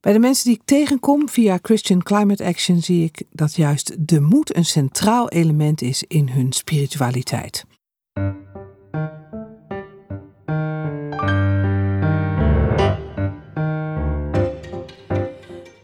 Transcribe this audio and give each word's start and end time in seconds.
Bij 0.00 0.12
de 0.12 0.18
mensen 0.18 0.44
die 0.44 0.54
ik 0.54 0.62
tegenkom 0.64 1.28
via 1.28 1.58
Christian 1.62 2.02
Climate 2.02 2.44
Action 2.44 2.80
zie 2.80 3.04
ik 3.04 3.22
dat 3.30 3.56
juist 3.56 4.08
de 4.08 4.20
moed 4.20 4.56
een 4.56 4.64
centraal 4.64 5.28
element 5.28 5.82
is 5.82 6.02
in 6.02 6.28
hun 6.28 6.52
spiritualiteit. 6.52 7.64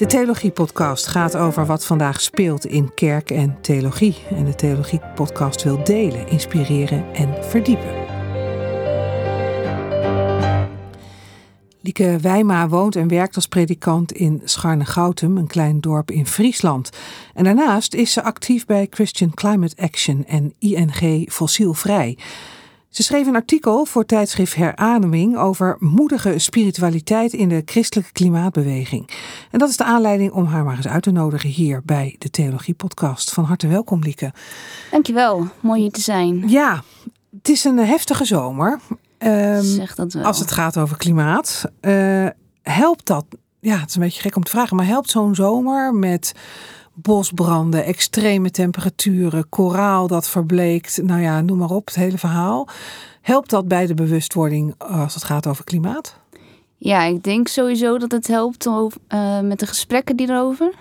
De 0.02 0.08
Theologie-podcast 0.08 1.06
gaat 1.06 1.36
over 1.36 1.66
wat 1.66 1.86
vandaag 1.86 2.20
speelt 2.20 2.66
in 2.66 2.94
kerk 2.94 3.30
en 3.30 3.60
theologie. 3.60 4.16
En 4.30 4.44
de 4.44 4.54
Theologie-podcast 4.54 5.62
wil 5.62 5.84
delen, 5.84 6.28
inspireren 6.28 7.14
en 7.14 7.44
verdiepen. 7.44 8.01
Lieke 11.82 12.18
Wijma 12.20 12.68
woont 12.68 12.96
en 12.96 13.08
werkt 13.08 13.36
als 13.36 13.46
predikant 13.46 14.12
in 14.12 14.40
Scharne-Goutum, 14.44 15.36
een 15.36 15.46
klein 15.46 15.80
dorp 15.80 16.10
in 16.10 16.26
Friesland. 16.26 16.90
En 17.34 17.44
daarnaast 17.44 17.94
is 17.94 18.12
ze 18.12 18.22
actief 18.22 18.66
bij 18.66 18.86
Christian 18.90 19.34
Climate 19.34 19.82
Action 19.82 20.24
en 20.26 20.54
ING 20.58 21.30
Fossielvrij. 21.32 22.18
Ze 22.88 23.02
schreef 23.02 23.26
een 23.26 23.34
artikel 23.34 23.84
voor 23.84 24.04
tijdschrift 24.04 24.54
Herademing 24.54 25.36
over 25.36 25.76
moedige 25.78 26.38
spiritualiteit 26.38 27.32
in 27.32 27.48
de 27.48 27.62
christelijke 27.64 28.12
klimaatbeweging. 28.12 29.10
En 29.50 29.58
dat 29.58 29.68
is 29.68 29.76
de 29.76 29.84
aanleiding 29.84 30.32
om 30.32 30.44
haar 30.44 30.64
maar 30.64 30.76
eens 30.76 30.88
uit 30.88 31.02
te 31.02 31.10
nodigen 31.10 31.50
hier 31.50 31.82
bij 31.84 32.16
de 32.18 32.30
Theologie 32.30 32.74
Podcast. 32.74 33.32
Van 33.32 33.44
harte 33.44 33.66
welkom, 33.66 34.02
Lieke. 34.02 34.32
Dankjewel, 34.90 35.48
mooi 35.60 35.80
hier 35.80 35.90
te 35.90 36.00
zijn. 36.00 36.48
Ja, 36.48 36.82
het 37.36 37.48
is 37.48 37.64
een 37.64 37.78
heftige 37.78 38.24
zomer. 38.24 38.80
Um, 39.24 39.62
zeg 39.62 39.94
dat 39.94 40.12
wel. 40.12 40.24
Als 40.24 40.38
het 40.38 40.52
gaat 40.52 40.78
over 40.78 40.96
klimaat. 40.96 41.64
Uh, 41.80 42.26
helpt 42.62 43.06
dat? 43.06 43.24
Ja, 43.60 43.76
het 43.78 43.88
is 43.88 43.94
een 43.94 44.02
beetje 44.02 44.20
gek 44.20 44.36
om 44.36 44.42
te 44.42 44.50
vragen, 44.50 44.76
maar 44.76 44.86
helpt 44.86 45.10
zo'n 45.10 45.34
zomer 45.34 45.94
met 45.94 46.32
bosbranden, 46.94 47.84
extreme 47.84 48.50
temperaturen, 48.50 49.48
koraal 49.48 50.06
dat 50.06 50.28
verbleekt, 50.28 51.02
nou 51.02 51.20
ja, 51.20 51.40
noem 51.40 51.58
maar 51.58 51.70
op, 51.70 51.86
het 51.86 51.94
hele 51.94 52.18
verhaal. 52.18 52.68
Helpt 53.20 53.50
dat 53.50 53.68
bij 53.68 53.86
de 53.86 53.94
bewustwording 53.94 54.74
als 54.78 55.14
het 55.14 55.24
gaat 55.24 55.46
over 55.46 55.64
klimaat? 55.64 56.20
Ja, 56.76 57.02
ik 57.02 57.22
denk 57.22 57.48
sowieso 57.48 57.98
dat 57.98 58.12
het 58.12 58.26
helpt 58.26 58.68
over, 58.68 59.00
uh, 59.08 59.40
met 59.40 59.58
de 59.58 59.66
gesprekken 59.66 60.16
die 60.16 60.30
erover. 60.30 60.72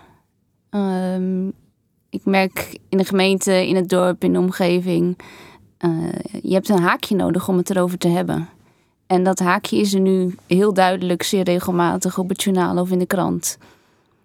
Uh, 0.71 1.47
ik 2.09 2.25
merk 2.25 2.77
in 2.89 2.97
de 2.97 3.05
gemeente, 3.05 3.67
in 3.67 3.75
het 3.75 3.89
dorp, 3.89 4.23
in 4.23 4.33
de 4.33 4.39
omgeving, 4.39 5.17
uh, 5.85 6.09
je 6.41 6.53
hebt 6.53 6.69
een 6.69 6.81
haakje 6.81 7.15
nodig 7.15 7.47
om 7.47 7.57
het 7.57 7.69
erover 7.69 7.97
te 7.97 8.07
hebben. 8.07 8.49
En 9.07 9.23
dat 9.23 9.39
haakje 9.39 9.77
is 9.77 9.93
er 9.93 9.99
nu 9.99 10.35
heel 10.47 10.73
duidelijk, 10.73 11.23
zeer 11.23 11.43
regelmatig 11.43 12.17
op 12.17 12.29
het 12.29 12.43
journaal 12.43 12.77
of 12.77 12.91
in 12.91 12.99
de 12.99 13.05
krant. 13.05 13.57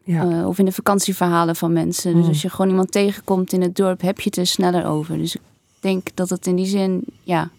Ja. 0.03 0.25
Uh, 0.25 0.49
of 0.49 0.59
in 0.59 0.65
de 0.65 0.73
vakantieverhalen 0.73 1.57
van 1.57 1.73
mensen. 1.73 2.13
Dus 2.13 2.21
hmm. 2.21 2.29
als 2.29 2.43
je 2.43 2.51
gewoon 2.51 2.71
iemand 2.71 2.93
tegenkomt 2.93 3.53
in 3.53 3.63
het 3.63 3.77
dorp, 3.77 4.01
heb 4.01 4.21
je 4.21 4.29
het 4.29 4.37
er 4.37 4.47
sneller 4.47 4.87
over. 4.87 5.19
Dus 5.19 5.35
ik 5.35 5.43
denk 5.81 6.09
dat 6.15 6.31
het 6.31 6.47
in 6.47 6.57
die 6.57 6.67
zin, 6.67 7.05
ja, 7.23 7.51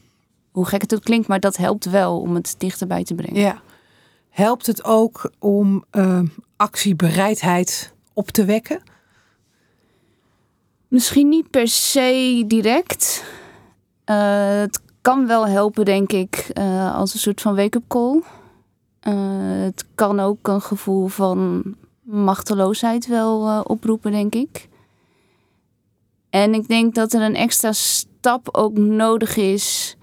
hoe 0.52 0.66
gek 0.66 0.82
het 0.82 0.96
ook 0.96 1.04
klinkt, 1.04 1.28
maar 1.28 1.40
dat 1.40 1.58
helpt 1.58 1.86
wel 1.86 2.20
om 2.20 2.36
het 2.36 2.56
dichterbij 2.58 3.04
te 3.04 3.16
brengen. 3.16 3.42
Ja. 3.42 3.62
Helpt 4.30 4.66
het 4.66 4.84
ook 4.84 5.32
om 5.40 5.84
uh, 5.92 6.20
actiebereidheid 6.56 7.94
op 8.14 8.30
te 8.30 8.46
wekken? 8.46 8.82
Misschien 10.88 11.30
niet 11.30 11.50
per 11.50 11.68
se 11.68 12.44
direct. 12.48 13.24
Uh, 14.10 14.60
het 14.60 14.82
kan 15.02 15.28
wel 15.28 15.48
helpen, 15.48 15.86
denk 15.86 16.12
ik, 16.12 16.52
uh, 16.54 16.96
als 16.96 17.14
een 17.14 17.20
soort 17.20 17.42
van 17.42 17.56
wake-up 17.56 17.84
call. 17.88 18.22
Uh, 19.08 19.64
het 19.64 19.86
kan 19.96 20.20
ook 20.20 20.48
een 20.48 20.62
gevoel 20.62 21.08
van 21.08 21.64
machteloosheid 22.02 23.08
wel 23.08 23.62
oproepen, 23.62 24.12
denk 24.12 24.36
ik. 24.36 24.70
En 26.30 26.54
ik 26.54 26.68
denk 26.68 26.96
dat 26.96 27.14
er 27.14 27.22
een 27.22 27.36
extra 27.36 27.72
stap 27.72 28.50
ook 28.52 28.78
nodig 28.78 29.36
is 29.36 29.98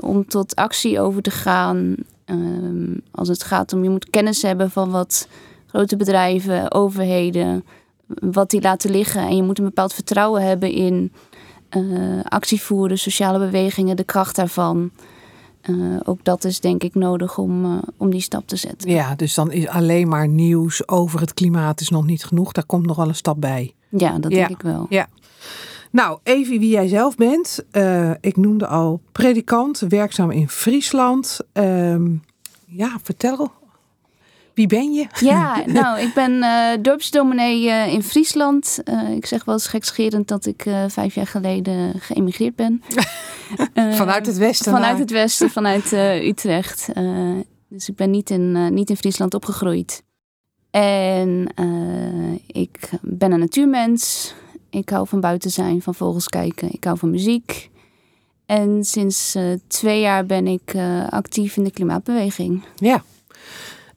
om 0.00 0.26
tot 0.28 0.54
actie 0.54 1.00
over 1.00 1.22
te 1.22 1.30
gaan. 1.30 1.94
Ehm, 2.24 2.94
als 3.10 3.28
het 3.28 3.42
gaat 3.42 3.72
om 3.72 3.82
je 3.82 3.90
moet 3.90 4.10
kennis 4.10 4.42
hebben 4.42 4.70
van 4.70 4.90
wat 4.90 5.28
grote 5.66 5.96
bedrijven, 5.96 6.72
overheden, 6.72 7.64
wat 8.06 8.50
die 8.50 8.60
laten 8.60 8.90
liggen. 8.90 9.22
En 9.22 9.36
je 9.36 9.42
moet 9.42 9.58
een 9.58 9.64
bepaald 9.64 9.94
vertrouwen 9.94 10.42
hebben 10.42 10.70
in 10.70 11.12
uh, 11.76 12.20
actie 12.22 12.60
voeren, 12.60 12.98
sociale 12.98 13.38
bewegingen, 13.38 13.96
de 13.96 14.04
kracht 14.04 14.36
daarvan. 14.36 14.90
Uh, 15.68 16.00
ook 16.04 16.24
dat 16.24 16.44
is 16.44 16.60
denk 16.60 16.82
ik 16.82 16.94
nodig 16.94 17.38
om, 17.38 17.64
uh, 17.64 17.78
om 17.96 18.10
die 18.10 18.20
stap 18.20 18.46
te 18.46 18.56
zetten. 18.56 18.90
Ja, 18.90 19.14
dus 19.14 19.34
dan 19.34 19.52
is 19.52 19.66
alleen 19.66 20.08
maar 20.08 20.28
nieuws 20.28 20.88
over 20.88 21.20
het 21.20 21.34
klimaat 21.34 21.80
is 21.80 21.88
nog 21.88 22.06
niet 22.06 22.24
genoeg. 22.24 22.52
Daar 22.52 22.64
komt 22.64 22.86
nog 22.86 22.96
wel 22.96 23.08
een 23.08 23.14
stap 23.14 23.40
bij. 23.40 23.74
Ja, 23.88 24.18
dat 24.18 24.30
denk 24.30 24.48
ik 24.48 24.62
wel. 24.62 24.86
Ja. 24.88 25.08
Nou, 25.90 26.18
even 26.22 26.58
wie 26.58 26.70
jij 26.70 26.88
zelf 26.88 27.16
bent. 27.16 27.64
Uh, 27.72 28.10
ik 28.20 28.36
noemde 28.36 28.66
al 28.66 29.00
predikant, 29.12 29.78
werkzaam 29.88 30.30
in 30.30 30.48
Friesland. 30.48 31.40
Uh, 31.52 31.96
ja, 32.66 32.98
vertel 33.02 33.50
wie 34.60 34.68
ben 34.68 34.92
je? 34.92 35.06
Ja, 35.20 35.62
nou, 35.80 36.00
ik 36.00 36.14
ben 36.14 36.32
uh, 36.32 36.70
dorpsdominee 36.80 37.64
uh, 37.64 37.92
in 37.92 38.02
Friesland. 38.02 38.78
Uh, 38.84 39.10
ik 39.10 39.26
zeg 39.26 39.44
wel 39.44 39.54
eens 39.54 39.66
gekscherend 39.66 40.28
dat 40.28 40.46
ik 40.46 40.66
vijf 40.88 41.14
jaar 41.14 41.26
geleden 41.26 42.00
geëmigreerd 42.00 42.56
ben. 42.56 42.82
vanuit 44.02 44.26
het 44.26 44.36
westen? 44.36 44.72
Vanuit 44.72 44.98
het 44.98 45.10
westen, 45.10 45.50
vanuit 45.50 45.92
Utrecht. 46.22 46.88
dus 47.68 47.88
ik 47.88 47.96
ben 47.96 48.10
niet 48.10 48.30
in, 48.30 48.74
niet 48.74 48.90
in 48.90 48.96
Friesland 48.96 49.34
opgegroeid. 49.34 50.02
En 50.70 51.54
ik 52.46 52.90
ben 53.00 53.32
een 53.32 53.38
natuurmens. 53.38 54.34
Ik 54.70 54.88
hou 54.88 55.08
van 55.08 55.20
buiten 55.20 55.50
zijn, 55.50 55.82
van 55.82 55.94
vogels 55.94 56.28
kijken. 56.28 56.72
Ik 56.72 56.84
hou 56.84 56.98
van 56.98 57.10
muziek. 57.10 57.70
En 58.46 58.84
sinds 58.84 59.36
twee 59.66 60.00
jaar 60.00 60.26
ben 60.26 60.46
ik 60.46 60.74
actief 61.10 61.56
in 61.56 61.64
de 61.64 61.70
klimaatbeweging. 61.70 62.62
Ja. 62.76 63.02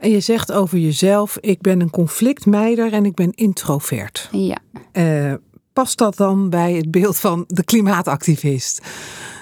En 0.03 0.09
je 0.09 0.19
zegt 0.19 0.51
over 0.51 0.77
jezelf: 0.77 1.37
ik 1.41 1.61
ben 1.61 1.81
een 1.81 1.89
conflictmeider 1.89 2.93
en 2.93 3.05
ik 3.05 3.13
ben 3.15 3.31
introvert. 3.31 4.29
Ja. 4.31 4.57
Uh, 4.93 5.33
past 5.73 5.97
dat 5.97 6.17
dan 6.17 6.49
bij 6.49 6.73
het 6.73 6.91
beeld 6.91 7.19
van 7.19 7.43
de 7.47 7.63
klimaatactivist? 7.63 8.81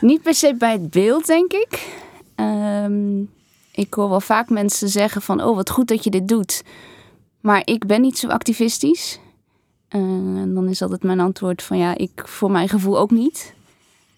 Niet 0.02 0.22
per 0.22 0.34
se 0.34 0.56
bij 0.58 0.72
het 0.72 0.90
beeld, 0.90 1.26
denk 1.26 1.54
ik. 1.54 1.88
Um, 2.36 3.30
ik 3.72 3.94
hoor 3.94 4.10
wel 4.10 4.22
vaak 4.22 4.50
mensen 4.50 4.90
zeggen 4.90 5.22
van, 5.22 5.44
oh 5.44 5.56
wat 5.56 5.70
goed 5.70 5.88
dat 5.88 6.04
je 6.04 6.10
dit 6.10 6.28
doet. 6.28 6.64
Maar 7.40 7.62
ik 7.66 7.86
ben 7.86 8.02
niet 8.02 8.18
zo 8.18 8.28
activistisch. 8.28 9.20
Uh, 9.90 10.02
en 10.42 10.54
dan 10.54 10.68
is 10.68 10.82
altijd 10.82 11.04
mijn 11.04 11.20
antwoord 11.20 11.64
van, 11.64 11.78
ja, 11.78 11.98
ik 11.98 12.24
voor 12.26 12.52
mijn 12.52 12.70
gevoel 12.70 13.00
ook 13.00 13.12
niet. 13.12 13.54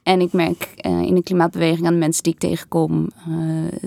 En 0.03 0.21
ik 0.21 0.33
merk 0.33 0.73
uh, 0.85 1.01
in 1.01 1.15
de 1.15 1.23
klimaatbeweging 1.23 1.87
aan 1.87 1.93
de 1.93 1.99
mensen 1.99 2.23
die 2.23 2.33
ik 2.33 2.39
tegenkom. 2.39 3.09
Uh, 3.29 3.35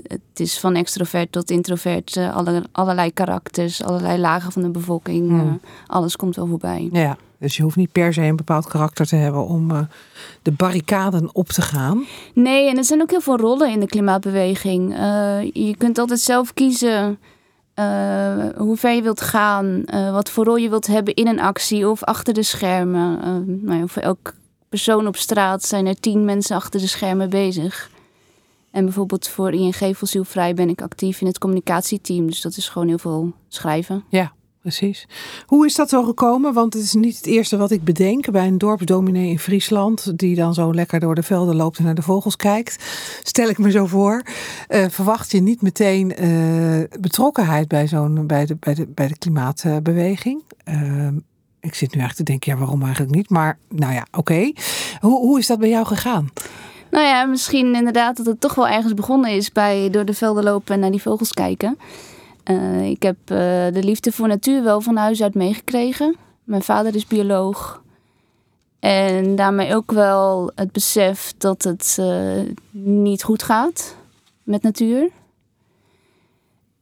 het 0.07 0.39
is 0.39 0.59
van 0.59 0.75
extrovert 0.75 1.31
tot 1.31 1.51
introvert. 1.51 2.15
Uh, 2.15 2.35
alle, 2.35 2.63
allerlei 2.71 3.13
karakters, 3.13 3.83
allerlei 3.83 4.19
lagen 4.19 4.51
van 4.51 4.61
de 4.61 4.69
bevolking. 4.69 5.29
Hmm. 5.29 5.61
alles 5.87 6.15
komt 6.15 6.35
wel 6.35 6.47
voorbij. 6.47 6.89
Ja, 6.91 7.17
dus 7.39 7.57
je 7.57 7.63
hoeft 7.63 7.75
niet 7.75 7.91
per 7.91 8.13
se 8.13 8.21
een 8.21 8.35
bepaald 8.35 8.67
karakter 8.67 9.05
te 9.05 9.15
hebben 9.15 9.45
om 9.45 9.87
de 10.41 10.51
barricaden 10.51 11.35
op 11.35 11.47
te 11.47 11.61
gaan. 11.61 12.03
Nee, 12.33 12.69
en 12.69 12.77
er 12.77 12.83
zijn 12.83 13.01
ook 13.01 13.09
heel 13.09 13.21
veel 13.21 13.37
rollen 13.37 13.71
in 13.71 13.79
de 13.79 13.85
klimaatbeweging. 13.85 14.93
je 15.53 15.75
kunt 15.77 15.97
altijd 15.97 16.19
zelf 16.19 16.53
kiezen 16.53 17.19
hoe 18.57 18.75
ver 18.75 18.91
je 18.91 19.01
wilt 19.01 19.21
gaan. 19.21 19.83
wat 20.11 20.29
voor 20.29 20.45
rol 20.45 20.55
je 20.55 20.69
wilt 20.69 20.87
hebben 20.87 21.13
in 21.13 21.27
een 21.27 21.39
actie 21.39 21.89
of 21.89 22.03
achter 22.03 22.33
de 22.33 22.43
schermen. 22.43 23.19
nou 23.63 23.79
ja, 23.79 23.87
voor 23.87 24.01
elk 24.01 24.33
persoon 24.69 25.07
op 25.07 25.15
straat 25.15 25.63
zijn 25.63 25.85
er 25.85 25.99
tien 25.99 26.25
mensen 26.25 26.55
achter 26.55 26.79
de 26.79 26.87
schermen 26.87 27.29
bezig. 27.29 27.89
En 28.71 28.83
bijvoorbeeld 28.83 29.27
voor 29.27 29.51
ING 29.51 29.95
Fossielvrij 29.95 30.53
ben 30.53 30.69
ik 30.69 30.81
actief 30.81 31.21
in 31.21 31.27
het 31.27 31.37
communicatieteam. 31.37 32.27
Dus 32.27 32.41
dat 32.41 32.57
is 32.57 32.69
gewoon 32.69 32.87
heel 32.87 32.97
veel 32.97 33.33
schrijven. 33.47 34.03
Ja, 34.09 34.33
precies. 34.61 35.07
Hoe 35.45 35.65
is 35.65 35.75
dat 35.75 35.89
zo 35.89 36.03
gekomen? 36.03 36.53
Want 36.53 36.73
het 36.73 36.83
is 36.83 36.93
niet 36.93 37.15
het 37.15 37.25
eerste 37.25 37.57
wat 37.57 37.71
ik 37.71 37.83
bedenk 37.83 38.31
bij 38.31 38.47
een 38.47 38.57
dorpsdominee 38.57 39.29
in 39.29 39.39
Friesland. 39.39 40.17
Die 40.19 40.35
dan 40.35 40.53
zo 40.53 40.73
lekker 40.73 40.99
door 40.99 41.15
de 41.15 41.23
velden 41.23 41.55
loopt 41.55 41.77
en 41.77 41.83
naar 41.83 41.95
de 41.95 42.01
vogels 42.01 42.35
kijkt. 42.35 42.83
Stel 43.23 43.49
ik 43.49 43.57
me 43.57 43.71
zo 43.71 43.85
voor. 43.85 44.23
Uh, 44.69 44.85
verwacht 44.89 45.31
je 45.31 45.39
niet 45.41 45.61
meteen 45.61 46.23
uh, 46.23 46.83
betrokkenheid 46.99 47.67
bij, 47.67 47.87
zo'n, 47.87 48.27
bij, 48.27 48.45
de, 48.45 48.55
bij, 48.55 48.73
de, 48.73 48.87
bij 48.87 49.07
de 49.07 49.17
klimaatbeweging? 49.17 50.43
Uh, 50.69 51.07
ik 51.59 51.73
zit 51.73 51.95
nu 51.95 52.01
echt 52.01 52.15
te 52.15 52.23
denken, 52.23 52.51
ja, 52.51 52.57
waarom 52.57 52.81
eigenlijk 52.81 53.15
niet? 53.15 53.29
Maar 53.29 53.57
nou 53.69 53.93
ja, 53.93 54.05
oké. 54.11 54.51
Hoe, 54.99 55.19
hoe 55.19 55.39
is 55.39 55.47
dat 55.47 55.59
bij 55.59 55.69
jou 55.69 55.85
gegaan? 55.85 56.29
Nou 56.91 57.05
ja, 57.05 57.25
misschien 57.25 57.75
inderdaad 57.75 58.17
dat 58.17 58.25
het 58.25 58.41
toch 58.41 58.55
wel 58.55 58.67
ergens 58.67 58.93
begonnen 58.93 59.31
is 59.31 59.51
bij 59.51 59.89
door 59.89 60.05
de 60.05 60.13
velden 60.13 60.43
lopen 60.43 60.73
en 60.73 60.79
naar 60.79 60.91
die 60.91 61.01
vogels 61.01 61.33
kijken. 61.33 61.77
Uh, 62.51 62.89
ik 62.89 63.03
heb 63.03 63.17
uh, 63.21 63.37
de 63.73 63.83
liefde 63.83 64.11
voor 64.11 64.27
natuur 64.27 64.63
wel 64.63 64.81
van 64.81 64.95
huis 64.95 65.21
uit 65.21 65.33
meegekregen. 65.33 66.15
Mijn 66.43 66.61
vader 66.61 66.95
is 66.95 67.07
bioloog. 67.07 67.81
En 68.79 69.35
daarmee 69.35 69.75
ook 69.75 69.91
wel 69.91 70.51
het 70.55 70.71
besef 70.71 71.33
dat 71.37 71.63
het 71.63 71.97
uh, 71.99 72.41
niet 72.81 73.23
goed 73.23 73.43
gaat 73.43 73.95
met 74.43 74.61
natuur. 74.61 75.09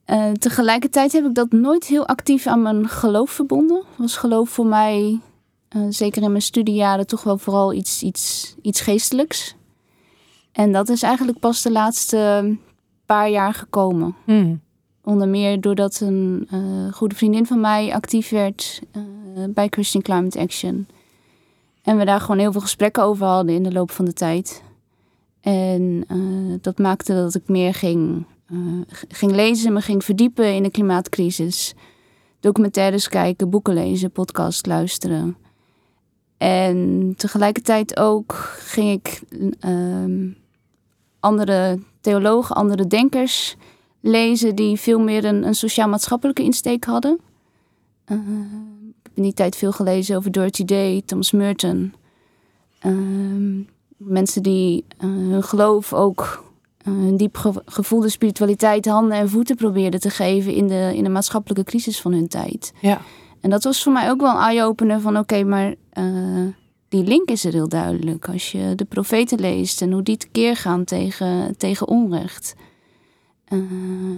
Uh, 0.10 0.31
tegelijkertijd 0.31 1.12
heb 1.12 1.25
ik 1.25 1.36
dat 1.36 1.52
nooit 1.52 1.86
heel 1.86 2.07
actief 2.07 2.48
aan 2.48 2.62
mijn 2.62 2.90
geloof 2.90 3.31
verbonden. 3.31 3.84
Was 3.96 4.18
geloof 4.18 4.50
voor 4.50 4.66
mij, 4.66 5.19
uh, 5.75 5.86
zeker 5.90 6.22
in 6.22 6.30
mijn 6.30 6.42
studiejaren, 6.42 7.07
toch 7.07 7.24
wel 7.24 7.38
vooral 7.38 7.74
iets, 7.74 8.04
iets, 8.04 8.56
iets 8.62 8.81
geestelijks. 8.81 9.56
En 10.52 10.72
dat 10.72 10.90
is 10.90 11.04
eigenlijk 11.04 11.40
pas 11.40 11.62
de 11.62 11.72
laatste 11.72 12.57
paar 13.06 13.30
jaar 13.30 13.54
gekomen. 13.54 14.16
Hmm. 14.25 14.62
Onder 15.04 15.28
meer 15.28 15.62
doordat 15.62 16.00
een 16.00 16.48
uh, 16.54 16.94
goede 16.94 17.16
vriendin 17.16 17.46
van 17.46 17.60
mij 17.60 17.94
actief 17.94 18.30
werd 18.30 18.81
bij 19.50 19.68
Christian 19.68 20.04
Climate 20.04 20.40
Action. 20.40 20.88
En 21.81 21.98
we 21.98 22.06
daar 22.06 22.22
gewoon 22.22 22.40
heel 22.40 22.52
veel 22.52 22.62
gesprekken 22.62 23.04
over 23.04 23.25
hadden 23.25 23.56
in 23.56 23.63
de 23.63 23.72
loop 23.72 23.92
van 23.92 24.06
de 24.06 24.13
tijd. 24.13 24.63
En 25.42 26.06
dat 26.62 26.78
maakte 26.78 27.13
dat 27.13 27.36
ik 27.36 27.48
meer 27.48 27.74
ging 27.74 28.25
ging 29.07 29.31
lezen, 29.31 29.74
me 29.74 29.81
ging 29.81 30.03
verdiepen 30.03 30.53
in 30.53 30.63
de 30.63 30.71
klimaatcrisis. 30.71 31.74
Documentaires 32.39 33.07
kijken, 33.07 33.50
boeken 33.50 33.74
lezen, 33.74 34.12
podcast 34.12 34.65
luisteren. 34.65 35.38
En 36.38 37.13
tegelijkertijd 37.18 38.00
ook 38.00 38.33
ging 38.57 38.92
ik 38.92 39.21
uh, 39.59 40.31
andere 41.19 41.80
theologen, 42.01 42.56
andere 42.56 42.88
denkers 42.88 43.56
lezen 44.00 44.56
die 44.56 44.80
veel 44.80 45.00
meer 45.00 45.25
een, 45.25 45.44
een 45.47 45.56
sociaal-maatschappelijke 45.56 46.44
insteek 46.44 46.83
hadden. 46.83 47.19
Uh, 48.07 48.18
ik 48.88 49.03
heb 49.03 49.12
in 49.15 49.24
die 49.24 49.33
tijd 49.33 49.56
veel 49.56 49.71
gelezen 49.71 50.18
over 50.18 50.31
Dorothy 50.31 50.65
Day, 50.65 51.01
Thomas 51.06 51.31
Merton. 51.31 51.94
Ehm, 52.80 53.62
mensen 53.97 54.44
die 54.44 54.86
uh, 54.97 55.09
hun 55.09 55.44
geloof 55.44 55.94
ook 55.94 56.44
een 56.86 57.12
eh, 57.12 57.18
diep 57.18 57.54
gevoelde 57.66 58.10
spiritualiteit 58.10 58.86
handen 58.86 59.18
en 59.18 59.30
voeten 59.30 59.56
probeerden 59.56 60.00
te 60.00 60.10
geven 60.10 60.54
in 60.54 60.68
de, 60.68 60.92
in 60.96 61.04
de 61.04 61.10
maatschappelijke 61.10 61.64
crisis 61.64 62.02
van 62.02 62.12
hun 62.12 62.28
tijd. 62.28 62.74
Ja. 62.82 63.02
En 63.42 63.50
dat 63.50 63.64
was 63.64 63.84
voor 63.84 63.94
mij 63.94 64.10
ook 64.10 64.22
wel 64.22 64.36
een 64.36 64.42
eye-opener 64.42 65.02
van 65.02 65.18
oké, 65.18 65.44
maar 65.44 65.76
uh, 65.94 66.48
die 66.90 67.04
link 67.04 67.30
is 67.30 67.46
er 67.46 67.54
heel 67.54 67.70
duidelijk. 67.70 68.30
Als 68.30 68.52
je 68.52 68.74
de 68.76 68.86
profeten 68.86 69.40
leest 69.40 69.82
en 69.82 69.92
hoe 69.92 70.04
die 70.04 70.18
tekeer 70.18 70.56
gaan 70.56 70.84
tegen, 70.84 71.58
tegen 71.58 71.88
onrecht. 71.88 72.56
Uh, 73.50 73.60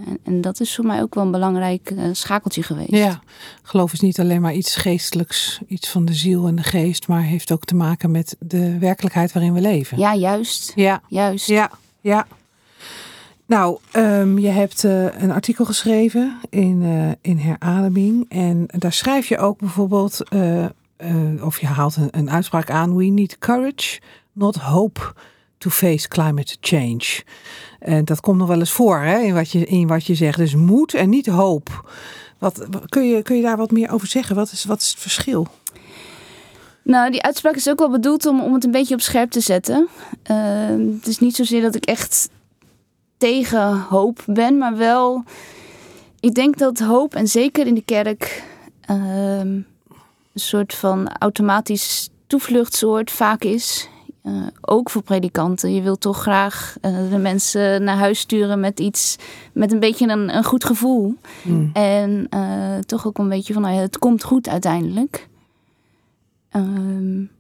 en, 0.08 0.20
en, 0.24 0.42
dat 0.42 0.60
is 0.60 0.76
voor 0.76 0.86
mij 0.86 1.02
ook 1.02 1.16
wel 1.16 1.24
een 1.24 1.32
belangrijk 1.32 1.92
uh, 1.92 2.04
schakeltje 2.12 2.64
geweest. 2.64 2.90
Ja, 2.92 3.22
geloof 3.62 3.94
is 3.94 4.00
niet 4.00 4.20
alleen 4.20 4.42
maar 4.42 4.54
iets 4.54 4.76
geestelijks, 4.76 5.62
iets 5.68 5.90
van 5.90 6.06
de 6.06 6.14
ziel 6.14 6.48
en 6.48 6.56
de 6.56 6.64
geest, 6.64 7.08
maar 7.08 7.22
heeft 7.22 7.52
ook 7.52 7.66
te 7.66 7.76
maken 7.76 8.12
met 8.12 8.36
de 8.40 8.78
werkelijkheid 8.78 9.32
waarin 9.32 9.54
we 9.54 9.62
leven. 9.62 9.98
Ja, 9.98 10.16
juist. 10.16 10.72
Ja, 10.76 11.02
juist. 11.08 11.48
Ja, 11.48 11.72
ja. 12.02 12.28
Nou, 13.48 13.80
um, 13.94 14.40
je 14.40 14.48
hebt 14.48 14.84
uh, 14.84 15.22
een 15.22 15.32
artikel 15.32 15.66
geschreven 15.66 16.38
in, 16.50 16.82
uh, 16.82 17.12
in 17.22 17.38
Herademing. 17.38 18.26
En 18.30 18.66
daar 18.68 18.94
schrijf 18.94 19.28
je 19.28 19.38
ook 19.38 19.60
bijvoorbeeld, 19.60 20.22
uh, 20.34 20.66
of 21.44 21.60
je 21.60 21.66
haalt 21.66 21.96
een, 21.96 22.08
een, 22.12 22.30
uitspraak 22.30 22.70
aan: 22.70 22.96
We 22.96 23.06
need 23.06 23.38
courage, 23.38 24.00
not 24.32 24.56
hope 24.56 25.02
to 25.58 25.70
face 25.70 26.08
climate 26.08 26.58
change. 26.62 27.24
En 27.80 28.06
dat 28.06 28.20
komt 28.20 28.38
nog 28.38 28.48
wel 28.48 28.60
eens 28.60 28.72
voor 28.72 29.00
hè, 29.00 29.20
in, 29.20 29.34
wat 29.34 29.52
je, 29.52 29.66
in 29.66 29.88
wat 29.88 30.06
je 30.06 30.16
zegt. 30.16 30.38
Dus 30.38 30.56
moed 30.56 30.94
en 30.94 31.10
niet 31.10 31.28
hoop. 31.28 31.92
Wat, 32.38 32.68
kun, 32.90 33.08
je, 33.08 33.22
kun 33.22 33.36
je 33.36 33.42
daar 33.42 33.58
wat 33.58 33.72
meer 33.72 33.92
over 33.92 34.08
zeggen? 34.08 34.36
Wat 34.36 34.52
is, 34.52 34.66
wat 34.66 34.82
is 34.82 34.90
het 34.90 35.00
verschil? 35.00 35.48
Nou, 36.84 37.12
die 37.12 37.22
uitspraak 37.22 37.56
is 37.56 37.70
ook 37.70 37.80
wel 37.80 37.92
bedoeld 37.92 38.26
om, 38.26 38.42
om 38.42 38.54
het 38.54 38.64
een 38.64 38.72
beetje 38.72 38.94
op 38.94 39.02
scherp 39.02 39.32
te 39.32 39.40
zetten. 39.40 39.88
Ehm, 40.24 40.92
het 40.92 41.08
is 41.08 41.20
niet 41.20 41.36
zozeer 41.36 41.62
dat 41.62 41.76
ik 41.76 41.86
echt 41.86 42.30
tegen 43.18 43.80
hoop 43.80 44.24
ben, 44.26 44.58
maar 44.58 44.78
wel. 44.78 45.24
Ik 46.20 46.34
denk 46.34 46.58
dat 46.58 46.80
hoop, 46.80 47.16
en 47.16 47.28
zeker 47.28 47.68
in 47.68 47.74
de 47.74 47.84
kerk, 47.86 48.44
um, 48.90 48.98
een 48.98 49.66
soort 50.34 50.74
van 50.74 51.08
automatisch 51.08 52.10
toevluchtsoord 52.28 53.12
vaak 53.12 53.44
is. 53.44 53.90
Uh, 54.24 54.48
ook 54.62 54.90
voor 54.90 55.02
predikanten. 55.02 55.74
Je 55.74 55.82
wilt 55.82 56.02
toch 56.02 56.22
graag 56.22 56.76
uh, 56.82 57.10
de 57.10 57.18
mensen 57.18 57.84
naar 57.84 57.98
huis 57.98 58.20
sturen 58.20 58.60
met 58.60 58.80
iets, 58.80 59.16
met 59.54 59.72
een 59.72 59.80
beetje 59.80 60.08
een, 60.08 60.36
een 60.36 60.44
goed 60.44 60.66
gevoel. 60.66 61.16
Mm. 61.44 61.70
En 61.74 62.28
uh, 62.30 62.78
toch 62.78 63.08
ook 63.08 63.18
een 63.18 63.30
beetje 63.30 63.54
van, 63.54 63.62
nou 63.62 63.76
ja, 63.76 63.82
het 63.82 63.98
komt 64.00 64.24
goed 64.24 64.50
uiteindelijk. 64.50 65.28
Um, 66.52 67.32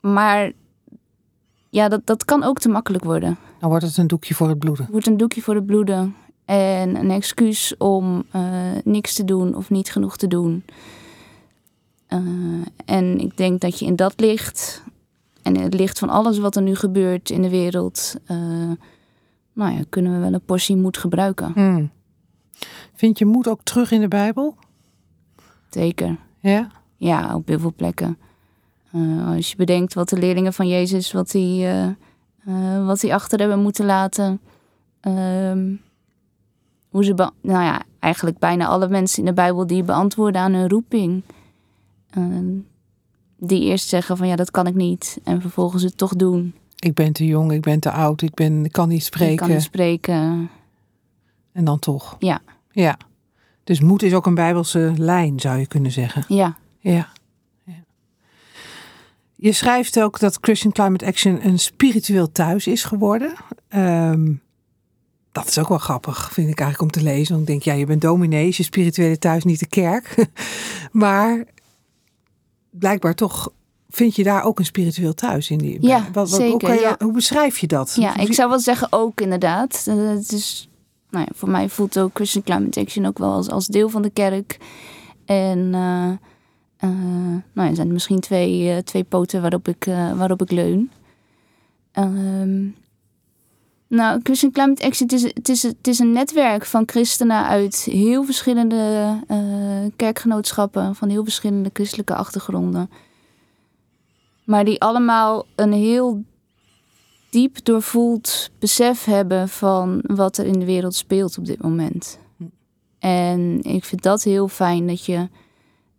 maar 0.00 0.52
ja, 1.68 1.88
dat, 1.88 2.00
dat 2.04 2.24
kan 2.24 2.42
ook 2.42 2.58
te 2.58 2.68
makkelijk 2.68 3.04
worden. 3.04 3.38
Dan 3.60 3.68
wordt 3.68 3.84
het 3.84 3.96
een 3.96 4.06
doekje 4.06 4.34
voor 4.34 4.48
het 4.48 4.58
bloeden. 4.58 4.84
Het 4.84 4.92
wordt 4.92 5.06
een 5.06 5.16
doekje 5.16 5.42
voor 5.42 5.54
het 5.54 5.66
bloeden. 5.66 6.14
En 6.44 6.96
een 6.96 7.10
excuus 7.10 7.76
om 7.76 8.24
uh, 8.36 8.42
niks 8.84 9.14
te 9.14 9.24
doen 9.24 9.54
of 9.54 9.70
niet 9.70 9.90
genoeg 9.90 10.16
te 10.16 10.26
doen. 10.26 10.64
Uh, 12.08 12.20
en 12.84 13.18
ik 13.18 13.36
denk 13.36 13.60
dat 13.60 13.78
je 13.78 13.86
in 13.86 13.96
dat 13.96 14.20
licht, 14.20 14.82
en 15.42 15.56
in 15.56 15.62
het 15.62 15.74
licht 15.74 15.98
van 15.98 16.08
alles 16.08 16.38
wat 16.38 16.56
er 16.56 16.62
nu 16.62 16.74
gebeurt 16.74 17.30
in 17.30 17.42
de 17.42 17.48
wereld, 17.48 18.14
uh, 18.30 18.36
nou 19.52 19.72
ja, 19.72 19.82
kunnen 19.88 20.12
we 20.12 20.18
wel 20.18 20.32
een 20.32 20.44
portie 20.44 20.76
moed 20.76 20.96
gebruiken. 20.96 21.52
Hmm. 21.52 21.90
Vind 22.94 23.18
je 23.18 23.24
moed 23.24 23.48
ook 23.48 23.60
terug 23.62 23.90
in 23.90 24.00
de 24.00 24.08
Bijbel? 24.08 24.56
Zeker. 25.70 26.16
Ja? 26.38 26.70
Ja, 26.96 27.34
op 27.34 27.48
heel 27.48 27.58
veel 27.58 27.74
plekken. 27.76 28.18
als 29.26 29.50
je 29.50 29.56
bedenkt 29.56 29.94
wat 29.94 30.08
de 30.08 30.18
leerlingen 30.18 30.52
van 30.52 30.68
Jezus, 30.68 31.12
wat 31.12 31.30
die 31.30 31.66
uh, 32.48 32.86
wat 32.86 33.00
die 33.00 33.14
achter 33.14 33.38
hebben 33.38 33.62
moeten 33.62 33.84
laten. 33.84 34.40
Um, 35.02 35.80
hoe 36.88 37.04
ze, 37.04 37.14
nou 37.40 37.64
ja, 37.64 37.82
eigenlijk 37.98 38.38
bijna 38.38 38.66
alle 38.66 38.88
mensen 38.88 39.18
in 39.18 39.24
de 39.24 39.32
Bijbel 39.32 39.66
die 39.66 39.82
beantwoorden 39.82 40.40
aan 40.40 40.52
hun 40.52 40.68
roeping. 40.68 41.22
Uh, 42.18 42.24
die 43.36 43.62
eerst 43.62 43.88
zeggen 43.88 44.16
van 44.16 44.26
ja, 44.26 44.36
dat 44.36 44.50
kan 44.50 44.66
ik 44.66 44.74
niet. 44.74 45.20
En 45.24 45.40
vervolgens 45.40 45.82
het 45.82 45.96
toch 45.96 46.14
doen. 46.14 46.54
Ik 46.78 46.94
ben 46.94 47.12
te 47.12 47.24
jong, 47.24 47.52
ik 47.52 47.62
ben 47.62 47.80
te 47.80 47.90
oud, 47.90 48.22
ik, 48.22 48.34
ben, 48.34 48.64
ik 48.64 48.72
kan 48.72 48.88
niet 48.88 49.04
spreken. 49.04 49.32
Ik 49.32 49.38
kan 49.38 49.50
niet 49.50 49.62
spreken. 49.62 50.50
En 51.52 51.64
dan 51.64 51.78
toch. 51.78 52.16
Ja. 52.18 52.40
Ja. 52.70 52.96
Dus 53.64 53.80
moed 53.80 54.02
is 54.02 54.14
ook 54.14 54.26
een 54.26 54.34
bijbelse 54.34 54.92
lijn, 54.96 55.40
zou 55.40 55.58
je 55.58 55.66
kunnen 55.66 55.92
zeggen. 55.92 56.24
Ja. 56.28 56.56
Ja. 56.78 57.08
Je 59.42 59.52
schrijft 59.52 60.00
ook 60.00 60.18
dat 60.18 60.38
Christian 60.40 60.72
Climate 60.72 61.06
Action 61.06 61.46
een 61.46 61.58
spiritueel 61.58 62.32
thuis 62.32 62.66
is 62.66 62.84
geworden. 62.84 63.32
Um, 63.74 64.42
dat 65.32 65.48
is 65.48 65.58
ook 65.58 65.68
wel 65.68 65.78
grappig, 65.78 66.32
vind 66.32 66.50
ik 66.50 66.60
eigenlijk 66.60 66.94
om 66.94 67.02
te 67.02 67.08
lezen. 67.10 67.34
Want 67.34 67.40
ik 67.40 67.46
denk, 67.46 67.62
ja, 67.62 67.72
je 67.72 67.86
bent 67.86 68.00
dominee, 68.00 68.48
is 68.48 68.56
je 68.56 68.62
spirituele 68.62 69.18
thuis, 69.18 69.44
niet 69.44 69.58
de 69.58 69.66
kerk. 69.66 70.26
maar 70.92 71.44
blijkbaar 72.70 73.14
toch 73.14 73.52
vind 73.90 74.16
je 74.16 74.22
daar 74.22 74.42
ook 74.42 74.58
een 74.58 74.64
spiritueel 74.64 75.14
thuis 75.14 75.50
in 75.50 75.58
die. 75.58 75.78
Ja, 75.80 76.02
wat, 76.12 76.30
wat, 76.30 76.40
zeker. 76.40 76.68
Hoe, 76.68 76.76
je, 76.76 76.80
ja. 76.80 76.96
hoe, 76.98 77.12
beschrijf 77.12 77.58
je 77.58 77.66
dat? 77.66 77.96
Ja, 77.98 78.16
ik 78.16 78.32
zou 78.32 78.48
wel 78.48 78.60
zeggen 78.60 78.88
ook 78.90 79.20
inderdaad. 79.20 79.84
Het 79.84 80.32
is, 80.32 80.68
nou 81.10 81.24
ja, 81.24 81.32
voor 81.36 81.50
mij 81.50 81.68
voelt 81.68 81.98
ook 81.98 82.10
Christian 82.14 82.44
Climate 82.44 82.80
Action 82.80 83.06
ook 83.06 83.18
wel 83.18 83.32
als, 83.32 83.48
als 83.48 83.66
deel 83.66 83.88
van 83.88 84.02
de 84.02 84.10
kerk. 84.10 84.58
En 85.24 85.58
uh, 85.74 86.10
uh, 86.84 86.90
nou, 87.52 87.68
er 87.68 87.74
zijn 87.74 87.92
misschien 87.92 88.20
twee, 88.20 88.74
uh, 88.74 88.76
twee 88.76 89.04
poten 89.04 89.40
waarop 89.40 89.68
ik, 89.68 89.86
uh, 89.86 90.12
waarop 90.12 90.42
ik 90.42 90.50
leun. 90.50 90.90
Um, 91.98 92.74
nou, 93.86 94.20
Christian 94.22 94.52
Climate 94.52 94.84
Action, 94.84 95.08
het 95.08 95.16
is, 95.16 95.22
het, 95.34 95.48
is, 95.48 95.62
het 95.62 95.86
is 95.86 95.98
een 95.98 96.12
netwerk 96.12 96.66
van 96.66 96.82
christenen 96.86 97.44
uit 97.44 97.76
heel 97.76 98.24
verschillende 98.24 99.16
kerkgenootschappen, 99.96 100.94
van 100.94 101.08
heel 101.08 101.24
verschillende 101.24 101.70
christelijke 101.72 102.14
achtergronden. 102.14 102.90
Maar 104.44 104.64
die 104.64 104.80
allemaal 104.80 105.46
een 105.56 105.72
heel 105.72 106.24
diep 107.30 107.64
doorvoeld 107.64 108.50
besef 108.58 109.04
hebben 109.04 109.48
van 109.48 110.02
wat 110.06 110.36
er 110.38 110.46
in 110.46 110.58
de 110.58 110.64
wereld 110.64 110.94
speelt 110.94 111.38
op 111.38 111.46
dit 111.46 111.62
moment. 111.62 112.18
En 112.98 113.62
ik 113.62 113.84
vind 113.84 114.02
dat 114.02 114.22
heel 114.22 114.48
fijn 114.48 114.86
dat 114.86 115.04
je 115.04 115.28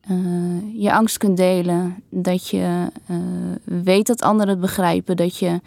uh, 0.10 0.82
je 0.82 0.94
angst 0.94 1.18
kunt 1.18 1.38
delen. 1.38 2.04
Dat 2.10 2.48
je 2.48 2.88
uh, 3.12 3.18
weet 3.64 4.08
dat 4.08 4.22
anderen 4.22 4.50
het 4.50 4.60
begrijpen. 4.60 5.18
Dat 5.18 5.38
je 5.38 5.62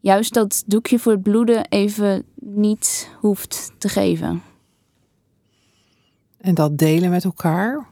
juist 0.00 0.34
dat 0.34 0.62
doekje 0.66 0.98
voor 0.98 1.12
het 1.12 1.22
bloeden 1.22 1.66
even 1.68 2.24
niet 2.34 3.10
hoeft 3.18 3.72
te 3.78 3.88
geven. 3.88 4.42
En 6.40 6.54
dat 6.54 6.78
delen 6.78 7.10
met 7.10 7.24
elkaar. 7.24 7.86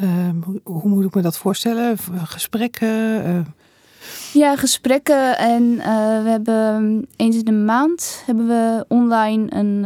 Uh, 0.00 0.28
hoe, 0.62 0.88
moet 0.88 1.04
ik 1.04 1.14
me 1.14 1.22
dat 1.22 1.36
voorstellen? 1.36 1.98
Gesprekken? 2.24 3.26
Uh... 3.26 3.40
Ja, 4.32 4.56
gesprekken. 4.56 5.38
En 5.38 5.76
we 6.24 6.28
hebben 6.28 7.06
eens 7.16 7.36
in 7.36 7.44
de 7.44 7.52
maand 7.52 8.22
hebben 8.26 8.46
we 8.46 8.84
online 8.88 9.54
een, 9.54 9.84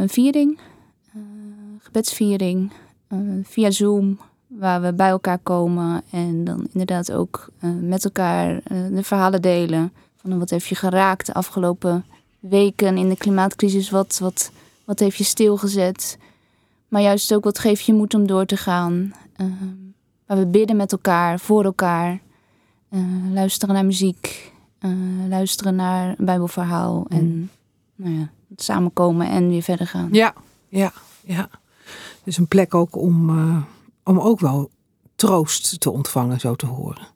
een 0.00 0.08
viering. 0.08 0.58
gebedsviering. 1.78 2.72
via 3.42 3.70
Zoom 3.70 4.18
waar 4.58 4.82
we 4.82 4.92
bij 4.92 5.08
elkaar 5.08 5.38
komen 5.38 6.02
en 6.10 6.44
dan 6.44 6.66
inderdaad 6.72 7.12
ook 7.12 7.48
uh, 7.60 7.70
met 7.80 8.04
elkaar 8.04 8.50
uh, 8.54 8.60
de 8.96 9.02
verhalen 9.02 9.42
delen. 9.42 9.92
Van 10.16 10.38
wat 10.38 10.50
heeft 10.50 10.66
je 10.66 10.74
geraakt 10.74 11.26
de 11.26 11.34
afgelopen 11.34 12.04
weken 12.40 12.96
in 12.96 13.08
de 13.08 13.16
klimaatcrisis? 13.16 13.90
Wat, 13.90 14.18
wat, 14.18 14.50
wat 14.84 14.98
heeft 14.98 15.16
je 15.16 15.24
stilgezet? 15.24 16.18
Maar 16.88 17.02
juist 17.02 17.34
ook 17.34 17.44
wat 17.44 17.58
geeft 17.58 17.84
je 17.84 17.92
moed 17.92 18.14
om 18.14 18.26
door 18.26 18.46
te 18.46 18.56
gaan. 18.56 19.14
Uh, 19.36 19.46
waar 20.26 20.38
we 20.38 20.46
bidden 20.46 20.76
met 20.76 20.92
elkaar, 20.92 21.40
voor 21.40 21.64
elkaar. 21.64 22.20
Uh, 22.90 23.00
luisteren 23.32 23.74
naar 23.74 23.84
muziek. 23.84 24.50
Luisteren 25.28 25.74
naar 25.74 26.14
een 26.18 26.24
bijbelverhaal. 26.24 27.06
Mm. 27.08 27.18
En 27.18 27.50
nou 27.94 28.14
ja, 28.18 28.30
samenkomen 28.56 29.28
en 29.28 29.48
weer 29.48 29.62
verder 29.62 29.86
gaan. 29.86 30.08
Ja, 30.12 30.34
ja, 30.68 30.92
ja. 31.24 31.48
Dus 32.24 32.36
een 32.36 32.48
plek 32.48 32.74
ook 32.74 32.96
om, 32.96 33.30
om 34.04 34.18
ook 34.18 34.40
wel 34.40 34.70
troost 35.16 35.80
te 35.80 35.90
ontvangen, 35.90 36.40
zo 36.40 36.54
te 36.54 36.66
horen. 36.66 37.06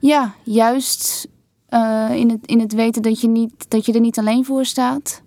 Ja, 0.00 0.34
juist 0.42 1.28
in, 2.10 2.30
het, 2.30 2.46
in 2.46 2.60
het 2.60 2.72
weten 2.72 3.02
dat 3.02 3.20
je, 3.20 3.28
niet, 3.28 3.70
dat 3.70 3.86
je 3.86 3.92
er 3.92 4.00
niet 4.00 4.18
alleen 4.18 4.44
voor 4.44 4.64
staat. 4.64 5.22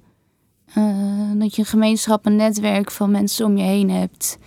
Uh, 0.77 1.31
dat 1.33 1.55
je 1.55 1.61
een 1.61 1.67
gemeenschap, 1.67 2.25
een 2.25 2.35
netwerk 2.35 2.91
van 2.91 3.11
mensen 3.11 3.45
om 3.45 3.57
je 3.57 3.63
heen 3.63 3.89
hebt. 3.89 4.37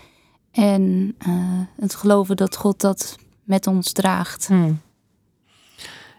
En 0.50 1.14
uh, 1.28 1.60
het 1.80 1.94
geloven 1.94 2.36
dat 2.36 2.56
God 2.56 2.80
dat 2.80 3.16
met 3.44 3.66
ons 3.66 3.92
draagt. 3.92 4.46
Hmm. 4.46 4.80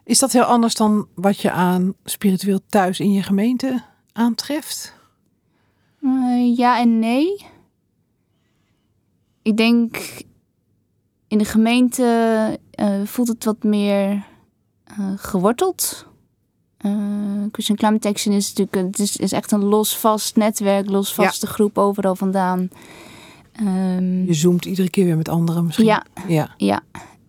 Is 0.03 0.19
dat 0.19 0.31
heel 0.31 0.43
anders 0.43 0.75
dan 0.75 1.07
wat 1.15 1.39
je 1.39 1.51
aan 1.51 1.93
spiritueel 2.03 2.59
thuis 2.69 2.99
in 2.99 3.11
je 3.11 3.23
gemeente 3.23 3.83
aantreft? 4.13 4.93
Uh, 6.01 6.57
ja 6.57 6.79
en 6.79 6.99
nee. 6.99 7.45
Ik 9.41 9.57
denk 9.57 9.97
in 11.27 11.37
de 11.37 11.45
gemeente 11.45 12.59
voelt 13.03 13.27
het 13.27 13.45
wat 13.45 13.63
meer 13.63 14.23
geworteld. 15.15 16.07
Uh, 16.85 17.45
Christian 17.51 17.77
Climate 17.77 18.07
Action 18.07 18.33
is 18.33 18.53
natuurlijk 18.53 18.87
het 18.87 18.99
is, 18.99 19.17
is 19.17 19.31
echt 19.31 19.51
een 19.51 19.63
los 19.63 19.97
vast 19.97 20.35
netwerk, 20.35 20.89
los 20.89 21.13
vaste 21.13 21.47
groep 21.47 21.77
overal 21.77 22.15
vandaan. 22.15 22.69
Um, 23.61 24.25
je 24.25 24.33
zoomt 24.33 24.65
iedere 24.65 24.89
keer 24.89 25.05
weer 25.05 25.17
met 25.17 25.29
anderen 25.29 25.65
misschien. 25.65 25.85
Ja, 25.85 26.05
ja. 26.27 26.53
ja. 26.57 26.81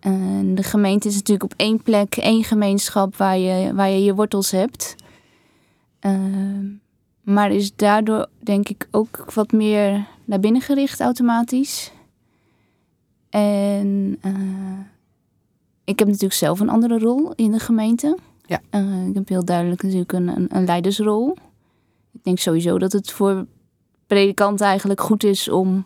Uh, 0.07 0.55
de 0.55 0.63
gemeente 0.63 1.07
is 1.07 1.13
natuurlijk 1.13 1.51
op 1.51 1.53
één 1.57 1.83
plek, 1.83 2.15
één 2.15 2.43
gemeenschap 2.43 3.15
waar 3.15 3.37
je 3.37 3.73
waar 3.73 3.89
je, 3.89 4.03
je 4.03 4.15
wortels 4.15 4.51
hebt. 4.51 4.95
Uh, 6.01 6.11
maar 7.21 7.51
is 7.51 7.75
daardoor 7.75 8.27
denk 8.39 8.69
ik 8.69 8.87
ook 8.91 9.33
wat 9.33 9.51
meer 9.51 10.07
naar 10.25 10.39
binnen 10.39 10.61
gericht 10.61 10.99
automatisch. 10.99 11.91
En 13.31 14.17
uh, 14.25 14.79
ik 15.83 15.99
heb 15.99 16.07
natuurlijk 16.07 16.33
zelf 16.33 16.59
een 16.59 16.69
andere 16.69 16.99
rol 16.99 17.33
in 17.35 17.51
de 17.51 17.59
gemeente. 17.59 18.17
Ja. 18.45 18.61
Uh, 18.71 19.07
ik 19.07 19.13
heb 19.13 19.27
heel 19.27 19.45
duidelijk 19.45 19.83
natuurlijk 19.83 20.11
een, 20.11 20.27
een, 20.27 20.47
een, 20.55 20.65
leidersrol. 20.65 21.37
Ik 22.11 22.23
denk 22.23 22.39
sowieso 22.39 22.77
dat 22.77 22.91
het 22.91 23.11
voor 23.11 23.45
predikanten 24.07 24.65
eigenlijk 24.65 25.01
goed 25.01 25.23
is 25.23 25.49
om 25.49 25.85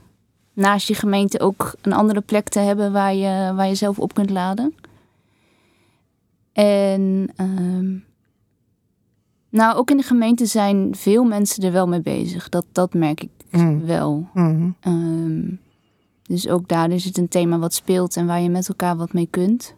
naast 0.53 0.87
je 0.87 0.93
gemeente 0.93 1.39
ook 1.39 1.75
een 1.81 1.93
andere 1.93 2.21
plek 2.21 2.49
te 2.49 2.59
hebben 2.59 2.91
waar 2.91 3.13
je, 3.13 3.53
waar 3.55 3.67
je 3.67 3.75
zelf 3.75 3.99
op 3.99 4.13
kunt 4.13 4.29
laden. 4.29 4.73
En 6.53 7.29
uh, 7.41 8.01
nou, 9.49 9.75
ook 9.75 9.91
in 9.91 9.97
de 9.97 10.03
gemeente 10.03 10.45
zijn 10.45 10.95
veel 10.95 11.23
mensen 11.23 11.63
er 11.63 11.71
wel 11.71 11.87
mee 11.87 12.01
bezig. 12.01 12.49
Dat, 12.49 12.65
dat 12.71 12.93
merk 12.93 13.21
ik 13.21 13.29
mm. 13.51 13.85
wel. 13.85 14.27
Mm 14.33 14.75
um, 14.87 15.59
dus 16.27 16.47
ook 16.47 16.67
daar 16.67 16.91
is 16.91 17.05
het 17.05 17.17
een 17.17 17.27
thema 17.27 17.59
wat 17.59 17.73
speelt 17.73 18.15
en 18.15 18.25
waar 18.25 18.41
je 18.41 18.49
met 18.49 18.67
elkaar 18.67 18.95
wat 18.95 19.13
mee 19.13 19.27
kunt. 19.29 19.73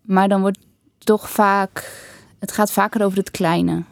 Maar 0.00 0.28
dan 0.28 0.40
wordt 0.40 0.58
toch 0.98 1.30
vaak, 1.30 1.92
het 2.38 2.52
gaat 2.52 2.72
vaker 2.72 3.04
over 3.04 3.18
het 3.18 3.30
kleine. 3.30 3.82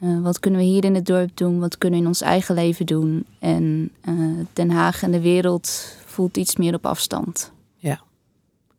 Uh, 0.00 0.22
wat 0.22 0.40
kunnen 0.40 0.60
we 0.60 0.66
hier 0.66 0.84
in 0.84 0.94
het 0.94 1.06
dorp 1.06 1.36
doen? 1.36 1.60
Wat 1.60 1.78
kunnen 1.78 1.98
we 1.98 2.04
in 2.04 2.10
ons 2.10 2.20
eigen 2.20 2.54
leven 2.54 2.86
doen? 2.86 3.26
En 3.38 3.90
uh, 4.08 4.38
Den 4.52 4.70
Haag 4.70 5.02
en 5.02 5.10
de 5.10 5.20
wereld 5.20 5.96
voelt 6.04 6.36
iets 6.36 6.56
meer 6.56 6.74
op 6.74 6.86
afstand. 6.86 7.52
Ja. 7.76 8.00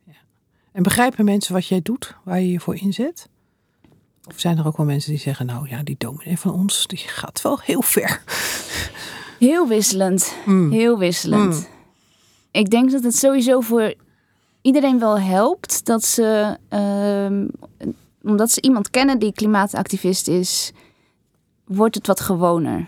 ja. 0.04 0.13
En 0.72 0.84
begrijpen 0.84 1.25
mensen 1.25 1.54
wat 1.54 1.68
jij 1.68 1.82
doet, 1.82 2.16
waar 2.24 2.40
je 2.40 2.52
je 2.52 2.60
voor 2.60 2.75
inzet? 2.75 3.28
Of 4.28 4.40
zijn 4.40 4.58
er 4.58 4.68
ook 4.68 4.78
wel 4.78 4.86
mensen 4.86 5.12
die 5.12 5.20
zeggen, 5.20 5.46
nou 5.46 5.70
ja, 5.70 5.84
die 5.84 5.96
dominee 5.98 6.40
van 6.40 6.54
ons, 6.54 6.88
die 6.88 6.98
gaat 6.98 7.42
wel 7.42 7.60
heel 7.60 7.82
ver. 7.82 8.24
Heel 9.44 9.68
wisselend. 9.68 10.36
Mm. 10.46 10.72
Heel 10.72 10.98
wisselend. 10.98 11.56
Mm. 11.56 11.66
Ik 12.52 12.70
denk 12.70 12.92
dat 12.92 13.04
het 13.04 13.16
sowieso 13.16 13.62
voor 13.62 13.94
iedereen 14.62 15.00
wel 15.00 15.20
helpt 15.20 15.86
dat 15.86 16.04
ze, 16.04 16.58
uh, 16.70 17.48
omdat 18.24 18.52
ze 18.52 18.62
iemand 18.62 18.90
kennen 18.90 19.20
die 19.20 19.34
klimaatactivist 19.34 20.28
is, 20.28 20.72
wordt 21.66 21.96
het 21.96 22.08
wat 22.08 22.20
gewoner. 22.20 22.88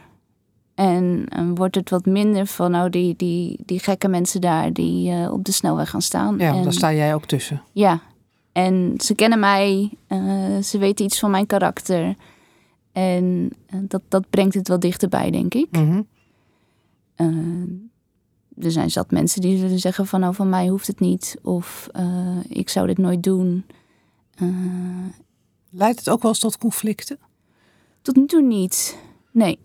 En 0.75 1.27
wordt 1.55 1.75
het 1.75 1.89
wat 1.89 2.05
minder 2.05 2.45
van 2.45 2.71
nou, 2.71 2.89
die, 2.89 3.15
die, 3.15 3.59
die 3.65 3.79
gekke 3.79 4.07
mensen 4.07 4.41
daar 4.41 4.73
die 4.73 5.11
uh, 5.11 5.31
op 5.31 5.43
de 5.43 5.51
snelweg 5.51 5.89
gaan 5.89 6.01
staan. 6.01 6.37
Ja, 6.37 6.53
en, 6.53 6.63
daar 6.63 6.73
sta 6.73 6.93
jij 6.93 7.13
ook 7.13 7.25
tussen. 7.25 7.61
Ja, 7.71 8.01
en 8.51 8.93
ze 8.97 9.15
kennen 9.15 9.39
mij, 9.39 9.91
eh, 10.07 10.57
ze 10.63 10.77
weten 10.77 11.05
iets 11.05 11.19
van 11.19 11.31
mijn 11.31 11.45
karakter. 11.45 12.15
En 12.91 13.51
dat, 13.81 14.01
dat 14.07 14.29
brengt 14.29 14.53
het 14.53 14.67
wel 14.67 14.79
dichterbij, 14.79 15.31
denk 15.31 15.53
ik. 15.53 15.67
Mm 15.71 15.89
-hmm 15.89 16.07
er 18.57 18.71
zijn 18.71 18.91
zat 18.91 19.11
mensen 19.11 19.41
die 19.41 19.57
zullen 19.57 19.79
zeggen 19.79 20.07
van 20.07 20.19
nou 20.19 20.35
van 20.35 20.49
mij 20.49 20.67
hoeft 20.67 20.87
het 20.87 20.99
niet 20.99 21.37
of 21.41 21.89
uh, 21.99 22.37
ik 22.47 22.69
zou 22.69 22.87
dit 22.87 22.97
nooit 22.97 23.23
doen. 23.23 23.65
Uh, 24.41 25.05
Leidt 25.69 25.99
het 25.99 26.09
ook 26.09 26.21
wel 26.21 26.31
eens 26.31 26.39
tot 26.39 26.57
conflicten? 26.57 27.17
Tot 28.01 28.15
nu 28.15 28.25
toe 28.25 28.41
niet. 28.41 28.97
Nee. 29.31 29.59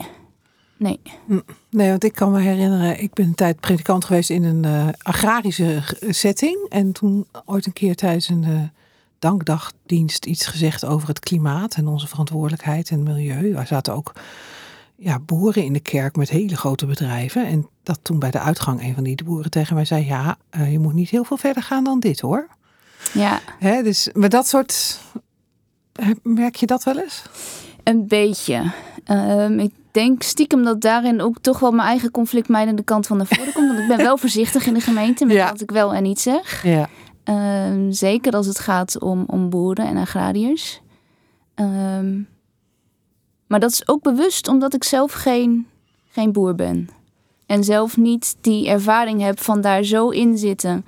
Nee. 0.76 1.00
Hm. 1.26 1.40
Nee, 1.71 1.90
want 1.90 2.04
ik 2.04 2.12
kan 2.12 2.33
me 2.33 2.40
herinneren, 2.40 3.02
ik 3.02 3.12
ben 3.12 3.26
een 3.26 3.35
tijd 3.35 3.61
predikant 3.61 4.04
geweest 4.04 4.30
in 4.30 4.45
een 4.45 4.64
uh, 4.66 4.88
agrarische 5.02 5.83
setting. 6.09 6.66
En 6.69 6.92
toen 6.92 7.26
ooit 7.45 7.66
een 7.66 7.73
keer 7.73 7.95
tijdens 7.95 8.28
een 8.28 8.71
dankdagdienst 9.19 10.26
iets 10.26 10.47
gezegd 10.47 10.85
over 10.85 11.09
het 11.09 11.21
klimaat 11.21 11.75
en 11.75 11.87
onze 11.87 12.09
verantwoordelijkheid 12.09 12.90
en 12.90 13.02
milieu. 13.02 13.52
Daar 13.52 13.66
zaten 13.66 13.95
ook 13.95 14.12
ja, 15.02 15.19
boeren 15.19 15.64
in 15.64 15.73
de 15.73 15.80
kerk 15.80 16.16
met 16.16 16.30
hele 16.30 16.57
grote 16.57 16.87
bedrijven. 16.87 17.47
En 17.47 17.69
dat 17.83 17.99
toen 18.02 18.19
bij 18.19 18.30
de 18.30 18.38
uitgang 18.38 18.83
een 18.83 18.95
van 18.95 19.04
die 19.04 19.25
boeren 19.25 19.50
tegen 19.50 19.75
mij 19.75 19.85
zei: 19.85 20.07
Ja, 20.07 20.37
uh, 20.57 20.73
je 20.73 20.78
moet 20.78 20.92
niet 20.92 21.11
heel 21.11 21.25
veel 21.25 21.37
verder 21.37 21.62
gaan 21.62 21.85
dan 21.85 22.00
dit 22.00 22.21
hoor. 22.21 22.49
Ja. 23.12 23.40
Hè, 23.59 23.83
dus 23.83 24.11
met 24.12 24.30
dat 24.30 24.49
soort. 24.49 25.00
Merk 26.23 26.57
je 26.57 26.66
dat 26.66 26.85
wel 26.85 26.99
eens? 26.99 27.23
Een 27.85 28.07
beetje. 28.07 28.73
Um, 29.07 29.59
ik 29.59 29.73
denk 29.90 30.23
stiekem 30.23 30.64
dat 30.64 30.80
daarin 30.80 31.21
ook 31.21 31.38
toch 31.40 31.59
wel 31.59 31.71
mijn 31.71 31.88
eigen 31.88 32.11
conflictmijdende 32.11 32.83
kant 32.83 33.07
van 33.07 33.16
naar 33.16 33.26
voren 33.26 33.52
komt. 33.52 33.69
Want 33.69 33.80
ik 33.80 33.88
ben 33.88 33.97
wel 33.97 34.16
voorzichtig 34.25 34.66
in 34.66 34.75
de 34.75 34.80
gemeente 34.80 35.25
met 35.25 35.37
ja. 35.37 35.50
wat 35.50 35.61
ik 35.61 35.71
wel 35.71 35.95
en 35.95 36.02
niet 36.02 36.21
zeg. 36.21 36.64
Ja. 36.64 36.88
Um, 37.25 37.92
zeker 37.92 38.33
als 38.33 38.47
het 38.47 38.59
gaat 38.59 39.00
om, 39.00 39.25
om 39.26 39.50
boeren 39.50 39.87
en 39.87 39.97
agrariërs. 39.97 40.80
Um, 41.54 42.28
maar 43.50 43.61
dat 43.61 43.71
is 43.71 43.88
ook 43.88 44.02
bewust 44.02 44.49
omdat 44.49 44.75
ik 44.75 44.85
zelf 44.85 45.12
geen, 45.12 45.66
geen 46.09 46.33
boer 46.33 46.54
ben. 46.54 46.88
En 47.47 47.64
zelf 47.64 47.97
niet 47.97 48.37
die 48.40 48.69
ervaring 48.69 49.21
heb 49.21 49.40
van 49.40 49.61
daar 49.61 49.83
zo 49.83 50.09
in 50.09 50.38
zitten. 50.38 50.87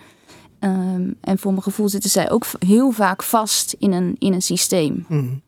Um, 0.61 1.17
en 1.21 1.39
voor 1.39 1.51
mijn 1.51 1.63
gevoel 1.63 1.89
zitten 1.89 2.11
zij 2.11 2.31
ook 2.31 2.45
heel 2.59 2.91
vaak 2.91 3.23
vast 3.23 3.75
in 3.79 3.93
een, 3.93 4.17
in 4.19 4.33
een 4.33 4.43
systeem. 4.43 5.05
Mm. 5.09 5.43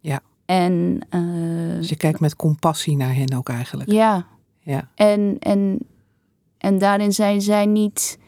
Ja. 0.00 0.20
En, 0.44 1.00
uh, 1.10 1.76
dus 1.76 1.88
je 1.88 1.96
kijkt 1.96 2.20
met 2.20 2.36
compassie 2.36 2.96
naar 2.96 3.14
hen 3.14 3.34
ook 3.34 3.48
eigenlijk. 3.48 3.90
Ja. 3.90 4.26
ja. 4.60 4.88
En, 4.94 5.36
en, 5.38 5.78
en 6.58 6.78
daarin 6.78 7.12
zijn 7.12 7.40
zij 7.40 7.66
niet 7.66 8.18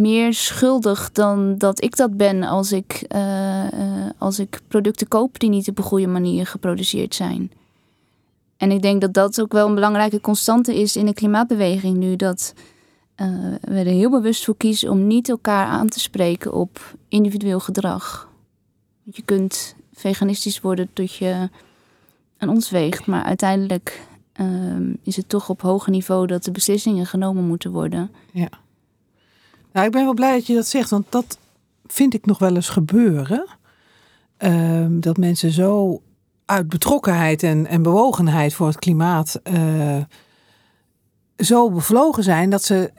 meer 0.00 0.34
schuldig 0.34 1.12
dan 1.12 1.58
dat 1.58 1.82
ik 1.82 1.96
dat 1.96 2.16
ben 2.16 2.42
als 2.42 2.72
ik, 2.72 3.06
uh, 3.14 3.64
uh, 3.64 4.06
als 4.18 4.38
ik 4.38 4.60
producten 4.68 5.08
koop 5.08 5.38
die 5.38 5.50
niet 5.50 5.68
op 5.68 5.78
een 5.78 5.84
goede 5.84 6.06
manier 6.06 6.46
geproduceerd 6.46 7.14
zijn. 7.14 7.52
En 8.56 8.70
ik 8.70 8.82
denk 8.82 9.00
dat 9.00 9.12
dat 9.14 9.40
ook 9.40 9.52
wel 9.52 9.68
een 9.68 9.74
belangrijke 9.74 10.20
constante 10.20 10.80
is 10.80 10.96
in 10.96 11.06
de 11.06 11.14
klimaatbeweging 11.14 11.96
nu. 11.96 12.16
Dat 12.16 12.54
uh, 13.16 13.26
we 13.60 13.78
er 13.78 13.84
heel 13.84 14.10
bewust 14.10 14.44
voor 14.44 14.56
kiezen 14.56 14.90
om 14.90 15.06
niet 15.06 15.28
elkaar 15.28 15.66
aan 15.66 15.88
te 15.88 16.00
spreken 16.00 16.52
op 16.52 16.96
individueel 17.08 17.60
gedrag. 17.60 18.28
Je 19.02 19.22
kunt 19.22 19.74
veganistisch 19.92 20.60
worden 20.60 20.90
tot 20.92 21.14
je 21.14 21.48
aan 22.38 22.48
ons 22.48 22.70
weegt, 22.70 23.06
maar 23.06 23.24
uiteindelijk 23.24 24.08
is 25.02 25.16
het 25.16 25.28
toch 25.28 25.48
op 25.48 25.60
hoger 25.60 25.90
niveau 25.90 26.26
dat 26.26 26.44
de 26.44 26.50
beslissingen 26.50 27.06
genomen 27.06 27.44
moeten 27.44 27.70
worden. 27.70 28.10
Ja. 28.32 28.48
Nou, 29.72 29.86
ik 29.86 29.92
ben 29.92 30.04
wel 30.04 30.14
blij 30.14 30.32
dat 30.32 30.46
je 30.46 30.54
dat 30.54 30.66
zegt, 30.66 30.90
want 30.90 31.06
dat 31.08 31.38
vind 31.86 32.14
ik 32.14 32.26
nog 32.26 32.38
wel 32.38 32.54
eens 32.54 32.68
gebeuren. 32.68 33.46
Um, 34.38 35.00
dat 35.00 35.16
mensen 35.16 35.50
zo 35.50 36.02
uit 36.44 36.68
betrokkenheid 36.68 37.42
en, 37.42 37.66
en 37.66 37.82
bewogenheid 37.82 38.54
voor 38.54 38.66
het 38.66 38.78
klimaat 38.78 39.40
uh, 39.52 39.96
zo 41.36 41.70
bevlogen 41.70 42.22
zijn 42.22 42.50
dat 42.50 42.62
ze 42.62 42.92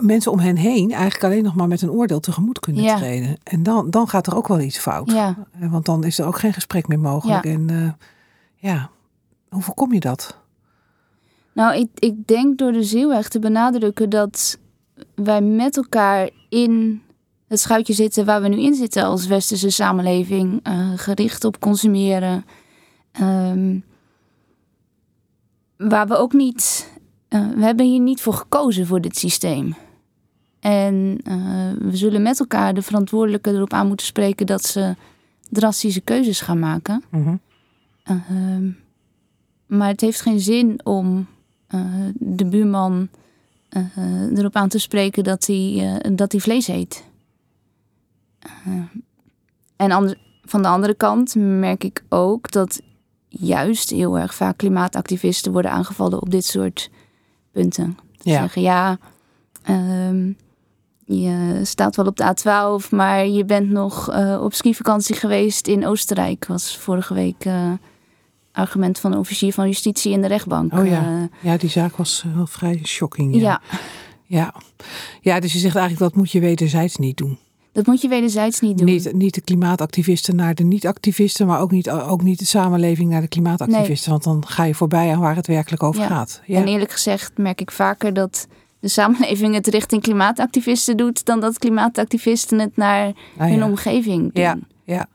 mensen 0.00 0.32
om 0.32 0.38
hen 0.38 0.56
heen 0.56 0.90
eigenlijk 0.92 1.24
alleen 1.24 1.42
nog 1.42 1.54
maar 1.54 1.68
met 1.68 1.82
een 1.82 1.90
oordeel 1.90 2.20
tegemoet 2.20 2.58
kunnen 2.58 2.82
ja. 2.82 2.96
treden. 2.96 3.36
En 3.42 3.62
dan, 3.62 3.90
dan 3.90 4.08
gaat 4.08 4.26
er 4.26 4.36
ook 4.36 4.48
wel 4.48 4.60
iets 4.60 4.78
fout. 4.78 5.10
Ja. 5.10 5.36
Want 5.58 5.84
dan 5.84 6.04
is 6.04 6.18
er 6.18 6.26
ook 6.26 6.38
geen 6.38 6.52
gesprek 6.52 6.88
meer 6.88 7.00
mogelijk. 7.00 7.44
Ja. 7.44 7.50
En 7.50 7.68
uh, 7.70 7.92
ja, 8.56 8.90
hoe 9.48 9.62
voorkom 9.62 9.92
je 9.92 10.00
dat? 10.00 10.38
Nou, 11.52 11.76
ik, 11.76 11.88
ik 11.94 12.26
denk 12.26 12.58
door 12.58 12.72
de 12.72 12.84
ziel 12.84 13.12
echt 13.12 13.30
te 13.30 13.38
benadrukken 13.38 14.10
dat 14.10 14.58
wij 15.14 15.40
met 15.40 15.76
elkaar 15.76 16.30
in 16.48 17.02
het 17.48 17.60
schuitje 17.60 17.92
zitten 17.92 18.24
waar 18.24 18.42
we 18.42 18.48
nu 18.48 18.60
in 18.60 18.74
zitten 18.74 19.04
als 19.04 19.26
westerse 19.26 19.70
samenleving, 19.70 20.68
uh, 20.68 20.92
gericht 20.96 21.44
op 21.44 21.60
consumeren. 21.60 22.44
Um, 23.20 23.84
waar 25.76 26.06
we 26.06 26.16
ook 26.16 26.32
niet, 26.32 26.90
uh, 27.28 27.50
we 27.50 27.64
hebben 27.64 27.86
hier 27.86 28.00
niet 28.00 28.20
voor 28.20 28.34
gekozen 28.34 28.86
voor 28.86 29.00
dit 29.00 29.16
systeem. 29.16 29.74
En 30.60 31.18
uh, 31.28 31.90
we 31.90 31.96
zullen 31.96 32.22
met 32.22 32.40
elkaar 32.40 32.74
de 32.74 32.82
verantwoordelijken 32.82 33.54
erop 33.54 33.72
aan 33.72 33.86
moeten 33.86 34.06
spreken 34.06 34.46
dat 34.46 34.64
ze 34.64 34.94
drastische 35.50 36.00
keuzes 36.00 36.40
gaan 36.40 36.58
maken. 36.58 37.02
Mm 37.10 37.40
-hmm. 38.04 38.76
maar 39.66 39.88
het 39.88 40.00
heeft 40.00 40.20
geen 40.20 40.40
zin 40.40 40.80
om 40.84 41.26
de 42.14 42.44
buurman 42.46 43.08
erop 44.34 44.56
aan 44.56 44.68
te 44.68 44.78
spreken 44.78 45.24
dat 45.24 45.46
hij, 45.46 46.00
dat 46.12 46.32
hij 46.32 46.40
vlees 46.40 46.68
eet. 46.68 47.04
en 49.76 50.16
van 50.44 50.62
de 50.62 50.68
andere 50.68 50.94
kant 50.94 51.34
merk 51.34 51.84
ik 51.84 52.04
ook 52.08 52.50
dat 52.50 52.80
juist 53.28 53.90
heel 53.90 54.18
erg 54.18 54.34
vaak 54.34 54.56
klimaatactivisten 54.56 55.52
worden 55.52 55.70
aangevallen 55.70 56.22
op 56.22 56.30
dit 56.30 56.44
soort 56.44 56.90
punten. 57.52 57.98
Ja. 58.12 58.40
Zeggen 58.40 58.62
ja, 58.62 58.98
ehm, 59.62 60.32
je 61.04 61.60
staat 61.62 61.96
wel 61.96 62.06
op 62.06 62.16
de 62.16 62.34
A12, 62.34 62.90
maar 62.90 63.26
je 63.26 63.44
bent 63.44 63.70
nog 63.70 64.08
op 64.40 64.54
skivakantie 64.54 65.14
geweest 65.14 65.66
in 65.66 65.86
Oostenrijk. 65.86 66.46
Was 66.46 66.76
vorige 66.76 67.14
week 67.14 67.46
argument 68.54 68.98
van 68.98 69.12
een 69.12 69.18
officier 69.18 69.52
van 69.52 69.66
justitie 69.66 70.12
in 70.12 70.20
de 70.20 70.28
rechtbank. 70.28 70.72
Oh 70.72 70.86
ja, 70.86 71.10
uh, 71.10 71.22
ja 71.40 71.56
die 71.56 71.70
zaak 71.70 71.96
was 71.96 72.24
wel 72.34 72.46
vrij 72.46 72.80
shocking. 72.84 73.34
Ja. 73.34 73.40
ja. 73.40 73.78
Ja. 74.26 74.54
ja, 75.20 75.40
dus 75.40 75.52
je 75.52 75.58
zegt 75.58 75.76
eigenlijk 75.76 76.10
dat 76.10 76.20
moet 76.20 76.32
je 76.32 76.40
wederzijds 76.40 76.96
niet 76.96 77.16
doen. 77.16 77.38
Dat 77.72 77.86
moet 77.86 78.00
je 78.00 78.08
wederzijds 78.08 78.60
niet 78.60 78.78
doen. 78.78 78.86
Niet, 78.86 79.12
niet 79.12 79.34
de 79.34 79.40
klimaatactivisten 79.40 80.36
naar 80.36 80.54
de 80.54 80.64
niet-activisten, 80.64 81.46
maar 81.46 81.60
ook 81.60 81.70
niet, 81.70 81.90
ook 81.90 82.22
niet 82.22 82.38
de 82.38 82.44
samenleving 82.44 83.10
naar 83.10 83.20
de 83.20 83.28
klimaatactivisten. 83.28 84.10
Want 84.10 84.24
dan 84.24 84.46
ga 84.46 84.64
je 84.64 84.74
voorbij 84.74 85.12
aan 85.12 85.20
waar 85.20 85.36
het 85.36 85.46
werkelijk 85.46 85.82
over 85.82 86.02
gaat. 86.02 86.40
Ja. 86.46 86.58
En 86.58 86.66
eerlijk 86.66 86.90
gezegd 86.92 87.38
merk 87.38 87.60
ik 87.60 87.70
vaker 87.70 88.14
dat 88.14 88.46
de 88.80 88.88
samenleving 88.88 89.54
het 89.54 89.66
richting 89.66 90.02
klimaatactivisten 90.02 90.96
doet, 90.96 91.24
dan 91.24 91.40
dat 91.40 91.58
klimaatactivisten 91.58 92.58
het 92.58 92.76
naar 92.76 93.12
ah, 93.38 93.48
hun 93.48 93.64
omgeving 93.64 94.32
doen. 94.32 94.42
Ja, 94.42 94.58
ja. 94.84 95.06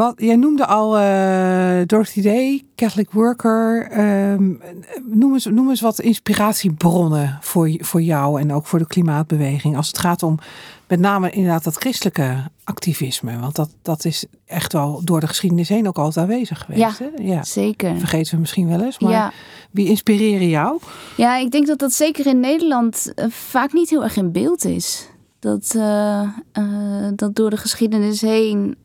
Wat, 0.00 0.14
jij 0.16 0.36
noemde 0.36 0.66
al 0.66 1.00
uh, 1.00 1.80
Dorothy 1.86 2.22
Day, 2.22 2.64
Catholic 2.76 3.10
Worker. 3.10 3.88
Um, 4.32 4.60
noem, 5.04 5.32
eens, 5.32 5.44
noem 5.44 5.68
eens 5.70 5.80
wat 5.80 6.00
inspiratiebronnen 6.00 7.38
voor, 7.40 7.70
voor 7.78 8.02
jou 8.02 8.40
en 8.40 8.52
ook 8.52 8.66
voor 8.66 8.78
de 8.78 8.86
klimaatbeweging. 8.86 9.76
Als 9.76 9.86
het 9.86 9.98
gaat 9.98 10.22
om 10.22 10.38
met 10.86 11.00
name 11.00 11.30
inderdaad 11.30 11.64
dat 11.64 11.76
christelijke 11.76 12.36
activisme. 12.64 13.38
Want 13.38 13.56
dat, 13.56 13.70
dat 13.82 14.04
is 14.04 14.24
echt 14.46 14.72
wel 14.72 15.00
door 15.04 15.20
de 15.20 15.26
geschiedenis 15.26 15.68
heen 15.68 15.88
ook 15.88 15.98
altijd 15.98 16.26
aanwezig 16.26 16.58
geweest. 16.58 16.98
Ja, 16.98 17.10
hè? 17.16 17.22
ja. 17.22 17.42
zeker. 17.42 17.98
Vergeten 17.98 18.34
we 18.34 18.40
misschien 18.40 18.68
wel 18.68 18.82
eens. 18.82 18.98
Maar 18.98 19.10
ja. 19.10 19.32
wie 19.70 19.88
inspireren 19.88 20.48
jou? 20.48 20.78
Ja, 21.16 21.36
ik 21.36 21.50
denk 21.50 21.66
dat 21.66 21.78
dat 21.78 21.92
zeker 21.92 22.26
in 22.26 22.40
Nederland 22.40 23.12
uh, 23.14 23.24
vaak 23.28 23.72
niet 23.72 23.90
heel 23.90 24.02
erg 24.02 24.16
in 24.16 24.32
beeld 24.32 24.64
is. 24.64 25.08
Dat, 25.38 25.72
uh, 25.76 26.28
uh, 26.58 27.08
dat 27.14 27.34
door 27.34 27.50
de 27.50 27.56
geschiedenis 27.56 28.20
heen 28.20 28.76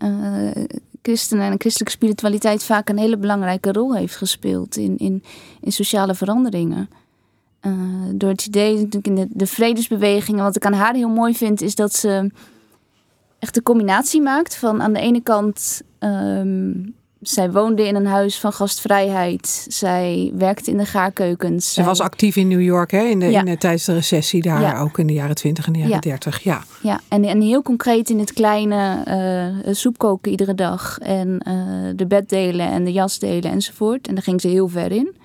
christenen 1.05 1.51
en 1.51 1.59
christelijke 1.59 1.93
spiritualiteit 1.93 2.63
vaak 2.63 2.89
een 2.89 2.97
hele 2.97 3.17
belangrijke 3.17 3.71
rol 3.71 3.95
heeft 3.95 4.15
gespeeld 4.15 4.77
in, 4.77 4.97
in, 4.97 5.23
in 5.61 5.71
sociale 5.71 6.15
veranderingen. 6.15 6.89
Uh, 7.61 7.73
door 8.13 8.29
het 8.29 8.45
idee, 8.45 8.73
natuurlijk 8.73 9.07
in 9.07 9.15
de, 9.15 9.27
de 9.29 9.47
vredesbewegingen, 9.47 10.43
wat 10.43 10.55
ik 10.55 10.65
aan 10.65 10.73
haar 10.73 10.93
heel 10.93 11.09
mooi 11.09 11.35
vind, 11.35 11.61
is 11.61 11.75
dat 11.75 11.93
ze 11.93 12.31
echt 13.39 13.53
de 13.53 13.63
combinatie 13.63 14.21
maakt 14.21 14.55
van 14.55 14.81
aan 14.81 14.93
de 14.93 14.99
ene 14.99 15.21
kant 15.21 15.81
um, 15.99 16.95
zij 17.29 17.51
woonde 17.51 17.87
in 17.87 17.95
een 17.95 18.05
huis 18.05 18.39
van 18.39 18.53
gastvrijheid. 18.53 19.65
Zij 19.69 20.31
werkte 20.35 20.71
in 20.71 20.77
de 20.77 20.85
gaarkeukens. 20.85 21.73
Ze 21.73 21.83
was 21.83 21.99
actief 21.99 22.35
in 22.35 22.47
New 22.47 22.61
York 22.61 22.91
hè? 22.91 23.03
In 23.03 23.19
de, 23.19 23.31
in 23.31 23.45
de, 23.45 23.57
tijdens 23.57 23.85
de 23.85 23.93
recessie 23.93 24.41
daar, 24.41 24.81
ook 24.81 24.97
in 24.97 25.07
de 25.07 25.13
jaren 25.13 25.35
20 25.35 25.65
en 25.67 25.73
de 25.73 25.79
jaren 25.79 25.95
ja. 25.95 25.99
30. 25.99 26.43
Ja, 26.43 26.63
ja. 26.81 27.01
En, 27.07 27.23
en 27.23 27.41
heel 27.41 27.61
concreet 27.61 28.09
in 28.09 28.19
het 28.19 28.33
kleine 28.33 29.03
uh, 29.67 29.73
soep 29.73 29.97
koken 29.97 30.31
iedere 30.31 30.55
dag. 30.55 30.99
En 30.99 31.41
uh, 31.47 31.89
de 31.95 32.05
bed 32.05 32.29
delen 32.29 32.67
en 32.67 32.83
de 32.83 32.91
jas 32.91 33.19
delen 33.19 33.51
enzovoort. 33.51 34.07
En 34.07 34.13
daar 34.13 34.23
ging 34.23 34.41
ze 34.41 34.47
heel 34.47 34.67
ver 34.67 34.91
in. 34.91 35.15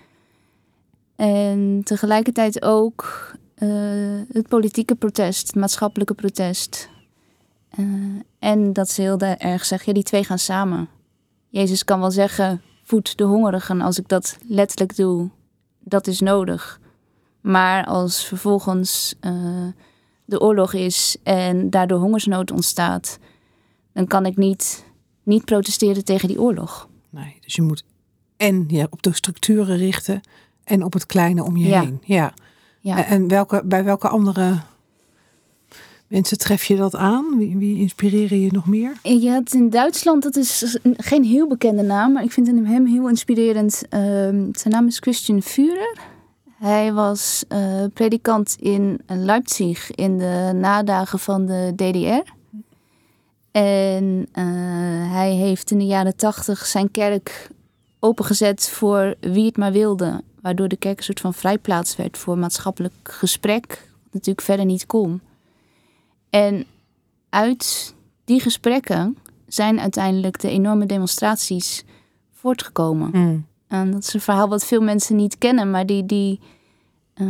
En 1.17 1.81
tegelijkertijd 1.85 2.63
ook 2.63 3.31
uh, 3.59 3.69
het 4.33 4.49
politieke 4.49 4.95
protest, 4.95 5.47
het 5.47 5.57
maatschappelijke 5.57 6.15
protest. 6.15 6.89
en 8.39 8.73
dat 8.73 8.91
ze 8.91 9.03
heel 9.03 9.19
erg 9.19 9.65
zegt, 9.65 9.85
ja, 9.85 9.93
die 9.93 10.03
twee 10.03 10.25
gaan 10.25 10.39
samen. 10.39 10.89
Jezus 11.51 11.85
kan 11.85 12.01
wel 12.01 12.11
zeggen: 12.11 12.63
voed 12.83 13.17
de 13.17 13.25
hongerigen 13.25 13.81
als 13.81 13.99
ik 13.99 14.09
dat 14.09 14.39
letterlijk 14.47 14.97
doe. 14.97 15.31
Dat 15.79 16.07
is 16.07 16.21
nodig. 16.21 16.81
Maar 17.41 17.85
als 17.85 18.27
vervolgens 18.27 19.15
uh, 19.21 19.67
de 20.25 20.41
oorlog 20.41 20.73
is 20.73 21.17
en 21.23 21.71
daardoor 21.71 21.99
hongersnood 21.99 22.51
ontstaat, 22.51 23.19
dan 23.93 24.07
kan 24.07 24.27
ik 24.27 24.37
niet, 24.37 24.85
niet 25.23 25.45
protesteren 25.45 26.05
tegen 26.05 26.29
die 26.29 26.41
oorlog. 26.41 26.89
Nee, 27.11 27.39
dus 27.41 27.55
je 27.55 27.63
moet 27.63 27.85
en 28.41 28.65
ja, 28.69 28.87
op 28.91 29.03
de 29.03 29.15
structuren 29.15 29.77
richten 29.77 30.21
en 30.65 30.85
op 30.85 30.93
het 30.93 31.07
kleine 31.07 31.45
om 31.45 31.57
je 31.57 31.77
heen. 31.77 32.03
Ja. 32.05 32.35
ja. 32.81 33.07
En 33.07 33.29
welke, 33.29 33.63
bij 33.65 33.85
welke 33.85 34.09
andere 34.09 34.61
Mensen, 36.11 36.39
tref 36.39 36.65
je 36.65 36.77
dat 36.77 36.95
aan? 36.95 37.39
Wie, 37.39 37.57
wie 37.57 37.79
inspireren 37.79 38.41
je 38.41 38.53
nog 38.53 38.67
meer? 38.67 38.93
Je 39.03 39.31
had 39.31 39.53
in 39.53 39.71
Duitsland, 39.71 40.23
dat 40.23 40.37
is 40.37 40.79
geen 40.83 41.25
heel 41.25 41.49
bekende 41.49 41.83
naam, 41.83 42.13
maar 42.13 42.23
ik 42.23 42.33
vind 42.33 42.47
hem 42.47 42.87
heel 42.87 43.09
inspirerend. 43.09 43.83
Ehm, 43.89 44.49
zijn 44.53 44.75
naam 44.75 44.87
is 44.87 44.99
Christian 44.99 45.43
Führer. 45.43 45.99
Hij 46.59 46.93
was 46.93 47.45
uh, 47.49 47.85
predikant 47.95 48.57
in 48.61 49.01
Leipzig 49.07 49.91
in 49.91 50.19
de 50.19 50.51
nadagen 50.55 51.19
van 51.19 51.47
de 51.47 51.73
DDR. 51.75 52.33
En 53.51 54.29
uh, 54.35 54.45
hij 55.13 55.33
heeft 55.33 55.71
in 55.71 55.79
de 55.79 55.87
jaren 55.87 56.17
tachtig 56.17 56.67
zijn 56.67 56.91
kerk 56.91 57.49
opengezet 57.99 58.69
voor 58.69 59.15
wie 59.21 59.47
het 59.47 59.57
maar 59.57 59.73
wilde. 59.73 60.23
Waardoor 60.43 60.69
de 60.69 60.77
kerk 60.77 60.99
een 60.99 61.05
soort 61.05 61.21
van 61.21 61.35
vrijplaats 61.35 61.97
werd 61.97 62.19
voor 62.19 62.39
maatschappelijk 62.39 62.95
gesprek. 63.03 63.67
Wat 64.03 64.13
natuurlijk 64.13 64.47
verder 64.47 64.65
niet 64.65 64.87
kon. 64.87 65.21
En 66.31 66.67
uit 67.29 67.95
die 68.25 68.41
gesprekken 68.41 69.17
zijn 69.47 69.81
uiteindelijk 69.81 70.41
de 70.41 70.51
enorme 70.51 70.87
demonstraties 70.87 71.85
voortgekomen. 72.33 73.11
Mm. 73.13 73.47
En 73.69 73.91
dat 73.91 74.03
is 74.03 74.15
een 74.15 74.21
verhaal 74.21 74.49
wat 74.49 74.67
veel 74.67 74.81
mensen 74.81 75.17
niet 75.17 75.39
kennen, 75.39 75.71
maar 75.71 75.87
die, 75.87 76.07
die, 76.07 76.41
uh, 77.15 77.29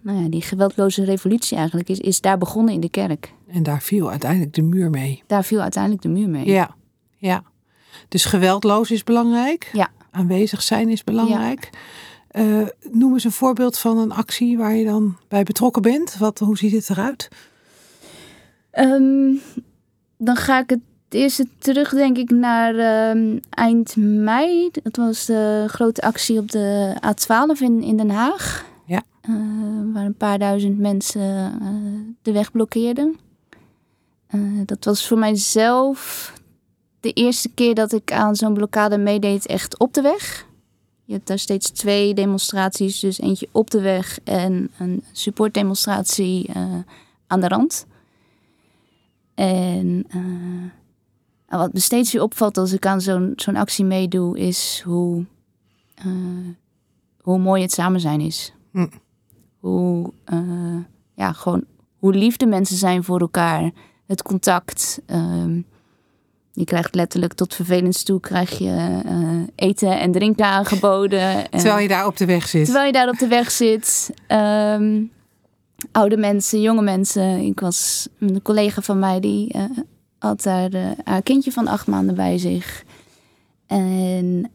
nou 0.00 0.22
ja, 0.22 0.28
die 0.28 0.42
geweldloze 0.42 1.04
revolutie 1.04 1.56
eigenlijk 1.56 1.88
is, 1.88 1.98
is 1.98 2.20
daar 2.20 2.38
begonnen 2.38 2.74
in 2.74 2.80
de 2.80 2.90
kerk. 2.90 3.32
En 3.46 3.62
daar 3.62 3.82
viel 3.82 4.10
uiteindelijk 4.10 4.54
de 4.54 4.62
muur 4.62 4.90
mee. 4.90 5.22
Daar 5.26 5.44
viel 5.44 5.60
uiteindelijk 5.60 6.02
de 6.02 6.08
muur 6.08 6.28
mee. 6.28 6.46
Ja, 6.46 6.74
ja. 7.16 7.42
Dus 8.08 8.24
geweldloos 8.24 8.90
is 8.90 9.04
belangrijk. 9.04 9.70
Ja. 9.72 9.90
Aanwezig 10.10 10.62
zijn 10.62 10.88
is 10.88 11.04
belangrijk. 11.04 11.70
Ja. 11.72 11.78
Uh, 12.34 12.66
noem 12.90 13.12
eens 13.12 13.24
een 13.24 13.32
voorbeeld 13.32 13.78
van 13.78 13.98
een 13.98 14.12
actie 14.12 14.58
waar 14.58 14.74
je 14.74 14.84
dan 14.84 15.16
bij 15.28 15.42
betrokken 15.42 15.82
bent. 15.82 16.16
Wat, 16.16 16.38
hoe 16.38 16.56
ziet 16.56 16.72
het 16.72 16.90
eruit? 16.90 17.28
Um, 18.78 19.40
dan 20.16 20.36
ga 20.36 20.60
ik 20.60 20.70
het 20.70 20.80
eerste 21.08 21.46
terug, 21.58 21.90
denk 21.90 22.16
ik, 22.16 22.30
naar 22.30 22.74
um, 23.10 23.40
eind 23.50 23.96
mei. 23.96 24.70
Dat 24.82 24.96
was 24.96 25.24
de 25.24 25.64
grote 25.68 26.00
actie 26.00 26.38
op 26.38 26.50
de 26.50 26.96
A12 27.06 27.60
in, 27.60 27.82
in 27.82 27.96
Den 27.96 28.10
Haag. 28.10 28.64
Ja. 28.86 29.02
Uh, 29.28 29.92
waar 29.92 30.04
een 30.04 30.14
paar 30.14 30.38
duizend 30.38 30.78
mensen 30.78 31.58
uh, 31.62 32.14
de 32.22 32.32
weg 32.32 32.52
blokkeerden. 32.52 33.18
Uh, 34.34 34.60
dat 34.66 34.84
was 34.84 35.06
voor 35.06 35.18
mijzelf 35.18 36.32
de 37.00 37.12
eerste 37.12 37.48
keer 37.48 37.74
dat 37.74 37.92
ik 37.92 38.12
aan 38.12 38.36
zo'n 38.36 38.54
blokkade 38.54 38.98
meedeed, 38.98 39.46
echt 39.46 39.78
op 39.78 39.94
de 39.94 40.02
weg. 40.02 40.46
Je 41.04 41.12
hebt 41.12 41.26
daar 41.26 41.38
steeds 41.38 41.70
twee 41.70 42.14
demonstraties, 42.14 43.00
dus 43.00 43.20
eentje 43.20 43.48
op 43.52 43.70
de 43.70 43.80
weg 43.80 44.18
en 44.24 44.70
een 44.78 45.04
supportdemonstratie 45.12 46.50
aan 47.26 47.40
de 47.40 47.48
rand. 47.48 47.86
En 49.42 50.04
uh, 50.16 51.58
wat 51.58 51.72
me 51.72 51.80
steeds 51.80 52.12
weer 52.12 52.22
opvalt 52.22 52.58
als 52.58 52.72
ik 52.72 52.86
aan 52.86 53.00
zo'n 53.00 53.32
zo'n 53.36 53.56
actie 53.56 53.84
meedoe, 53.84 54.38
is 54.38 54.82
hoe, 54.84 55.24
uh, 56.06 56.48
hoe 57.20 57.38
mooi 57.38 57.62
het 57.62 57.72
samen 57.72 58.00
zijn 58.00 58.20
is. 58.20 58.52
Hm. 58.72 58.86
Hoe, 59.58 60.12
uh, 60.32 60.78
ja, 61.14 61.32
gewoon 61.32 61.64
hoe 61.98 62.14
lief 62.14 62.36
de 62.36 62.46
mensen 62.46 62.76
zijn 62.76 63.04
voor 63.04 63.20
elkaar. 63.20 63.70
Het 64.06 64.22
contact. 64.22 65.00
Ehm, 65.06 65.60
je 66.52 66.64
krijgt 66.64 66.94
letterlijk 66.94 67.32
tot 67.32 67.54
vervelend 67.54 68.04
toe 68.04 68.20
krijg 68.20 68.58
je 68.58 69.00
eh, 69.04 69.68
eten 69.68 70.00
en 70.00 70.12
drinken 70.12 70.44
aangeboden. 70.44 71.50
Terwijl 71.50 71.78
je 71.78 71.88
daar 71.88 72.06
op 72.06 72.16
de 72.16 72.26
weg 72.26 72.48
zit. 72.48 72.64
Terwijl 72.64 72.86
je 72.86 72.92
daar 72.92 73.08
op 73.08 73.18
de 73.18 73.28
weg 73.28 73.50
zit. 73.50 74.14
Ehm, 74.26 75.02
oude 75.90 76.16
mensen, 76.16 76.60
jonge 76.60 76.82
mensen. 76.82 77.38
Ik 77.38 77.60
was 77.60 78.08
een 78.18 78.42
collega 78.42 78.80
van 78.80 78.98
mij 78.98 79.20
die 79.20 79.56
uh, 79.56 79.64
had 80.18 80.42
daar 80.42 80.70
haar 81.04 81.22
kindje 81.22 81.52
van 81.52 81.66
acht 81.66 81.86
maanden 81.86 82.14
bij 82.14 82.38
zich. 82.38 82.84
En 83.66 84.50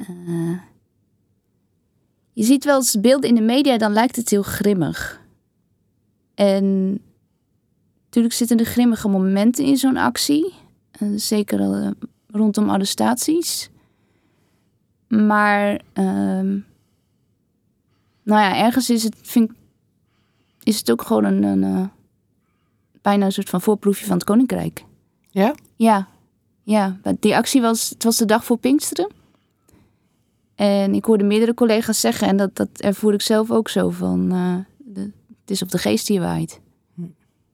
je 2.34 2.44
ziet 2.44 2.66
wel 2.66 2.76
eens 2.76 3.00
beelden 3.02 3.30
in 3.30 3.36
de 3.36 3.42
media, 3.42 3.78
dan 3.78 3.94
lijkt 3.94 4.16
het 4.16 4.30
heel 4.30 4.44
grimmig. 4.44 5.22
En 6.36 6.98
natuurlijk 8.06 8.34
zitten 8.34 8.60
er 8.60 8.66
grimmige 8.66 9.08
momenten 9.08 9.66
in 9.66 9.78
zo'n 9.78 9.98
actie. 9.98 10.54
Eh, 10.92 11.08
zeker 11.16 11.94
rondom 12.28 12.70
arrestaties. 12.70 13.70
Maar, 15.08 15.74
uh, 15.94 16.62
nou 18.24 18.42
ja, 18.42 18.56
ergens 18.56 18.90
is 18.90 19.04
het, 19.04 19.16
vind, 19.22 19.52
is 20.68 20.78
het 20.78 20.92
ook 20.92 21.02
gewoon 21.02 21.24
een, 21.24 21.44
een 21.44 21.64
uh, 21.64 21.86
bijna 23.02 23.26
een 23.26 23.32
soort 23.32 23.50
van 23.50 23.62
voorproefje 23.62 24.06
van 24.06 24.16
het 24.16 24.24
Koninkrijk. 24.24 24.84
Ja? 25.30 25.56
Ja, 25.76 26.08
ja. 26.64 27.00
Die 27.20 27.36
actie 27.36 27.62
was, 27.62 27.90
het 27.90 28.04
was 28.04 28.18
de 28.18 28.26
dag 28.26 28.46
voor 28.46 28.58
Pinksteren. 28.58 29.12
En 30.56 30.94
ik 30.94 31.06
hoorde 31.06 31.24
meerdere 31.24 31.54
collega's 31.54 32.00
zeggen, 32.00 32.28
en 32.28 32.38
dat, 32.38 32.56
dat 32.56 32.70
ervoer 32.74 33.14
ik 33.14 33.22
zelf 33.22 33.52
ook 33.52 33.70
zo 33.70 33.90
van, 33.90 34.30
de, 34.78 35.02
het 35.42 35.52
is 35.52 35.62
op 35.62 35.72
de 35.72 35.78
geest 35.78 36.08
die 36.08 36.20
waait. 36.20 36.60
Hm. 36.96 37.02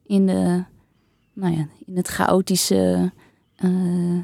In, 0.05 0.25
de, 0.25 0.63
nou 1.33 1.53
ja, 1.53 1.67
in 1.85 1.95
het 1.97 2.07
chaotische 2.07 3.11
uh, 3.59 4.21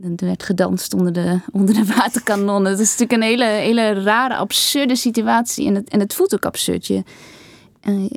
er 0.00 0.26
werd 0.26 0.42
gedanst 0.42 0.94
onder 0.94 1.12
de, 1.12 1.40
onder 1.52 1.74
de 1.74 1.84
waterkanonnen. 1.84 2.70
Het 2.70 2.80
is 2.80 2.90
natuurlijk 2.90 3.12
een 3.12 3.28
hele, 3.28 3.44
hele 3.44 4.02
rare, 4.02 4.36
absurde 4.36 4.96
situatie. 4.96 5.66
En 5.66 5.74
het, 5.74 5.88
en 5.88 6.00
het 6.00 6.14
voelt 6.14 6.34
ook 6.34 6.44
absurd. 6.44 6.86
Je, 6.86 7.02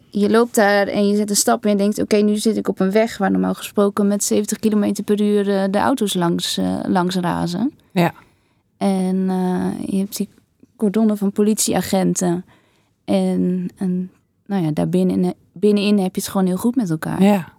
je 0.10 0.30
loopt 0.30 0.56
daar 0.56 0.88
en 0.88 1.08
je 1.08 1.15
zet 1.15 1.30
een 1.30 1.36
stap 1.36 1.65
in 1.65 1.71
en 1.71 1.78
denkt... 1.78 2.01
oké, 2.01 2.15
nu 2.15 2.38
zit 2.38 2.58
ik 2.58 2.67
op 2.67 2.80
een 2.80 2.91
weg 2.91 3.17
waar 3.17 3.32
normaal 3.32 3.54
gesproken... 3.54 4.08
met 4.08 4.23
70 4.23 4.60
km 4.60 5.04
per 5.06 5.21
uur 5.21 5.47
uh, 5.47 5.63
de 5.71 5.78
auto's 5.78 6.13
langs, 6.13 6.60
langs 6.88 7.15
razen. 7.15 7.73
Ja. 7.91 8.13
En 8.78 9.15
je 9.86 9.97
hebt 9.97 10.17
die 10.17 10.30
cordonnen 10.75 11.17
van 11.17 11.32
politieagenten. 11.32 12.45
En, 13.06 13.69
en 13.78 14.12
nou 14.45 14.63
ja, 14.63 14.71
daar 14.71 14.89
binnenin, 14.89 15.34
binnenin 15.54 15.99
heb 15.99 16.15
je 16.15 16.21
het 16.21 16.30
gewoon 16.30 16.47
heel 16.47 16.58
goed 16.58 16.75
met 16.75 16.89
elkaar. 16.89 17.21
Ja. 17.21 17.54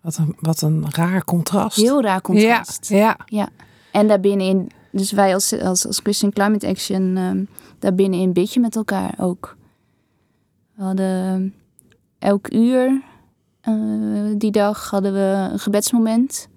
Wat 0.00 0.16
een, 0.16 0.36
wat 0.40 0.62
een 0.62 0.84
raar 0.90 1.24
contrast. 1.24 1.76
Heel 1.76 2.02
raar 2.02 2.20
contrast. 2.20 2.88
Ja, 2.88 2.96
ja. 2.96 3.16
ja. 3.26 3.48
En 3.92 4.08
daarbinnenin, 4.08 4.70
dus 4.90 5.12
wij 5.12 5.34
als, 5.34 5.60
als, 5.60 5.86
als 5.86 5.98
Christian 5.98 6.32
Climate 6.32 6.66
Action, 6.66 7.16
um, 7.16 7.48
daarbinnenin 7.78 8.32
bid 8.32 8.52
je 8.52 8.60
met 8.60 8.76
elkaar 8.76 9.14
ook. 9.18 9.56
We 10.74 10.82
hadden 10.82 11.54
elk 12.18 12.52
uur 12.52 13.02
uh, 13.68 14.34
die 14.36 14.50
dag 14.50 14.90
hadden 14.90 15.12
we 15.12 15.48
een 15.52 15.58
gebedsmoment. 15.58 16.48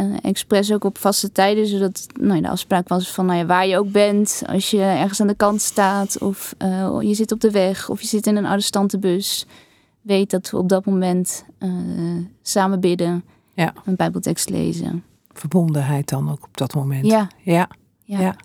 Uh, 0.00 0.16
expres 0.22 0.72
ook 0.72 0.84
op 0.84 0.98
vaste 0.98 1.32
tijden, 1.32 1.66
zodat 1.66 2.06
nou, 2.20 2.40
de 2.40 2.48
afspraak 2.48 2.88
was 2.88 3.10
van 3.10 3.26
nou 3.26 3.38
ja, 3.38 3.46
waar 3.46 3.66
je 3.66 3.78
ook 3.78 3.92
bent, 3.92 4.42
als 4.46 4.70
je 4.70 4.80
ergens 4.80 5.20
aan 5.20 5.26
de 5.26 5.34
kant 5.34 5.60
staat, 5.60 6.18
of 6.18 6.54
uh, 6.58 6.98
je 7.00 7.14
zit 7.14 7.32
op 7.32 7.40
de 7.40 7.50
weg, 7.50 7.88
of 7.88 8.00
je 8.00 8.06
zit 8.06 8.26
in 8.26 8.36
een 8.36 8.46
arrestantenbus 8.46 9.46
weet 10.00 10.30
dat 10.30 10.50
we 10.50 10.56
op 10.56 10.68
dat 10.68 10.84
moment 10.84 11.44
samen 12.42 12.80
bidden, 12.80 13.24
ja. 13.54 13.72
een 13.84 13.96
Bijbeltekst 13.96 14.48
lezen. 14.48 15.04
Verbondenheid 15.32 16.08
dan 16.08 16.30
ook 16.30 16.44
op 16.44 16.56
dat 16.56 16.74
moment. 16.74 17.06
Ja. 17.06 17.28
Ja. 17.42 17.68
ja. 18.04 18.20
ja. 18.20 18.36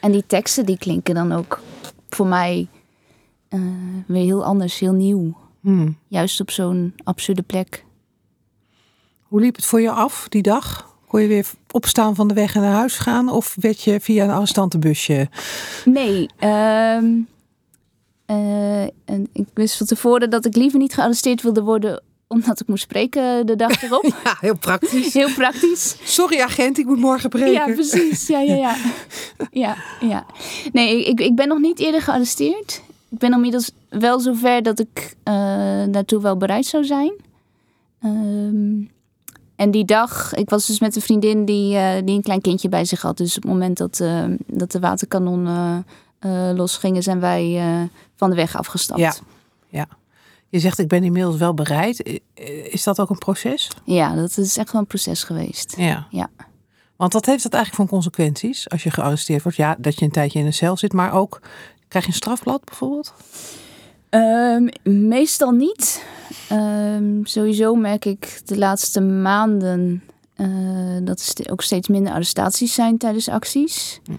En 0.00 0.12
die 0.12 0.24
teksten 0.26 0.66
die 0.66 0.78
klinken 0.78 1.14
dan 1.14 1.32
ook 1.32 1.60
voor 2.08 2.26
mij 2.26 2.68
uh, 3.50 3.60
weer 4.06 4.24
heel 4.24 4.44
anders, 4.44 4.78
heel 4.78 4.92
nieuw. 4.92 5.36
Hmm. 5.60 5.96
Juist 6.08 6.40
op 6.40 6.50
zo'n 6.50 6.94
absurde 7.04 7.42
plek. 7.42 7.84
Hoe 9.22 9.40
liep 9.40 9.56
het 9.56 9.64
voor 9.64 9.80
je 9.80 9.90
af 9.90 10.26
die 10.28 10.42
dag? 10.42 10.94
Kon 11.06 11.20
je 11.20 11.28
weer 11.28 11.46
opstaan 11.70 12.14
van 12.14 12.28
de 12.28 12.34
weg 12.34 12.54
en 12.54 12.60
naar 12.60 12.72
huis 12.72 12.98
gaan? 12.98 13.28
Of 13.28 13.56
werd 13.60 13.82
je 13.82 14.00
via 14.00 14.24
een 14.24 14.30
arrestantenbusje? 14.30 15.28
Nee, 15.84 16.28
um, 16.40 17.28
uh, 18.26 18.82
en 18.82 19.28
ik 19.32 19.48
wist 19.54 19.76
van 19.76 19.86
tevoren 19.86 20.30
dat 20.30 20.44
ik 20.44 20.56
liever 20.56 20.78
niet 20.78 20.94
gearresteerd 20.94 21.42
wilde 21.42 21.62
worden 21.62 22.02
omdat 22.28 22.60
ik 22.60 22.66
moest 22.66 22.82
spreken 22.82 23.46
de 23.46 23.56
dag 23.56 23.82
erop. 23.82 24.04
ja, 24.24 24.36
heel 24.40 24.56
praktisch. 24.58 25.14
heel 25.14 25.32
praktisch. 25.34 25.96
Sorry 26.04 26.40
agent, 26.40 26.78
ik 26.78 26.86
moet 26.86 26.98
morgen 26.98 27.30
preken. 27.30 27.52
Ja, 27.52 27.64
precies. 27.64 28.26
Ja, 28.26 28.40
ja, 28.40 28.54
ja. 28.54 28.76
ja, 29.66 29.76
ja. 30.00 30.26
Nee, 30.72 31.04
ik, 31.04 31.20
ik 31.20 31.34
ben 31.34 31.48
nog 31.48 31.58
niet 31.58 31.78
eerder 31.78 32.02
gearresteerd. 32.02 32.82
Ik 33.10 33.18
ben 33.18 33.32
inmiddels 33.32 33.70
wel 33.88 34.20
zover 34.20 34.62
dat 34.62 34.78
ik 34.78 35.16
uh, 35.24 35.34
daartoe 35.90 36.20
wel 36.20 36.36
bereid 36.36 36.66
zou 36.66 36.84
zijn. 36.84 37.12
Um, 38.04 38.90
en 39.56 39.70
die 39.70 39.84
dag, 39.84 40.34
ik 40.34 40.50
was 40.50 40.66
dus 40.66 40.80
met 40.80 40.96
een 40.96 41.02
vriendin 41.02 41.44
die, 41.44 41.74
uh, 41.74 41.92
die 42.04 42.16
een 42.16 42.22
klein 42.22 42.40
kindje 42.40 42.68
bij 42.68 42.84
zich 42.84 43.02
had. 43.02 43.16
Dus 43.16 43.36
op 43.36 43.42
het 43.42 43.52
moment 43.52 43.76
dat, 43.76 44.00
uh, 44.02 44.24
dat 44.46 44.72
de 44.72 44.80
waterkanon 44.80 45.46
uh, 45.46 46.50
losgingen, 46.54 47.02
zijn 47.02 47.20
wij 47.20 47.62
van 48.16 48.30
de 48.30 48.36
weg 48.36 48.56
afgestapt. 48.56 49.00
Ja, 49.00 49.14
ja. 49.68 49.88
Je 50.48 50.58
zegt 50.58 50.78
ik 50.78 50.88
ben 50.88 51.04
inmiddels 51.04 51.36
wel 51.36 51.54
bereid. 51.54 52.20
Is 52.70 52.82
dat 52.82 53.00
ook 53.00 53.10
een 53.10 53.18
proces? 53.18 53.68
Ja, 53.84 54.14
dat 54.14 54.38
is 54.38 54.56
echt 54.56 54.72
wel 54.72 54.80
een 54.80 54.86
proces 54.86 55.22
geweest. 55.22 55.74
Ja. 55.76 56.06
ja. 56.10 56.28
Want 56.96 57.12
wat 57.12 57.26
heeft 57.26 57.42
dat 57.42 57.52
eigenlijk 57.52 57.82
voor 57.82 57.98
consequenties 57.98 58.70
als 58.70 58.82
je 58.82 58.90
gearresteerd 58.90 59.42
wordt? 59.42 59.58
Ja, 59.58 59.76
dat 59.78 59.98
je 59.98 60.04
een 60.04 60.10
tijdje 60.10 60.38
in 60.38 60.46
een 60.46 60.52
cel 60.52 60.76
zit, 60.76 60.92
maar 60.92 61.12
ook 61.12 61.40
krijg 61.88 62.04
je 62.04 62.10
een 62.10 62.16
strafblad 62.16 62.64
bijvoorbeeld? 62.64 63.14
Um, 64.10 64.68
meestal 64.82 65.50
niet. 65.50 66.04
Um, 66.52 67.26
sowieso 67.26 67.74
merk 67.74 68.04
ik 68.04 68.40
de 68.44 68.58
laatste 68.58 69.00
maanden 69.00 70.02
uh, 70.36 70.98
dat 71.02 71.34
er 71.44 71.52
ook 71.52 71.62
steeds 71.62 71.88
minder 71.88 72.12
arrestaties 72.12 72.74
zijn 72.74 72.98
tijdens 72.98 73.28
acties. 73.28 74.00
Hm. 74.04 74.12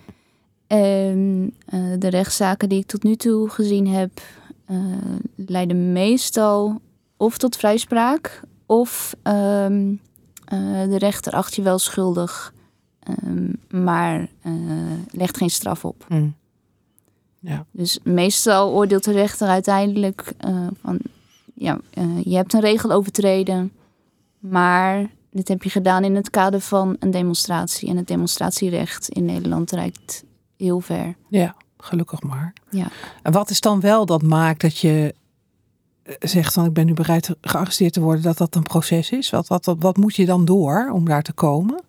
En 0.67 1.53
uh, 1.73 1.93
de 1.99 2.07
rechtszaken 2.07 2.69
die 2.69 2.79
ik 2.79 2.87
tot 2.87 3.03
nu 3.03 3.15
toe 3.15 3.49
gezien 3.49 3.87
heb, 3.87 4.21
uh, 4.69 4.77
leiden 5.35 5.91
meestal 5.91 6.81
of 7.17 7.37
tot 7.37 7.55
vrijspraak 7.55 8.41
of 8.65 9.15
um, 9.23 10.01
de 10.89 10.97
rechter 10.97 11.33
acht 11.33 11.55
je 11.55 11.61
wel 11.61 11.79
schuldig, 11.79 12.53
maar 13.69 14.27
legt 15.11 15.37
geen 15.37 15.49
straf 15.49 15.85
op. 15.85 16.05
Mm. 16.09 16.35
Ja. 17.39 17.65
Dus 17.71 17.99
meestal 18.03 18.71
oordeelt 18.71 19.03
de 19.03 19.11
rechter 19.11 19.47
uiteindelijk 19.47 20.33
uh, 20.47 20.67
van 20.81 20.99
ja, 21.53 21.79
uh, 21.93 22.23
je 22.23 22.35
hebt 22.35 22.53
een 22.53 22.59
regel 22.59 22.91
overtreden, 22.91 23.71
maar 24.39 25.09
dit 25.31 25.47
heb 25.47 25.63
je 25.63 25.69
gedaan 25.69 26.03
in 26.03 26.15
het 26.15 26.29
kader 26.29 26.59
van 26.59 26.95
een 26.99 27.11
demonstratie. 27.11 27.89
En 27.89 27.97
het 27.97 28.07
demonstratierecht 28.07 29.09
in 29.09 29.25
Nederland 29.25 29.71
reikt 29.71 30.23
heel 30.57 30.79
ver. 30.79 31.15
Ja, 31.27 31.55
gelukkig 31.77 32.21
maar. 32.21 32.53
Ja. 32.69 32.87
En 33.23 33.31
wat 33.31 33.49
is 33.49 33.61
dan 33.61 33.79
wel 33.79 34.05
dat 34.05 34.21
maakt 34.21 34.61
dat 34.61 34.77
je 34.77 35.15
eh, 36.03 36.13
zegt 36.19 36.53
van 36.53 36.65
ik 36.65 36.73
ben 36.73 36.85
nu 36.85 36.93
bereid 36.93 37.35
gearresteerd 37.41 37.93
te 37.93 38.01
worden, 38.01 38.23
dat 38.23 38.37
dat 38.37 38.55
een 38.55 38.63
proces 38.63 39.11
is? 39.11 39.29
Wat, 39.29 39.47
wat, 39.47 39.65
wat, 39.65 39.77
wat 39.79 39.97
moet 39.97 40.15
je 40.15 40.25
dan 40.25 40.45
door 40.45 40.89
om 40.93 41.05
daar 41.05 41.23
te 41.23 41.33
komen? 41.33 41.81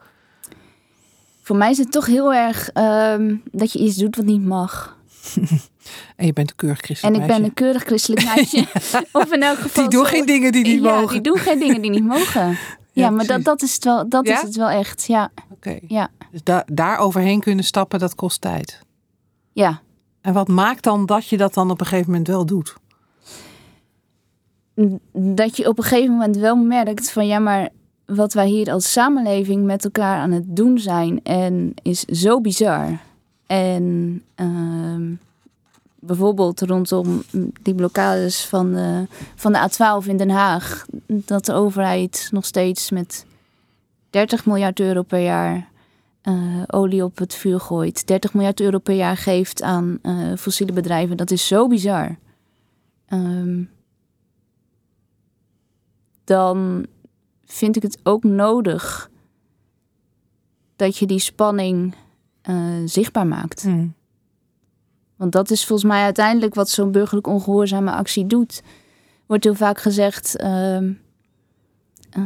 Voor 1.42 1.56
mij 1.56 1.70
is 1.70 1.78
het 1.78 1.92
toch 1.92 2.06
heel 2.06 2.34
erg 2.34 2.70
um, 2.74 3.42
dat 3.52 3.72
je 3.72 3.78
iets 3.78 3.96
doet 3.96 4.16
wat 4.16 4.24
niet 4.24 4.44
mag. 4.44 4.97
En 6.16 6.26
je 6.26 6.32
bent 6.32 6.50
een 6.50 6.56
keurig 6.56 6.80
christelijk 6.80 7.16
En 7.16 7.22
ik 7.22 7.28
ben 7.28 7.44
een 7.44 7.54
keurig 7.54 7.82
christelijk 7.82 8.24
meisje. 8.24 8.66
of 9.12 9.32
in 9.32 9.42
elk 9.42 9.58
geval. 9.58 9.82
Die 9.82 9.98
doen 9.98 10.06
geen 10.06 10.26
dingen 10.26 10.52
die 10.52 10.64
niet 10.64 10.82
ja, 10.82 10.94
mogen. 10.94 11.12
Die 11.12 11.32
doen 11.32 11.38
geen 11.38 11.58
dingen 11.58 11.82
die 11.82 11.90
niet 11.90 12.04
mogen. 12.04 12.48
Ja, 12.48 12.56
ja 12.92 13.10
maar 13.10 13.26
dat, 13.26 13.44
dat, 13.44 13.62
is 13.62 13.74
het 13.74 13.84
wel, 13.84 14.08
dat 14.08 14.26
ja? 14.26 14.34
is 14.34 14.42
het 14.42 14.56
wel 14.56 14.68
echt. 14.68 15.06
Ja. 15.06 15.30
Oké. 15.34 15.52
Okay. 15.52 15.80
Ja. 15.86 16.08
Dus 16.30 16.42
da 16.42 16.64
daar 16.72 16.98
overheen 16.98 17.40
kunnen 17.40 17.64
stappen, 17.64 17.98
dat 17.98 18.14
kost 18.14 18.40
tijd. 18.40 18.80
Ja. 19.52 19.80
En 20.20 20.32
wat 20.32 20.48
maakt 20.48 20.84
dan 20.84 21.06
dat 21.06 21.28
je 21.28 21.36
dat 21.36 21.54
dan 21.54 21.70
op 21.70 21.80
een 21.80 21.86
gegeven 21.86 22.10
moment 22.10 22.28
wel 22.28 22.46
doet? 22.46 22.74
Dat 25.12 25.56
je 25.56 25.68
op 25.68 25.78
een 25.78 25.84
gegeven 25.84 26.12
moment 26.12 26.36
wel 26.36 26.56
merkt 26.56 27.10
van 27.10 27.26
ja, 27.26 27.38
maar 27.38 27.68
wat 28.06 28.32
wij 28.32 28.46
hier 28.46 28.72
als 28.72 28.92
samenleving 28.92 29.64
met 29.64 29.84
elkaar 29.84 30.18
aan 30.18 30.30
het 30.30 30.56
doen 30.56 30.78
zijn 30.78 31.22
en 31.22 31.74
is 31.82 32.00
zo 32.00 32.40
bizar. 32.40 32.98
En 33.48 34.22
uh, 34.36 35.16
bijvoorbeeld 36.00 36.60
rondom 36.60 37.22
die 37.62 37.74
blokkades 37.74 38.44
van 38.44 38.72
de, 38.72 39.06
van 39.34 39.52
de 39.52 39.70
A12 39.70 40.06
in 40.06 40.16
Den 40.16 40.30
Haag, 40.30 40.86
dat 41.06 41.44
de 41.44 41.52
overheid 41.52 42.28
nog 42.30 42.44
steeds 42.44 42.90
met 42.90 43.26
30 44.10 44.46
miljard 44.46 44.80
euro 44.80 45.02
per 45.02 45.20
jaar 45.20 45.68
uh, 46.22 46.62
olie 46.66 47.04
op 47.04 47.18
het 47.18 47.34
vuur 47.34 47.60
gooit, 47.60 48.06
30 48.06 48.34
miljard 48.34 48.60
euro 48.60 48.78
per 48.78 48.94
jaar 48.94 49.16
geeft 49.16 49.62
aan 49.62 49.98
uh, 50.02 50.36
fossiele 50.36 50.72
bedrijven, 50.72 51.16
dat 51.16 51.30
is 51.30 51.46
zo 51.46 51.68
bizar. 51.68 52.16
Um, 53.08 53.70
dan 56.24 56.86
vind 57.44 57.76
ik 57.76 57.82
het 57.82 57.98
ook 58.02 58.24
nodig 58.24 59.10
dat 60.76 60.96
je 60.96 61.06
die 61.06 61.18
spanning 61.18 61.92
eh, 61.94 61.98
zichtbaar 62.84 63.26
maakt. 63.26 63.64
Mm. 63.64 63.94
Want 65.16 65.32
dat 65.32 65.50
is 65.50 65.64
volgens 65.64 65.88
mij 65.88 66.02
uiteindelijk 66.02 66.54
wat 66.54 66.70
zo'n 66.70 66.92
burgerlijk 66.92 67.26
ongehoorzame 67.26 67.90
actie 67.90 68.26
doet. 68.26 68.62
Wordt 69.26 69.44
heel 69.44 69.54
vaak 69.54 69.78
gezegd: 69.78 70.36
ehm, 70.36 70.92
eh, 72.10 72.22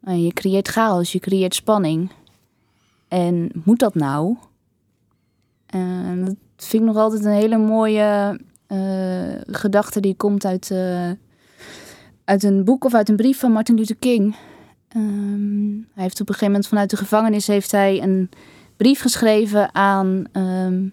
nou, 0.00 0.18
je 0.18 0.32
creëert 0.32 0.68
chaos, 0.68 1.12
je 1.12 1.18
creëert 1.18 1.54
spanning. 1.54 2.10
En 3.08 3.50
moet 3.64 3.78
dat 3.78 3.94
nou? 3.94 4.36
En 5.66 6.24
dat 6.24 6.36
vind 6.56 6.82
ik 6.82 6.88
nog 6.88 6.96
altijd 6.96 7.24
een 7.24 7.32
hele 7.32 7.58
mooie 7.58 8.40
eh, 8.66 9.34
gedachte 9.46 10.00
die 10.00 10.14
komt 10.14 10.44
uit, 10.44 10.70
eh, 10.70 11.10
uit 12.24 12.42
een 12.42 12.64
boek 12.64 12.84
of 12.84 12.94
uit 12.94 13.08
een 13.08 13.16
brief 13.16 13.38
van 13.38 13.52
Martin 13.52 13.74
Luther 13.74 13.96
King. 13.96 14.36
Ehm, 14.88 15.70
hij 15.94 16.02
heeft 16.02 16.20
op 16.20 16.28
een 16.28 16.34
gegeven 16.34 16.46
moment 16.46 16.66
vanuit 16.66 16.90
de 16.90 16.96
gevangenis 16.96 17.46
heeft 17.46 17.70
hij 17.70 18.02
een 18.02 18.30
brief 18.78 19.00
geschreven 19.00 19.74
aan 19.74 20.24
ehm, 20.32 20.88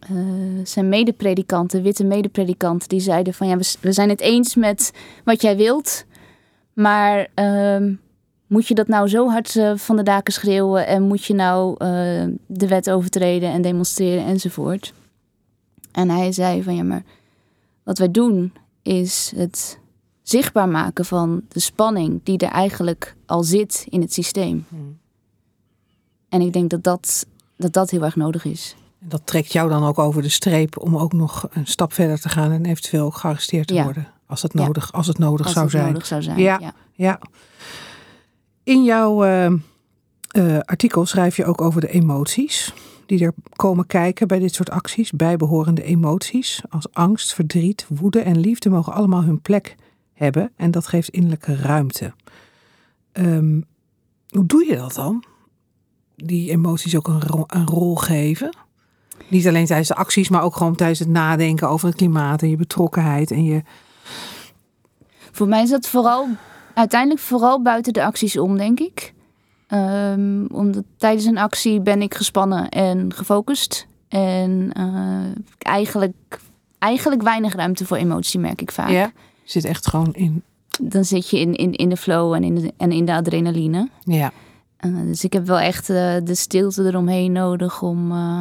eh, 0.00 0.64
zijn 0.64 0.88
medepredikanten, 0.88 1.82
witte 1.82 2.04
medepredikanten, 2.04 2.88
die 2.88 3.00
zeiden 3.00 3.34
van 3.34 3.48
ja, 3.48 3.56
we, 3.56 3.74
we 3.80 3.92
zijn 3.92 4.08
het 4.08 4.20
eens 4.20 4.54
met 4.54 4.92
wat 5.24 5.42
jij 5.42 5.56
wilt, 5.56 6.04
maar 6.72 7.28
ehm, 7.34 7.94
moet 8.46 8.68
je 8.68 8.74
dat 8.74 8.88
nou 8.88 9.08
zo 9.08 9.28
hard 9.28 9.56
eh, 9.56 9.76
van 9.76 9.96
de 9.96 10.02
daken 10.02 10.32
schreeuwen 10.32 10.86
en 10.86 11.02
moet 11.02 11.24
je 11.24 11.34
nou 11.34 11.74
eh, 11.78 12.24
de 12.46 12.68
wet 12.68 12.90
overtreden 12.90 13.50
en 13.50 13.62
demonstreren 13.62 14.24
enzovoort. 14.24 14.92
En 15.92 16.10
hij 16.10 16.32
zei 16.32 16.62
van 16.62 16.74
ja, 16.74 16.82
maar 16.82 17.02
wat 17.82 17.98
wij 17.98 18.10
doen 18.10 18.52
is 18.82 19.32
het 19.36 19.78
zichtbaar 20.22 20.68
maken 20.68 21.04
van 21.04 21.42
de 21.48 21.60
spanning 21.60 22.20
die 22.22 22.38
er 22.38 22.50
eigenlijk 22.50 23.16
al 23.26 23.42
zit 23.42 23.86
in 23.88 24.00
het 24.00 24.12
systeem. 24.12 24.64
Hmm. 24.68 25.00
En 26.32 26.40
ik 26.40 26.52
denk 26.52 26.70
dat 26.70 26.82
dat, 26.84 27.26
dat, 27.56 27.72
dat 27.72 27.90
heel 27.90 28.02
erg 28.04 28.16
nodig 28.16 28.44
is. 28.44 28.76
En 29.00 29.08
dat 29.08 29.22
trekt 29.24 29.52
jou 29.52 29.68
dan 29.68 29.84
ook 29.84 29.98
over 29.98 30.22
de 30.22 30.28
streep 30.28 30.78
om 30.78 30.96
ook 30.96 31.12
nog 31.12 31.48
een 31.50 31.66
stap 31.66 31.92
verder 31.92 32.20
te 32.20 32.28
gaan 32.28 32.50
en 32.52 32.64
eventueel 32.64 33.04
ook 33.04 33.16
gearresteerd 33.16 33.66
te 33.66 33.74
Ja. 33.74 33.84
worden. 33.84 34.06
Als 34.26 34.42
het 34.42 34.52
Ja. 34.52 34.64
nodig, 34.64 34.92
als 34.92 35.06
het 35.06 35.18
nodig 35.18 35.44
Als 35.46 35.54
zou 35.54 35.64
het 35.66 35.74
zijn. 35.74 35.86
nodig 35.86 36.06
zou 36.06 36.22
zijn. 36.22 36.38
Ja. 36.38 36.58
ja. 36.60 36.74
Ja. 36.94 37.20
In 38.62 38.84
jouw 38.84 39.24
eh, 39.24 39.46
eh, 39.46 40.58
artikel 40.60 41.06
schrijf 41.06 41.36
je 41.36 41.44
ook 41.44 41.60
over 41.60 41.80
de 41.80 41.88
emoties 41.88 42.72
die 43.06 43.24
er 43.24 43.34
komen 43.56 43.86
kijken 43.86 44.28
bij 44.28 44.38
dit 44.38 44.54
soort 44.54 44.70
acties. 44.70 45.10
Bijbehorende 45.10 45.82
emoties 45.82 46.62
als 46.68 46.92
angst, 46.92 47.34
verdriet, 47.34 47.86
woede 47.88 48.20
en 48.20 48.38
liefde 48.40 48.70
mogen 48.70 48.92
allemaal 48.92 49.22
hun 49.22 49.40
plek 49.40 49.76
hebben 50.12 50.52
en 50.56 50.70
dat 50.70 50.86
geeft 50.86 51.08
innerlijke 51.08 51.56
ruimte. 51.56 52.12
Ehm, 53.12 53.60
hoe 54.28 54.46
doe 54.46 54.64
je 54.66 54.76
dat 54.76 54.94
dan? 54.94 55.24
Die 56.22 56.50
emoties 56.50 56.96
ook 56.96 57.08
een, 57.08 57.20
ro- 57.22 57.44
een 57.46 57.66
rol 57.66 57.94
geven? 57.94 58.56
Niet 59.28 59.48
alleen 59.48 59.66
tijdens 59.66 59.88
de 59.88 59.94
acties, 59.94 60.28
maar 60.28 60.42
ook 60.42 60.56
gewoon 60.56 60.74
tijdens 60.74 60.98
het 60.98 61.08
nadenken 61.08 61.68
over 61.68 61.88
het 61.88 61.96
klimaat 61.96 62.42
en 62.42 62.50
je 62.50 62.56
betrokkenheid 62.56 63.30
en 63.30 63.44
je. 63.44 63.62
Voor 65.30 65.48
mij 65.48 65.62
is 65.62 65.70
dat 65.70 65.86
vooral 65.88 66.26
uiteindelijk 66.74 67.20
vooral 67.20 67.62
buiten 67.62 67.92
de 67.92 68.04
acties 68.04 68.38
om, 68.38 68.56
denk 68.56 68.80
ik. 68.80 69.14
Ehm, 69.66 70.44
omdat 70.46 70.82
tijdens 70.96 71.24
een 71.24 71.38
actie 71.38 71.80
ben 71.80 72.02
ik 72.02 72.14
gespannen 72.14 72.68
en 72.68 73.12
gefocust. 73.14 73.86
En 74.08 74.70
eh, 74.72 75.42
eigenlijk, 75.58 76.40
eigenlijk 76.78 77.22
weinig 77.22 77.54
ruimte 77.54 77.86
voor 77.86 77.96
emotie, 77.96 78.40
merk 78.40 78.62
ik 78.62 78.72
vaak. 78.72 78.90
Ja. 78.90 79.12
Zit 79.44 79.64
echt 79.64 79.86
gewoon 79.88 80.14
in. 80.14 80.42
Dan 80.82 81.04
zit 81.04 81.30
je 81.30 81.40
in, 81.40 81.54
in, 81.54 81.72
in 81.72 81.88
de 81.88 81.96
flow 81.96 82.32
en 82.32 82.44
in 82.44 82.54
de, 82.54 82.72
en 82.76 82.92
in 82.92 83.04
de 83.04 83.12
adrenaline. 83.14 83.88
Ja. 84.04 84.32
Eh, 84.82 84.90
dus 85.04 85.24
ik 85.24 85.32
heb 85.32 85.46
wel 85.46 85.58
echt 85.58 85.90
eh, 85.90 86.14
de 86.24 86.34
stilte 86.34 86.84
eromheen 86.84 87.32
nodig 87.32 87.82
om, 87.82 88.12
eh, 88.12 88.40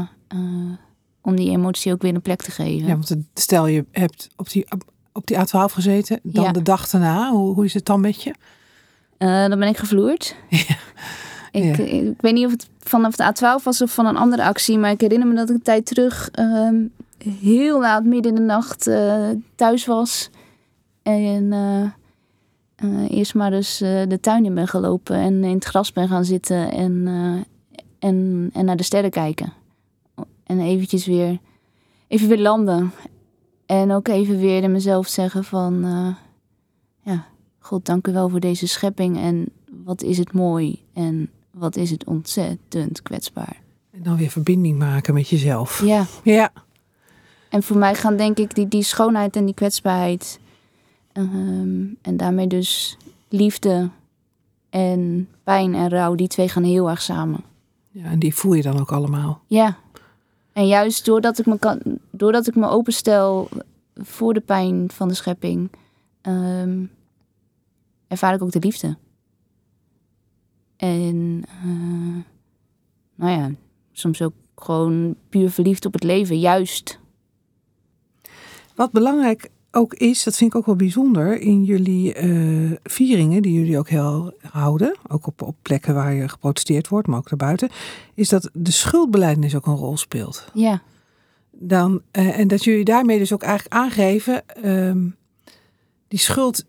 om 1.21 1.36
die 1.36 1.49
emotie 1.51 1.91
ook 1.93 2.01
weer 2.01 2.15
een 2.15 2.21
plek 2.21 2.41
te 2.41 2.51
geven. 2.51 2.88
Ja, 2.88 2.93
want 2.93 3.15
stel 3.34 3.67
je 3.67 3.86
hebt 3.91 4.27
op 4.36 4.49
die, 4.49 4.65
op 5.13 5.27
die 5.27 5.38
A12 5.38 5.73
gezeten, 5.73 6.19
dan 6.23 6.43
Ja. 6.43 6.51
de 6.51 6.62
dag 6.62 6.89
daarna, 6.89 7.32
hoe, 7.32 7.54
hoe 7.54 7.65
is 7.65 7.73
het 7.73 7.86
dan 7.86 8.01
met 8.01 8.23
je? 8.23 8.34
Dan 9.17 9.60
ben 9.60 9.67
ik 9.67 9.77
gevloerd. 9.77 10.36
Ja. 11.51 11.60
Ik, 11.60 11.77
Ja. 11.77 11.84
ik 11.84 12.21
weet 12.21 12.34
niet 12.34 12.45
of 12.45 12.51
het 12.51 12.69
vanaf 12.80 13.15
de 13.15 13.23
A12 13.60 13.63
was 13.63 13.82
of 13.82 13.93
van 13.93 14.06
een 14.06 14.17
andere 14.17 14.43
actie, 14.43 14.77
maar 14.77 14.91
ik 14.91 15.01
herinner 15.01 15.27
me 15.27 15.36
dat 15.36 15.49
ik 15.49 15.56
een 15.56 15.62
tijd 15.62 15.86
terug 15.86 16.30
ehm, 16.32 16.75
heel 17.39 17.80
laat 17.80 18.04
midden 18.04 18.32
in 18.32 18.38
de 18.38 18.45
nacht 18.45 18.89
thuis 19.56 19.86
was. 19.86 20.30
En 21.04 21.54
eh, 22.82 23.17
eerst 23.17 23.34
maar 23.34 23.52
dus 23.52 23.82
eh, 23.82 24.02
de 24.08 24.20
tuin 24.20 24.46
in 24.46 24.54
ben 24.54 24.67
gelopen 24.67 25.15
en 25.15 25.44
in 25.44 25.56
het 25.56 25.65
gras 25.65 25.91
ben 25.94 26.08
gaan 26.08 26.26
zitten 26.26 26.72
en, 26.72 27.04
eh, 27.08 27.80
en, 28.10 28.50
en 28.54 28.65
naar 28.65 28.76
de 28.78 28.84
sterren 28.84 29.10
kijken. 29.10 29.54
En 30.44 30.60
eventjes 30.60 31.06
weer, 31.06 31.38
even 32.08 32.28
weer 32.28 32.39
landen. 32.39 32.91
En 33.65 33.91
ook 33.91 34.08
even 34.08 34.39
weer 34.39 34.63
in 34.63 34.72
mezelf 34.72 35.08
zeggen 35.08 35.44
van, 35.44 35.86
ja, 37.04 37.26
God, 37.60 37.86
dank 37.86 38.08
u 38.08 38.13
wel 38.13 38.30
voor 38.30 38.39
deze 38.39 38.67
schepping. 38.67 39.17
En 39.17 39.50
wat 39.84 40.02
is 40.02 40.17
het 40.17 40.34
mooi 40.34 40.82
en 40.94 41.30
wat 41.52 41.76
is 41.76 41.91
het 41.91 42.06
ontzettend 42.06 43.02
kwetsbaar. 43.02 43.62
En 43.91 44.04
dan 44.04 44.17
weer 44.17 44.30
verbinding 44.30 44.78
maken 44.78 45.13
met 45.13 45.30
jezelf. 45.30 45.84
Ja, 45.86 46.06
Ja. 46.24 46.52
en 47.50 47.63
voor 47.63 47.78
mij 47.78 47.96
gaan 47.96 48.17
denk 48.17 48.38
ik 48.38 48.56
die, 48.56 48.67
die 48.67 48.84
schoonheid 48.84 49.36
en 49.36 49.46
die 49.46 49.54
kwetsbaarheid. 49.54 50.39
Ehm, 51.13 51.86
en 52.02 52.17
daarmee 52.17 52.47
dus 52.47 52.97
liefde 53.30 53.89
en 54.69 55.30
pijn 55.43 55.76
en 55.76 55.89
rouw, 55.89 56.15
die 56.15 56.28
twee 56.28 56.50
gaan 56.50 56.63
heel 56.63 56.89
erg 56.89 57.02
samen. 57.02 57.43
ja. 57.89 58.06
En 58.06 58.19
die 58.19 58.36
voel 58.36 58.54
je 58.54 58.62
dan 58.62 58.80
ook 58.80 58.91
allemaal. 58.91 59.41
Ja. 59.47 59.78
En 60.54 60.67
juist 60.67 61.06
doordat 61.06 61.39
ik 61.39 61.45
me, 61.45 61.60
kan, 61.60 61.82
doordat 62.12 62.47
ik 62.47 62.56
me 62.56 62.67
openstel 62.67 63.50
voor 63.95 64.34
de 64.34 64.39
pijn 64.39 64.91
van 64.91 65.08
de 65.08 65.13
schepping, 65.13 65.71
ehm, 66.21 66.86
ervaar 68.08 68.34
ik 68.34 68.41
ook 68.41 68.52
de 68.52 68.60
liefde. 68.60 68.97
En 70.78 71.43
eh, 71.47 72.24
nou 73.15 73.39
ja, 73.39 73.52
soms 73.91 74.21
ook 74.21 74.34
gewoon 74.56 75.15
puur 75.30 75.52
verliefd 75.52 75.86
op 75.86 75.93
het 75.93 76.04
leven, 76.04 76.39
juist. 76.39 77.00
Wat 78.76 78.91
belangrijk 78.91 79.50
ook 79.71 79.93
is, 79.93 80.23
dat 80.23 80.36
vind 80.36 80.51
ik 80.51 80.57
ook 80.57 80.65
wel 80.65 80.75
bijzonder, 80.75 81.39
in 81.39 81.63
jullie 81.63 82.13
eh, 82.13 82.71
vieringen, 82.84 83.41
die 83.41 83.53
jullie 83.53 83.77
ook 83.77 83.89
heel 83.89 84.34
houden, 84.41 84.97
ook 85.07 85.27
op, 85.27 85.41
op 85.41 85.55
plekken 85.62 85.93
waar 85.93 86.13
je 86.13 86.27
geprotesteerd 86.29 86.88
wordt, 86.88 87.07
maar 87.07 87.17
ook 87.17 87.29
daarbuiten, 87.29 87.69
is 88.13 88.29
dat 88.29 88.49
de 88.53 88.71
schuldbeleidnis 88.71 89.55
ook 89.55 89.65
een 89.65 89.75
rol 89.75 89.97
speelt. 89.97 90.45
Ja, 90.53 90.81
Dan, 91.51 92.01
eh, 92.12 92.39
en 92.39 92.47
dat 92.47 92.63
jullie 92.63 92.86
daarmee 92.86 93.17
dus 93.17 93.34
ook 93.34 93.43
eigenlijk 93.43 93.73
aangeven, 93.75 94.47
ehm, 94.47 95.10
die 96.07 96.19
schuld, 96.19 96.65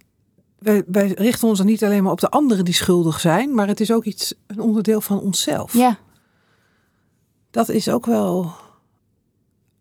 wij, 0.58 0.82
wij 0.86 1.06
richten 1.06 1.48
ons 1.48 1.58
dan 1.58 1.66
niet 1.66 1.84
alleen 1.84 2.02
maar 2.02 2.12
op 2.12 2.20
de 2.20 2.30
anderen 2.30 2.64
die 2.64 2.74
schuldig 2.74 3.20
zijn, 3.20 3.54
maar 3.54 3.66
het 3.68 3.80
is 3.80 3.92
ook 3.92 4.04
iets, 4.04 4.34
een 4.46 4.60
onderdeel 4.60 5.00
van 5.00 5.20
onszelf. 5.20 5.72
ja, 5.72 5.98
Dat 7.50 7.68
is 7.68 7.88
ook 7.88 8.06
wel 8.06 8.52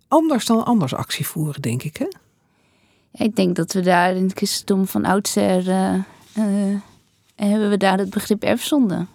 anders 0.07 0.45
dan 0.45 0.65
anders 0.65 0.93
actie 0.93 1.27
voeren, 1.27 1.62
denk 1.62 1.84
ik. 1.84 1.97
Hè? 1.97 2.07
Ik 3.13 3.36
denk 3.36 3.56
dat 3.56 3.74
we 3.74 3.82
daar 3.82 4.15
in 4.15 4.24
het 4.24 4.34
christendom 4.34 4.88
van 4.88 5.06
oudsher 5.06 5.69
eh, 5.69 5.93
eh, 6.34 6.76
hebben 7.36 7.69
we 7.69 7.78
daar 7.78 7.97
het 7.97 8.10
begrip 8.10 8.43
erfzonde. 8.43 9.06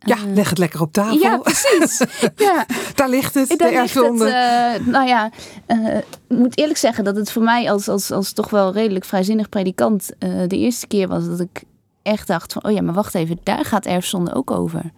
Ja, 0.00 0.16
Eh, 0.16 0.22
leg 0.34 0.48
het 0.48 0.58
lekker 0.58 0.80
op 0.80 0.92
tafel. 0.92 1.18
Ja, 1.18 1.36
precies. 1.38 2.02
ja. 2.36 2.66
Daar 2.94 3.08
ligt 3.08 3.34
het, 3.34 3.48
de 3.48 3.56
Daar 3.56 3.70
ligt 3.70 3.94
het, 3.94 4.02
erfzonde. 4.02 4.28
eh, 4.28 4.86
nou 4.86 5.06
ja, 5.06 5.30
ik 5.66 6.04
moet 6.28 6.58
eerlijk 6.58 6.78
zeggen 6.78 7.04
dat 7.04 7.16
het 7.16 7.32
voor 7.32 7.42
mij 7.42 7.70
als, 7.70 7.88
als, 7.88 8.10
als 8.10 8.32
toch 8.32 8.50
wel 8.50 8.72
redelijk 8.72 9.04
vrijzinnig 9.04 9.48
predikant 9.48 10.10
de 10.18 10.56
eerste 10.56 10.86
keer 10.86 11.08
was 11.08 11.26
dat 11.26 11.40
ik 11.40 11.62
echt 12.02 12.26
dacht 12.26 12.52
van, 12.52 12.64
oh 12.64 12.72
ja, 12.72 12.82
maar 12.82 12.94
wacht 12.94 13.14
even, 13.14 13.38
daar 13.42 13.64
gaat 13.64 13.86
erfzonde 13.86 14.34
ook 14.34 14.50
over. 14.50 14.92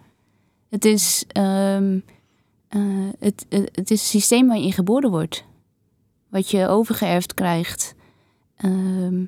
Het 0.69 0.85
is, 0.85 1.23
eh, 1.27 1.77
het, 3.19 3.45
het, 3.49 3.69
het 3.73 3.91
is 3.91 3.99
een 4.01 4.07
systeem 4.07 4.47
waar 4.47 4.57
je 4.57 4.63
in 4.65 4.73
geboren 4.73 5.09
wordt. 5.09 5.43
Wat 6.31 6.51
je 6.51 6.67
overgeërfd 6.67 7.33
krijgt. 7.33 7.95
Ehm, 8.57 9.23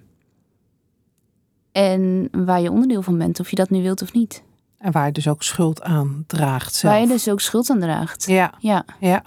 en 1.71 2.29
waar 2.31 2.61
je 2.61 2.71
onderdeel 2.71 3.01
van 3.01 3.17
bent, 3.17 3.39
of 3.39 3.49
je 3.49 3.55
dat 3.55 3.69
nu 3.69 3.81
wilt 3.81 4.01
of 4.01 4.13
niet. 4.13 4.43
En 4.77 4.91
waar 4.91 5.05
je 5.05 5.11
dus 5.11 5.27
ook 5.27 5.43
schuld 5.43 5.81
aan 5.81 6.23
draagt 6.27 6.75
zelf. 6.75 6.93
Waar 6.93 7.01
je 7.01 7.07
dus 7.07 7.29
ook 7.29 7.41
schuld 7.41 7.69
aan 7.69 7.79
draagt. 7.79 8.25
Ja, 8.25 8.53
Ja. 8.59 8.85
ja. 8.99 9.23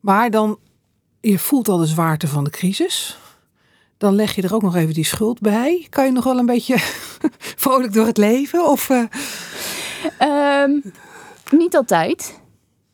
Maar 0.00 0.30
dan, 0.30 0.58
je 1.20 1.38
voelt 1.38 1.68
al 1.68 1.76
de 1.78 1.86
zwaarte 1.86 2.28
van 2.28 2.44
de 2.44 2.50
crisis. 2.50 3.18
Dan 3.98 4.14
leg 4.14 4.34
je 4.34 4.42
er 4.42 4.54
ook 4.54 4.62
nog 4.62 4.74
even 4.76 4.94
die 4.94 5.04
schuld 5.04 5.40
bij. 5.40 5.86
Kan 5.90 6.04
je 6.04 6.12
nog 6.12 6.24
wel 6.24 6.38
een 6.38 6.46
beetje 6.46 6.74
vrolijk 7.62 7.92
door 7.92 8.06
het 8.06 8.16
leven? 8.16 8.68
Of, 8.70 8.90
eh, 8.90 9.04
Ehm, 10.18 10.70
niet 11.50 11.76
altijd. 11.76 12.40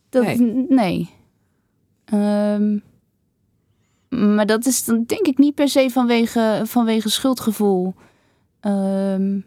Dat, 0.08 0.24
Nee. 0.24 0.66
nee. 0.68 1.10
Ehm, 2.10 2.78
maar 4.34 4.46
dat 4.46 4.66
is 4.66 4.84
dan 4.84 5.04
denk 5.04 5.26
ik 5.26 5.38
niet 5.38 5.54
per 5.54 5.68
se 5.68 5.90
vanwege, 5.90 6.62
vanwege 6.64 7.08
schuldgevoel. 7.10 7.94
Ehm, 8.60 9.40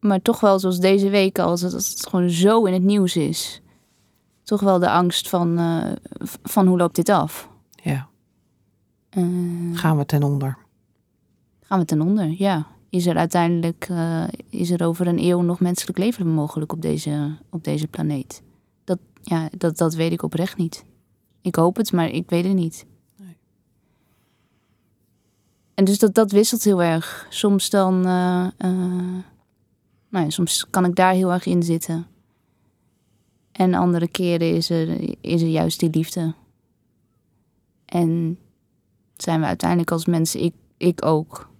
Maar 0.00 0.22
toch 0.22 0.40
wel 0.40 0.58
zoals 0.58 0.78
deze 0.80 1.08
week, 1.08 1.38
als 1.38 1.60
het, 1.60 1.74
als 1.74 1.88
het 1.88 2.08
gewoon 2.08 2.30
zo 2.30 2.64
in 2.64 2.72
het 2.72 2.82
nieuws 2.82 3.16
is. 3.16 3.62
Toch 4.42 4.60
wel 4.60 4.78
de 4.78 4.90
angst 4.90 5.28
van, 5.28 5.58
eh, 5.58 5.92
van 6.42 6.66
hoe 6.66 6.76
loopt 6.76 6.96
dit 6.96 7.08
af? 7.08 7.48
Ja. 7.82 8.08
Eh, 9.10 9.24
Gaan 9.72 9.96
we 9.96 10.06
ten 10.06 10.22
onder? 10.22 10.58
gaan 11.60 11.78
we 11.78 11.84
ten 11.84 12.00
onder, 12.00 12.34
ja. 12.38 12.66
Is 12.90 13.06
er 13.06 13.16
uiteindelijk, 13.16 13.86
eh, 13.90 14.24
is 14.50 14.70
er 14.70 14.86
over 14.86 15.06
een 15.06 15.18
eeuw 15.18 15.40
nog 15.40 15.60
menselijk 15.60 15.98
leven 15.98 16.28
mogelijk 16.28 16.72
op 16.72 16.82
deze, 16.82 17.36
op 17.50 17.64
deze 17.64 17.88
planeet? 17.88 18.42
Dat, 18.84 18.98
ja, 19.22 19.48
dat, 19.58 19.76
dat 19.76 19.94
weet 19.94 20.12
ik 20.12 20.22
oprecht 20.22 20.56
niet. 20.56 20.84
Ik 21.46 21.54
hoop 21.54 21.76
het, 21.76 21.92
maar 21.92 22.10
ik 22.10 22.30
weet 22.30 22.44
het 22.44 22.54
niet. 22.54 22.86
Nee. 23.16 23.36
En 25.74 25.84
dus 25.84 25.98
dat, 25.98 26.14
dat 26.14 26.30
wisselt 26.30 26.64
heel 26.64 26.82
erg. 26.82 27.26
Soms 27.30 27.70
dan, 27.70 27.98
eh, 27.98 28.46
nou 30.08 30.24
ja, 30.24 30.30
soms 30.30 30.66
kan 30.70 30.84
ik 30.84 30.94
daar 30.94 31.12
heel 31.12 31.32
erg 31.32 31.46
in 31.46 31.62
zitten. 31.62 32.06
En 33.52 33.74
andere 33.74 34.08
keren 34.08 34.54
is 34.54 34.70
er, 34.70 35.16
is 35.20 35.42
er 35.42 35.48
juist 35.48 35.80
die 35.80 35.90
liefde. 35.90 36.34
En 37.84 38.38
zijn 39.16 39.40
we 39.40 39.46
uiteindelijk 39.46 39.90
als 39.90 40.06
mensen, 40.06 40.42
ik, 40.42 40.54
ik 40.76 41.04
ook, 41.04 41.50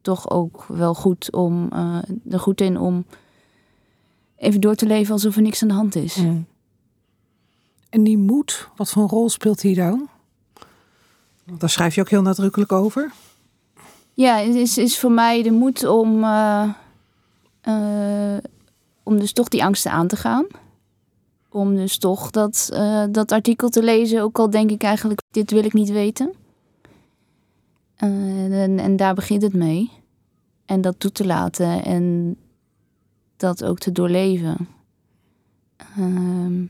toch 0.00 0.30
ook 0.30 0.64
wel 0.64 0.94
goed 0.94 1.32
om, 1.32 1.68
eh, 1.72 1.98
er 2.30 2.40
goed 2.40 2.60
in 2.60 2.78
om 2.78 3.04
even 4.36 4.60
door 4.60 4.74
te 4.74 4.86
leven 4.86 5.12
alsof 5.12 5.36
er 5.36 5.42
niks 5.42 5.62
aan 5.62 5.68
de 5.68 5.74
hand 5.74 5.94
is. 5.94 6.16
Mm. 6.16 6.46
En 7.94 8.04
die 8.04 8.18
moed, 8.18 8.68
wat 8.76 8.90
voor 8.90 9.02
een 9.02 9.08
rol 9.08 9.28
speelt 9.28 9.60
die 9.60 9.74
dan? 9.74 10.08
Want 11.44 11.60
daar 11.60 11.70
schrijf 11.70 11.94
je 11.94 12.00
ook 12.00 12.10
heel 12.10 12.22
nadrukkelijk 12.22 12.72
over. 12.72 13.12
Ja, 14.14 14.36
het 14.36 14.54
is, 14.54 14.78
is 14.78 14.98
voor 14.98 15.12
mij 15.12 15.42
de 15.42 15.50
moed 15.50 15.86
om, 15.86 16.24
eh, 16.24 16.68
eh, 17.60 18.44
om 19.02 19.18
dus 19.18 19.32
toch 19.32 19.48
die 19.48 19.64
angsten 19.64 19.90
aan 19.90 20.06
te 20.06 20.16
gaan. 20.16 20.46
Om 21.48 21.74
dus 21.74 21.98
toch 21.98 22.30
dat, 22.30 22.70
eh, 22.72 23.04
dat 23.10 23.32
artikel 23.32 23.68
te 23.68 23.82
lezen, 23.82 24.22
ook 24.22 24.38
al 24.38 24.50
denk 24.50 24.70
ik 24.70 24.82
eigenlijk, 24.82 25.20
dit 25.30 25.50
wil 25.50 25.64
ik 25.64 25.72
niet 25.72 25.90
weten. 25.90 26.32
Eh, 27.96 28.62
en, 28.62 28.78
en 28.78 28.96
daar 28.96 29.14
begint 29.14 29.42
het 29.42 29.54
mee. 29.54 29.90
En 30.66 30.80
dat 30.80 30.94
toe 30.98 31.12
te 31.12 31.26
laten 31.26 31.84
en 31.84 32.36
dat 33.36 33.64
ook 33.64 33.78
te 33.78 33.92
doorleven. 33.92 34.68
Ehm, 35.76 36.62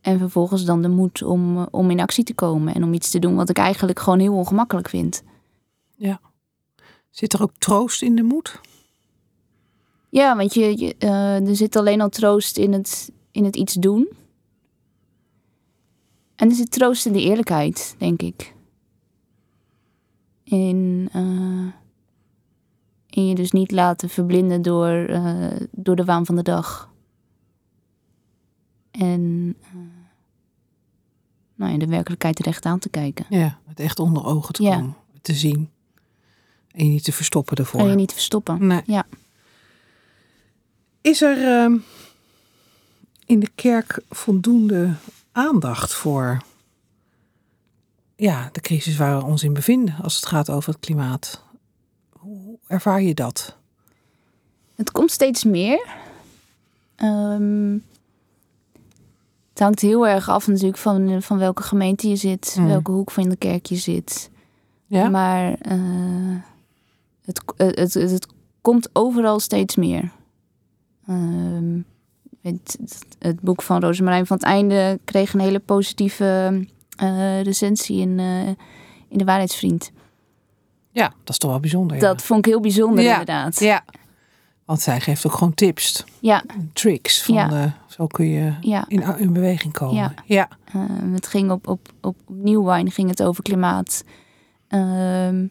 en 0.00 0.18
vervolgens 0.18 0.64
dan 0.64 0.82
de 0.82 0.88
moed 0.88 1.22
om, 1.22 1.56
eh, 1.56 1.66
om 1.70 1.90
in 1.90 2.00
actie 2.00 2.24
te 2.24 2.34
komen 2.34 2.74
en 2.74 2.84
om 2.84 2.92
iets 2.92 3.10
te 3.10 3.18
doen 3.18 3.34
wat 3.34 3.48
ik 3.48 3.58
eigenlijk 3.58 3.98
gewoon 3.98 4.18
heel 4.18 4.34
ongemakkelijk 4.34 4.88
vind. 4.88 5.22
Zit 7.10 7.32
er 7.32 7.42
ook 7.42 7.52
troost 7.58 8.02
in 8.02 8.16
de 8.16 8.22
moed? 8.22 8.60
Ja, 10.08 10.36
want 10.36 10.54
je, 10.54 10.78
je, 10.78 10.94
eh, 10.98 11.48
er 11.48 11.56
zit 11.56 11.76
alleen 11.76 12.00
al 12.00 12.08
troost 12.08 12.56
in 12.56 12.72
het, 12.72 13.12
in 13.30 13.44
het 13.44 13.56
iets 13.56 13.74
doen. 13.74 14.08
En 16.36 16.48
er 16.48 16.54
zit 16.54 16.70
troost 16.70 17.06
in 17.06 17.12
de 17.12 17.20
eerlijkheid, 17.20 17.94
denk 17.98 18.22
ik. 18.22 18.54
In, 20.44 21.08
eh, 21.12 21.72
in 23.06 23.26
je 23.26 23.34
dus 23.34 23.50
niet 23.50 23.70
laten 23.70 24.08
verblinden 24.08 24.62
door, 24.62 25.20
door 25.70 25.96
de 25.96 26.04
waan 26.04 26.26
van 26.26 26.36
de 26.36 26.42
dag. 26.42 26.89
En 28.90 29.54
eh, 29.62 29.74
nou 31.54 31.72
ja, 31.72 31.78
de 31.78 31.86
werkelijkheid 31.86 32.38
er 32.38 32.46
echt 32.46 32.64
aan 32.64 32.78
te 32.78 32.88
kijken. 32.88 33.26
Ja, 33.28 33.58
het 33.66 33.80
echt 33.80 33.98
onder 33.98 34.24
ogen 34.24 34.54
te 34.54 34.62
Ja. 34.62 34.74
komen, 34.76 34.96
te 35.22 35.34
zien. 35.34 35.70
En 36.70 36.84
je 36.84 36.90
niet 36.90 37.04
te 37.04 37.12
verstoppen 37.12 37.56
ervoor. 37.56 37.80
En 37.80 37.88
je 37.88 37.94
niet 37.94 38.12
verstoppen. 38.12 38.66
Nee. 38.66 38.82
Ja. 38.86 39.06
Is 41.00 41.22
er 41.22 41.62
ehm, 41.62 41.76
in 43.26 43.40
de 43.40 43.50
kerk 43.54 44.02
voldoende 44.08 44.94
aandacht 45.32 45.94
voor 45.94 46.42
ja, 48.16 48.48
de 48.52 48.60
crisis 48.60 48.96
waar 48.96 49.18
we 49.18 49.24
ons 49.24 49.42
in 49.42 49.52
bevinden 49.52 49.96
als 50.02 50.16
het 50.16 50.26
gaat 50.26 50.50
over 50.50 50.72
het 50.72 50.80
klimaat? 50.80 51.44
Hoe 52.10 52.58
ervaar 52.66 53.02
je 53.02 53.14
dat? 53.14 53.56
Het 54.74 54.90
komt 54.90 55.10
steeds 55.10 55.44
meer. 55.44 55.86
Ehm, 56.96 57.76
het 59.60 59.68
hangt 59.68 59.80
heel 59.92 60.08
erg 60.08 60.28
af 60.28 60.46
natuurlijk 60.46 60.78
van, 60.78 61.22
van 61.22 61.38
welke 61.38 61.62
gemeente 61.62 62.08
je 62.08 62.16
zit, 62.16 62.56
Mm. 62.58 62.66
welke 62.66 62.90
hoek 62.90 63.10
van 63.10 63.28
de 63.28 63.36
kerk 63.36 63.66
je 63.66 63.76
zit. 63.76 64.30
Ja? 64.86 65.08
Maar 65.08 65.52
eh, 65.52 66.36
het, 67.24 67.42
het, 67.56 67.94
het, 67.94 68.10
het 68.10 68.26
komt 68.60 68.88
overal 68.92 69.40
steeds 69.40 69.76
meer. 69.76 70.10
Ehm, 71.06 71.80
het, 72.42 72.78
het, 73.18 73.40
boek 73.40 73.62
van 73.62 73.80
Rosemarijn 73.80 74.26
van 74.26 74.36
het 74.36 74.46
Einde 74.46 74.98
kreeg 75.04 75.34
een 75.34 75.40
hele 75.40 75.58
positieve 75.58 76.64
eh, 76.96 77.42
recensie 77.42 78.00
in, 78.00 78.18
eh, 78.18 78.46
in 79.08 79.18
de 79.18 79.24
Waarheidsvriend. 79.24 79.90
ja, 80.92 81.08
dat 81.08 81.28
is 81.28 81.38
toch 81.38 81.50
wel 81.50 81.60
bijzonder. 81.60 81.96
ja. 81.96 82.02
Dat 82.02 82.22
vond 82.22 82.46
ik 82.46 82.52
heel 82.52 82.60
bijzonder 82.60 83.04
Ja. 83.04 83.10
inderdaad. 83.10 83.60
Ja. 83.60 83.84
Want 84.70 84.82
zij 84.82 85.00
geeft 85.00 85.26
ook 85.26 85.32
gewoon 85.32 85.54
tips, 85.54 86.04
Ja, 86.20 86.44
tricks. 86.72 87.22
Van, 87.22 87.34
Ja. 87.34 87.50
eh, 87.50 87.72
zo 87.86 88.06
kun 88.06 88.26
je 88.28 88.52
ja. 88.60 88.84
in, 88.88 89.18
in 89.18 89.32
beweging 89.32 89.72
komen. 89.72 89.94
Ja. 89.96 90.14
ja. 90.24 90.48
Eh, 90.72 90.80
het 91.12 91.26
ging 91.26 91.50
op, 91.50 91.68
op, 91.68 91.88
op, 92.00 92.16
op 92.26 92.34
Nieuwwijn 92.36 92.90
ging 92.90 93.08
het 93.08 93.22
over 93.22 93.42
klimaat. 93.42 94.04
Ehm, 94.68 95.46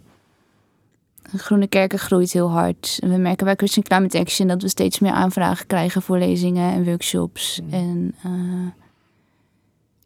Groene 1.36 1.68
Kerken 1.68 2.00
groeit 2.00 2.32
heel 2.32 2.50
hard. 2.52 2.98
We 3.02 3.18
merken 3.18 3.46
bij 3.46 3.56
Christian 3.56 3.84
Climate 3.86 4.20
Action 4.20 4.48
dat 4.48 4.62
we 4.62 4.68
steeds 4.68 5.00
meer 5.00 5.12
aanvragen 5.12 5.68
krijgen 5.68 6.02
voor 6.02 6.18
lezingen 6.18 6.74
en 6.74 6.84
workshops. 6.86 7.60
Mm. 7.64 7.74
En 7.74 8.16
eh, 8.24 8.68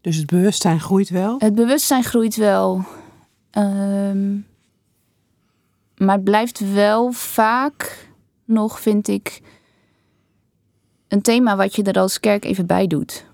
Dus 0.01 0.15
het 0.15 0.25
bewustzijn 0.27 0.79
groeit 0.79 1.09
wel. 1.09 1.35
het 1.39 1.55
bewustzijn 1.55 2.03
groeit 2.03 2.35
wel. 2.35 2.83
Ehm, 3.51 4.33
maar 5.97 6.15
het 6.15 6.23
blijft 6.23 6.73
wel 6.73 7.11
vaak 7.11 8.11
nog, 8.45 8.79
vind 8.79 9.07
ik, 9.07 9.41
een 11.07 11.21
thema 11.21 11.55
wat 11.55 11.75
je 11.75 11.83
er 11.83 11.99
als 11.99 12.19
kerk 12.19 12.45
even 12.45 12.65
bij 12.65 12.87
doet. 12.87 13.25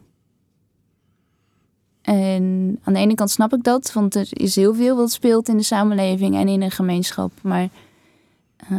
En 2.01 2.79
aan 2.83 2.93
de 2.93 2.99
ene 2.99 3.15
kant 3.15 3.29
snap 3.31 3.53
ik 3.53 3.63
dat, 3.63 3.93
want 3.93 4.15
er 4.15 4.27
is 4.29 4.55
heel 4.55 4.73
veel 4.73 4.95
wat 4.95 5.11
speelt 5.11 5.47
in 5.49 5.57
de 5.57 5.63
samenleving 5.63 6.35
en 6.35 6.47
in 6.47 6.61
een 6.61 6.71
gemeenschap. 6.71 7.31
Maar 7.41 7.69
eh, 8.57 8.77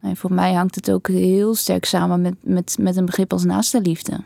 nou, 0.00 0.16
voor 0.16 0.32
mij 0.32 0.52
hangt 0.52 0.74
het 0.74 0.90
ook 0.90 1.08
heel 1.08 1.54
sterk 1.54 1.84
samen 1.84 2.20
met, 2.20 2.34
met, 2.40 2.76
met 2.80 2.96
een 2.96 3.04
begrip 3.06 3.32
als 3.32 3.44
naastenliefde. 3.44 4.20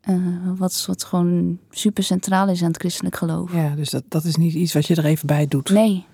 Eh, 0.00 0.16
wat, 0.56 0.84
wat 0.86 1.04
gewoon 1.04 1.58
super 1.70 2.02
centraal 2.04 2.48
is 2.48 2.60
aan 2.62 2.68
het 2.68 2.76
christelijk 2.80 3.16
geloof. 3.16 3.52
Ja, 3.52 3.74
dus 3.74 3.90
dat, 3.90 4.04
dat 4.08 4.24
is 4.24 4.36
niet 4.36 4.54
iets 4.54 4.72
wat 4.72 4.86
je 4.86 4.94
er 4.94 5.04
even 5.04 5.26
bij 5.26 5.46
doet. 5.46 5.68
Nee, 5.70 6.04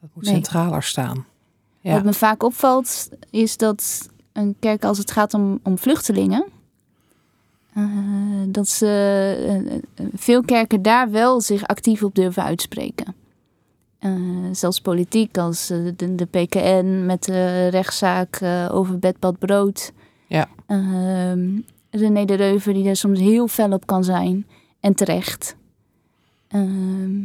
Dat 0.00 0.10
moet 0.14 0.24
Nee. 0.24 0.34
centraler 0.34 0.82
staan. 0.82 1.24
Ja. 1.80 1.92
wat 1.92 2.04
me 2.04 2.12
vaak 2.12 2.42
opvalt 2.42 3.08
is 3.30 3.56
dat 3.56 4.08
een 4.32 4.56
kerk 4.58 4.84
als 4.84 4.98
het 4.98 5.10
gaat 5.10 5.34
om, 5.34 5.60
om 5.62 5.78
vluchtelingen, 5.78 6.46
eh, 7.74 7.82
dat 8.48 8.68
ze 8.68 8.86
eh, 9.46 9.74
eh, 9.74 9.82
veel 10.14 10.42
kerken 10.42 10.82
daar 10.82 11.10
wel 11.10 11.40
zich 11.40 11.66
actief 11.66 12.02
op 12.02 12.14
durven 12.14 12.42
uitspreken. 12.42 13.14
Zelfs 14.52 14.80
politiek 14.80 15.38
als 15.38 15.66
de, 15.66 16.14
de 16.14 16.24
PKN 16.24 17.06
met 17.06 17.24
de 17.24 17.68
rechtszaak 17.68 18.42
over 18.70 18.98
bedbad 18.98 19.38
brood. 19.38 19.92
Ja. 20.26 20.48
Ehm, 20.66 21.60
René 21.90 22.24
de 22.24 22.34
Reuver 22.34 22.72
die 22.74 22.84
daar 22.84 22.96
soms 22.96 23.18
heel 23.18 23.48
fel 23.48 23.72
op 23.72 23.86
kan 23.86 24.04
zijn 24.04 24.46
en 24.80 24.94
terecht. 24.94 25.56
Ehm, 26.48 27.22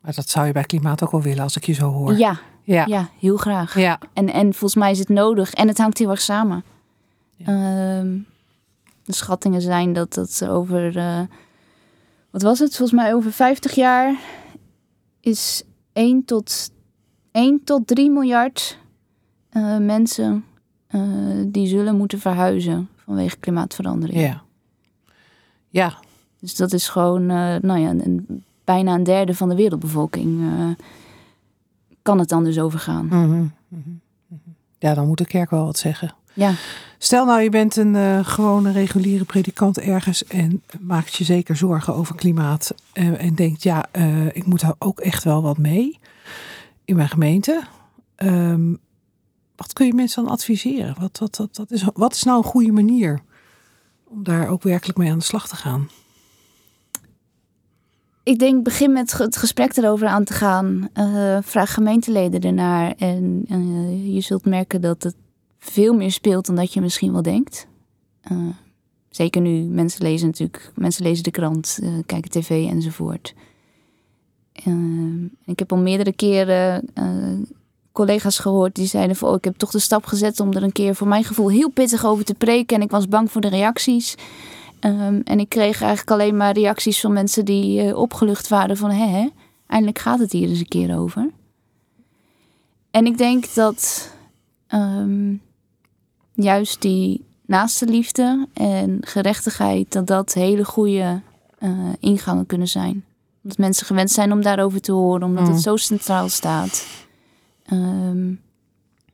Maar 0.00 0.14
dat 0.14 0.28
zou 0.28 0.46
je 0.46 0.52
bij 0.52 0.64
klimaat 0.64 1.02
ook 1.02 1.10
wel 1.10 1.22
willen 1.22 1.42
als 1.42 1.56
ik 1.56 1.64
je 1.66 1.72
zo 1.72 1.90
hoor. 1.92 2.16
ja, 2.16 2.40
Ja. 2.62 2.84
ja, 2.86 3.08
heel 3.18 3.36
graag. 3.36 3.78
Ja. 3.78 3.98
En, 4.12 4.32
en 4.32 4.42
volgens 4.50 4.74
mij 4.74 4.90
is 4.90 4.98
het 4.98 5.08
nodig. 5.08 5.52
En 5.52 5.68
het 5.68 5.78
hangt 5.78 5.98
heel 5.98 6.10
erg 6.10 6.20
samen. 6.20 6.64
Ja. 7.36 7.46
Ehm, 7.46 8.18
de 9.04 9.12
schattingen 9.14 9.60
zijn 9.60 9.92
dat 9.92 10.14
dat 10.14 10.46
over... 10.46 10.96
eh, 10.96 11.20
wat 12.30 12.42
was 12.42 12.58
het? 12.58 12.76
Volgens 12.76 13.00
mij 13.00 13.14
over 13.14 13.32
50 13.32 13.74
jaar 13.74 14.14
is 15.20 15.62
1 15.92 16.24
tot, 16.24 16.70
1 17.32 17.64
tot 17.64 17.86
3 17.86 18.10
miljard 18.10 18.78
eh, 19.50 19.76
mensen... 19.78 20.44
eh, 20.86 21.00
die 21.46 21.66
zullen 21.66 21.96
moeten 21.96 22.18
verhuizen 22.18 22.88
vanwege 23.04 23.36
klimaatverandering. 23.36 24.20
Ja. 24.20 24.42
Ja. 25.68 25.94
Dus 26.40 26.54
dat 26.56 26.72
is 26.72 26.88
gewoon, 26.88 27.20
eh, 27.30 27.54
nou 27.60 27.78
ja, 27.78 27.90
een, 27.90 28.44
bijna 28.68 28.94
een 28.94 29.02
derde 29.04 29.34
van 29.34 29.48
de 29.48 29.54
wereldbevolking... 29.54 30.40
eh, 30.40 30.84
kan 32.02 32.18
het 32.18 32.28
dan 32.28 32.44
dus 32.44 32.58
overgaan. 32.58 33.06
Mhm. 33.06 33.44
Ja, 34.78 34.94
dan 34.94 35.06
moet 35.06 35.18
de 35.18 35.26
kerk 35.26 35.50
wel 35.50 35.64
wat 35.64 35.78
zeggen. 35.78 36.14
Ja. 36.34 36.52
Stel 36.98 37.24
nou, 37.24 37.40
je 37.40 37.50
bent 37.50 37.76
een 37.76 37.96
eh, 37.96 38.18
gewone 38.22 38.72
reguliere 38.72 39.24
predikant 39.24 39.78
ergens 39.78 40.24
en 40.24 40.62
maakt 40.80 41.14
je 41.14 41.24
zeker 41.24 41.56
zorgen 41.56 41.94
over 41.94 42.14
klimaat. 42.14 42.74
eh, 42.92 43.24
en 43.24 43.34
denkt, 43.34 43.62
ja, 43.62 43.92
ik 44.32 44.46
moet 44.46 44.60
daar 44.60 44.74
ook 44.78 45.00
echt 45.00 45.24
wel 45.24 45.42
wat 45.42 45.58
mee 45.58 45.98
in 46.84 46.96
mijn 46.96 47.08
gemeente. 47.08 47.62
Ehm, 48.14 48.74
wat 49.56 49.72
kun 49.72 49.86
je 49.86 49.94
mensen 49.94 50.22
dan 50.22 50.32
adviseren? 50.32 50.94
Wat, 51.00 51.18
wat, 51.18 51.36
wat, 51.36 51.56
wat, 51.56 51.70
is, 51.70 51.84
wat 51.94 52.14
is 52.14 52.22
nou 52.22 52.38
een 52.38 52.50
goede 52.50 52.72
manier 52.72 53.20
om 54.04 54.22
daar 54.22 54.48
ook 54.48 54.62
werkelijk 54.62 54.98
mee 54.98 55.10
aan 55.10 55.18
de 55.18 55.24
slag 55.24 55.48
te 55.48 55.56
gaan? 55.56 55.88
Ik 58.28 58.38
denk, 58.38 58.64
begin 58.64 58.92
met 58.92 59.18
het 59.18 59.36
gesprek 59.36 59.76
erover 59.76 60.06
aan 60.06 60.24
te 60.24 60.32
gaan. 60.32 60.88
Uh, 60.94 61.38
vraag 61.42 61.74
gemeenteleden 61.74 62.40
ernaar. 62.40 62.94
En 62.98 63.44
uh, 63.50 64.14
je 64.14 64.20
zult 64.20 64.44
merken 64.44 64.80
dat 64.80 65.02
het 65.02 65.14
veel 65.58 65.94
meer 65.94 66.12
speelt 66.12 66.46
dan 66.46 66.54
dat 66.54 66.72
je 66.72 66.80
misschien 66.80 67.12
wel 67.12 67.22
denkt. 67.22 67.66
Uh, 68.32 68.48
zeker 69.10 69.40
nu, 69.40 69.62
mensen 69.62 70.02
lezen 70.02 70.26
natuurlijk, 70.26 70.72
mensen 70.74 71.02
lezen 71.02 71.24
de 71.24 71.30
krant, 71.30 71.78
kijken 72.06 72.30
tv 72.30 72.70
enzovoort. 72.70 73.34
ik 75.44 75.58
heb 75.58 75.72
al 75.72 75.78
meerdere 75.78 76.12
keren 76.12 76.84
collega's 77.92 78.38
gehoord 78.38 78.74
die 78.74 78.86
zeiden 78.86 79.16
van... 79.16 79.28
Oh, 79.28 79.34
ik 79.34 79.44
heb 79.44 79.56
toch 79.56 79.70
de 79.70 79.78
stap 79.78 80.04
gezet 80.04 80.40
om 80.40 80.52
er 80.52 80.62
een 80.62 80.72
keer 80.72 80.94
voor 80.94 81.08
mijn 81.08 81.24
gevoel 81.24 81.50
heel 81.50 81.70
pittig 81.70 82.06
over 82.06 82.24
te 82.24 82.34
preken. 82.34 82.76
En 82.76 82.82
ik 82.82 82.90
was 82.90 83.08
bang 83.08 83.30
voor 83.30 83.40
de 83.40 83.48
reacties. 83.48 84.14
Um, 84.80 85.20
en 85.24 85.40
ik 85.40 85.48
kreeg 85.48 85.80
eigenlijk 85.80 86.10
alleen 86.10 86.36
maar 86.36 86.52
reacties 86.52 87.00
van 87.00 87.12
mensen 87.12 87.44
die 87.44 87.84
uh, 87.84 87.96
opgelucht 87.96 88.48
waren 88.48 88.76
van... 88.76 88.90
Hé, 88.90 89.06
hè, 89.06 89.28
eindelijk 89.66 89.98
gaat 89.98 90.18
het 90.18 90.32
hier 90.32 90.48
eens 90.48 90.58
een 90.58 90.68
keer 90.68 90.98
over. 90.98 91.30
En 92.90 93.06
ik 93.06 93.18
denk 93.18 93.54
dat 93.54 94.12
um, 94.74 95.42
juist 96.34 96.82
die 96.82 97.24
naaste 97.46 97.86
liefde 97.86 98.46
en 98.52 98.98
gerechtigheid... 99.00 99.92
dat 99.92 100.06
dat 100.06 100.34
hele 100.34 100.64
goede 100.64 101.20
uh, 101.60 101.78
ingangen 102.00 102.46
kunnen 102.46 102.68
zijn. 102.68 103.04
Omdat 103.42 103.58
mensen 103.58 103.86
gewend 103.86 104.10
zijn 104.10 104.32
om 104.32 104.42
daarover 104.42 104.80
te 104.80 104.92
horen, 104.92 105.22
omdat 105.22 105.44
mm. 105.44 105.52
het 105.52 105.62
zo 105.62 105.76
centraal 105.76 106.28
staat... 106.28 106.86
Um, 107.72 108.40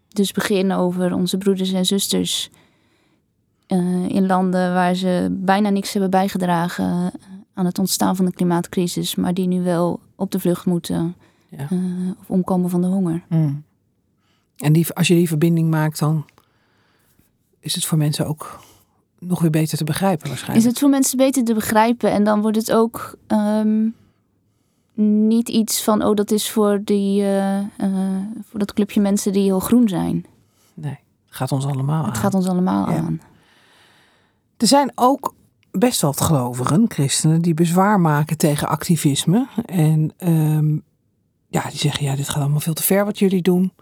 dus 0.09 0.33
beginnen 0.33 0.77
over 0.77 1.15
onze 1.15 1.39
broeders 1.39 1.73
en 1.73 1.87
zusters 1.87 2.51
uh, 3.69 4.09
in 4.09 4.27
landen 4.27 4.75
waar 4.75 4.95
ze 4.95 5.29
bijna 5.31 5.69
niks 5.69 5.93
hebben 5.93 6.11
bijgedragen 6.11 6.85
eh, 6.85 7.07
aan 7.55 7.65
het 7.65 7.79
ontstaan 7.79 8.17
van 8.17 8.25
de 8.25 8.33
klimaatcrisis, 8.33 9.15
maar 9.15 9.35
die 9.35 9.47
nu 9.47 9.63
wel 9.63 10.01
op 10.17 10.31
de 10.31 10.41
vlucht 10.41 10.67
moeten 10.67 11.15
ja. 11.49 11.69
uh, 11.71 12.11
of 12.21 12.31
omkomen 12.31 12.71
van 12.71 12.81
de 12.81 12.87
honger. 12.87 13.23
Mm. 13.29 13.65
En 14.57 14.73
die, 14.73 14.93
als 14.93 15.09
je 15.09 15.15
die 15.15 15.29
verbinding 15.29 15.71
maakt, 15.71 15.99
dan 15.99 16.25
is 17.61 17.75
het 17.75 17.85
voor 17.85 17.99
mensen 17.99 18.27
ook 18.27 18.61
nog 19.19 19.41
weer 19.41 19.51
beter 19.51 19.79
te 19.79 19.85
begrijpen 19.85 20.29
waarschijnlijk. 20.29 20.67
Is 20.67 20.71
het 20.73 20.81
voor 20.81 20.89
mensen 20.89 21.17
beter 21.17 21.45
te 21.45 21.55
begrijpen 21.55 22.11
en 22.11 22.25
dan 22.25 22.41
wordt 22.41 22.57
het 22.57 22.73
ook 22.73 23.19
um, 23.29 23.95
niet 24.95 25.49
iets 25.49 25.83
van, 25.83 26.05
oh, 26.05 26.15
dat 26.15 26.31
is 26.31 26.51
voor, 26.51 26.81
die, 26.85 27.23
uh, 27.23 27.59
voor 28.43 28.59
dat 28.59 28.73
clubje 28.73 29.01
mensen 29.01 29.33
die 29.33 29.43
heel 29.43 29.61
groen 29.61 29.89
zijn. 29.89 30.27
Nee, 30.75 30.99
het 31.27 31.37
gaat 31.37 31.53
ons 31.53 31.67
allemaal 31.67 31.97
het 31.97 32.05
aan. 32.05 32.11
Het 32.11 32.21
gaat 32.21 32.35
ons 32.35 32.47
allemaal 32.47 32.91
ja. 32.91 32.97
aan. 32.97 33.21
Er 34.57 34.67
zijn 34.67 34.93
ook 34.95 35.35
best 35.71 36.01
wel 36.01 36.13
gelovigen, 36.13 36.85
christenen, 36.89 37.43
die 37.43 37.55
bezwaar 37.55 38.01
maken 38.01 38.37
tegen 38.37 38.69
activisme. 38.69 39.47
En 39.67 40.13
um, 40.19 40.83
ja, 41.49 41.63
die 41.69 41.79
zeggen, 41.79 42.05
ja, 42.05 42.17
dit 42.17 42.29
gaat 42.29 42.43
allemaal 42.43 42.61
veel 42.61 42.75
te 42.75 42.83
ver 42.83 43.05
wat 43.05 43.19
jullie 43.19 43.43
doen. 43.43 43.73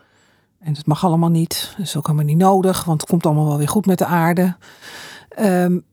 En 0.60 0.74
het 0.74 0.86
mag 0.86 1.04
allemaal 1.04 1.30
niet. 1.30 1.74
Dat 1.76 1.86
is 1.86 1.96
ook 1.96 2.06
helemaal 2.06 2.26
niet 2.26 2.36
nodig, 2.36 2.84
want 2.84 3.00
het 3.00 3.10
komt 3.10 3.26
allemaal 3.26 3.46
wel 3.46 3.58
weer 3.58 3.68
goed 3.68 3.86
met 3.86 3.98
de 3.98 4.06
aarde. 4.06 4.56
Um, 5.38 5.84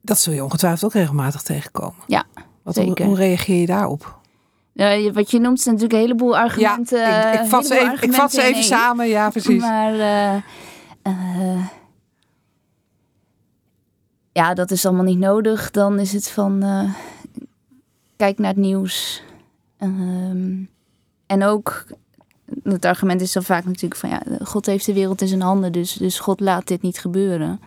dat 0.00 0.18
zul 0.18 0.32
je 0.32 0.44
ongetwijfeld 0.44 0.84
ook 0.84 0.92
regelmatig 0.92 1.42
tegenkomen. 1.42 2.02
Ja, 2.06 2.24
wat, 2.62 2.74
zeker. 2.74 3.04
Hoe, 3.04 3.16
hoe 3.16 3.24
reageer 3.24 3.60
je 3.60 3.66
daarop? 3.66 4.18
Uh, 4.74 5.12
wat 5.12 5.30
je 5.30 5.38
noemt 5.38 5.60
zijn 5.60 5.74
natuurlijk 5.74 6.02
een 6.02 6.08
heleboel 6.08 6.36
argumenten. 6.36 7.00
Ja, 7.00 7.32
ik, 7.32 7.40
ik, 7.40 7.48
vat, 7.48 7.66
ze 7.66 7.78
even, 7.78 8.02
ik 8.02 8.12
vat 8.12 8.32
ze 8.32 8.42
even 8.42 8.62
samen, 8.62 9.08
ja 9.08 9.30
precies. 9.30 9.60
Maar 9.60 9.94
uh, 9.94 10.42
uh, 11.02 11.66
ja, 14.34 14.54
dat 14.54 14.70
is 14.70 14.86
allemaal 14.86 15.04
niet 15.04 15.18
nodig. 15.18 15.70
Dan 15.70 15.98
is 15.98 16.12
het 16.12 16.30
van, 16.30 16.62
kijk 18.16 18.38
naar 18.38 18.50
het 18.50 18.60
nieuws. 18.60 19.22
Um, 19.80 20.68
en 21.26 21.44
ook, 21.44 21.86
het 22.62 22.84
argument 22.84 23.20
is 23.20 23.32
dan 23.32 23.42
vaak 23.42 23.64
natuurlijk 23.64 24.00
van, 24.00 24.10
ja, 24.10 24.22
God 24.42 24.66
heeft 24.66 24.86
de 24.86 24.92
wereld 24.92 25.20
in 25.20 25.28
zijn 25.28 25.40
handen, 25.40 25.72
dus, 25.72 25.92
dus 25.92 26.18
God 26.18 26.40
laat 26.40 26.66
dit 26.66 26.82
niet 26.82 26.98
gebeuren. 26.98 27.60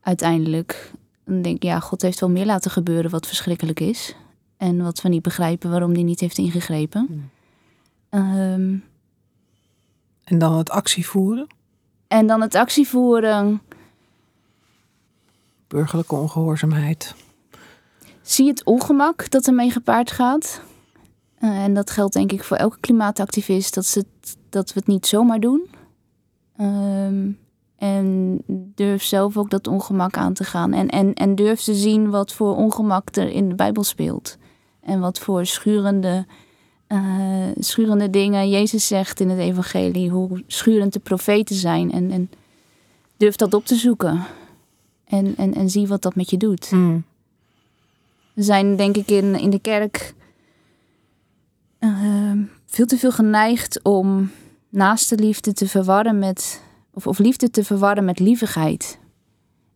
Uiteindelijk. 0.00 0.92
Dan 1.24 1.42
denk 1.42 1.56
ik, 1.56 1.62
ja, 1.62 1.80
God 1.80 2.02
heeft 2.02 2.20
wel 2.20 2.30
meer 2.30 2.46
laten 2.46 2.70
gebeuren 2.70 3.10
wat 3.10 3.26
verschrikkelijk 3.26 3.80
is. 3.80 4.14
En 4.56 4.82
wat 4.82 5.02
we 5.02 5.08
niet 5.08 5.22
begrijpen 5.22 5.70
waarom 5.70 5.94
die 5.94 6.04
niet 6.04 6.20
heeft 6.20 6.38
ingegrepen. 6.38 7.30
Um, 8.10 8.84
en 10.24 10.38
dan 10.38 10.56
het 10.58 10.70
actievoeren? 10.70 11.46
En 12.08 12.26
dan 12.26 12.40
het 12.40 12.54
actievoeren. 12.54 13.62
Burgerlijke 15.70 16.14
ongehoorzaamheid. 16.14 17.14
Zie 18.22 18.48
het 18.48 18.64
ongemak 18.64 19.30
dat 19.30 19.46
ermee 19.46 19.70
gepaard 19.70 20.10
gaat. 20.10 20.60
Uh, 21.40 21.64
en 21.64 21.74
dat 21.74 21.90
geldt 21.90 22.12
denk 22.12 22.32
ik 22.32 22.44
voor 22.44 22.56
elke 22.56 22.80
klimaatactivist. 22.80 23.74
Dat, 23.74 23.86
ze 23.86 24.04
dat 24.48 24.72
we 24.72 24.78
het 24.78 24.88
niet 24.88 25.06
zomaar 25.06 25.40
doen. 25.40 25.68
Um, 26.60 27.38
en 27.76 28.38
durf 28.74 29.02
zelf 29.02 29.36
ook 29.36 29.50
dat 29.50 29.66
ongemak 29.66 30.16
aan 30.16 30.32
te 30.32 30.44
gaan. 30.44 30.72
En, 30.72 30.88
en, 30.88 31.14
en 31.14 31.34
durf 31.34 31.60
te 31.60 31.74
zien 31.74 32.10
wat 32.10 32.32
voor 32.32 32.56
ongemak 32.56 33.16
er 33.16 33.28
in 33.28 33.48
de 33.48 33.54
Bijbel 33.54 33.84
speelt. 33.84 34.36
En 34.80 35.00
wat 35.00 35.18
voor 35.18 35.46
schurende, 35.46 36.26
uh, 36.88 37.46
schurende 37.58 38.10
dingen 38.10 38.50
Jezus 38.50 38.86
zegt 38.86 39.20
in 39.20 39.28
het 39.28 39.38
evangelie. 39.38 40.10
Hoe 40.10 40.42
schurend 40.46 40.92
de 40.92 41.00
profeten 41.00 41.56
zijn. 41.56 41.92
En, 41.92 42.10
en 42.10 42.30
durf 43.16 43.36
dat 43.36 43.54
op 43.54 43.64
te 43.66 43.74
zoeken. 43.74 44.26
En, 45.10 45.36
en, 45.36 45.54
en 45.54 45.70
zie 45.70 45.86
wat 45.86 46.02
dat 46.02 46.14
met 46.14 46.30
je 46.30 46.36
doet. 46.36 46.70
Mm. 46.70 47.04
We 48.34 48.42
zijn 48.42 48.76
denk 48.76 48.96
ik 48.96 49.08
in, 49.08 49.34
in 49.34 49.50
de 49.50 49.60
kerk 49.60 50.14
uh, 51.80 52.32
veel 52.66 52.86
te 52.86 52.98
veel 52.98 53.12
geneigd 53.12 53.82
om 53.82 54.30
naaste 54.68 55.16
liefde 55.16 55.52
te 55.52 55.68
verwarren 55.68 56.18
met... 56.18 56.62
Of, 56.94 57.06
of 57.06 57.18
liefde 57.18 57.50
te 57.50 57.64
verwarren 57.64 58.04
met 58.04 58.18
lievigheid. 58.18 58.98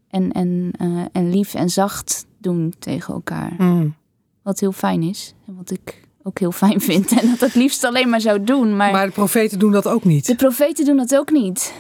En, 0.08 0.32
en, 0.32 0.72
uh, 0.82 1.04
en 1.12 1.30
lief 1.30 1.54
en 1.54 1.70
zacht 1.70 2.26
doen 2.38 2.74
tegen 2.78 3.14
elkaar. 3.14 3.54
Mm. 3.58 3.94
Wat 4.42 4.60
heel 4.60 4.72
fijn 4.72 5.02
is. 5.02 5.34
En 5.46 5.56
wat 5.56 5.70
ik 5.70 6.02
ook 6.22 6.38
heel 6.38 6.52
fijn 6.52 6.80
vind. 6.80 7.12
En 7.20 7.28
dat 7.28 7.40
het 7.40 7.54
liefst 7.54 7.84
alleen 7.84 8.08
maar 8.08 8.20
zou 8.20 8.44
doen. 8.44 8.76
Maar, 8.76 8.92
maar 8.92 9.06
de 9.06 9.12
profeten 9.12 9.58
doen 9.58 9.72
dat 9.72 9.88
ook 9.88 10.04
niet. 10.04 10.26
De 10.26 10.36
profeten 10.36 10.84
doen 10.84 10.96
dat 10.96 11.16
ook 11.16 11.30
niet. 11.30 11.74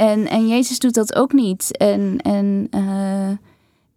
En, 0.00 0.26
en 0.28 0.48
Jezus 0.48 0.78
doet 0.78 0.94
dat 0.94 1.14
ook 1.14 1.32
niet. 1.32 1.76
En, 1.76 2.18
en 2.18 2.66
uh, 2.74 3.30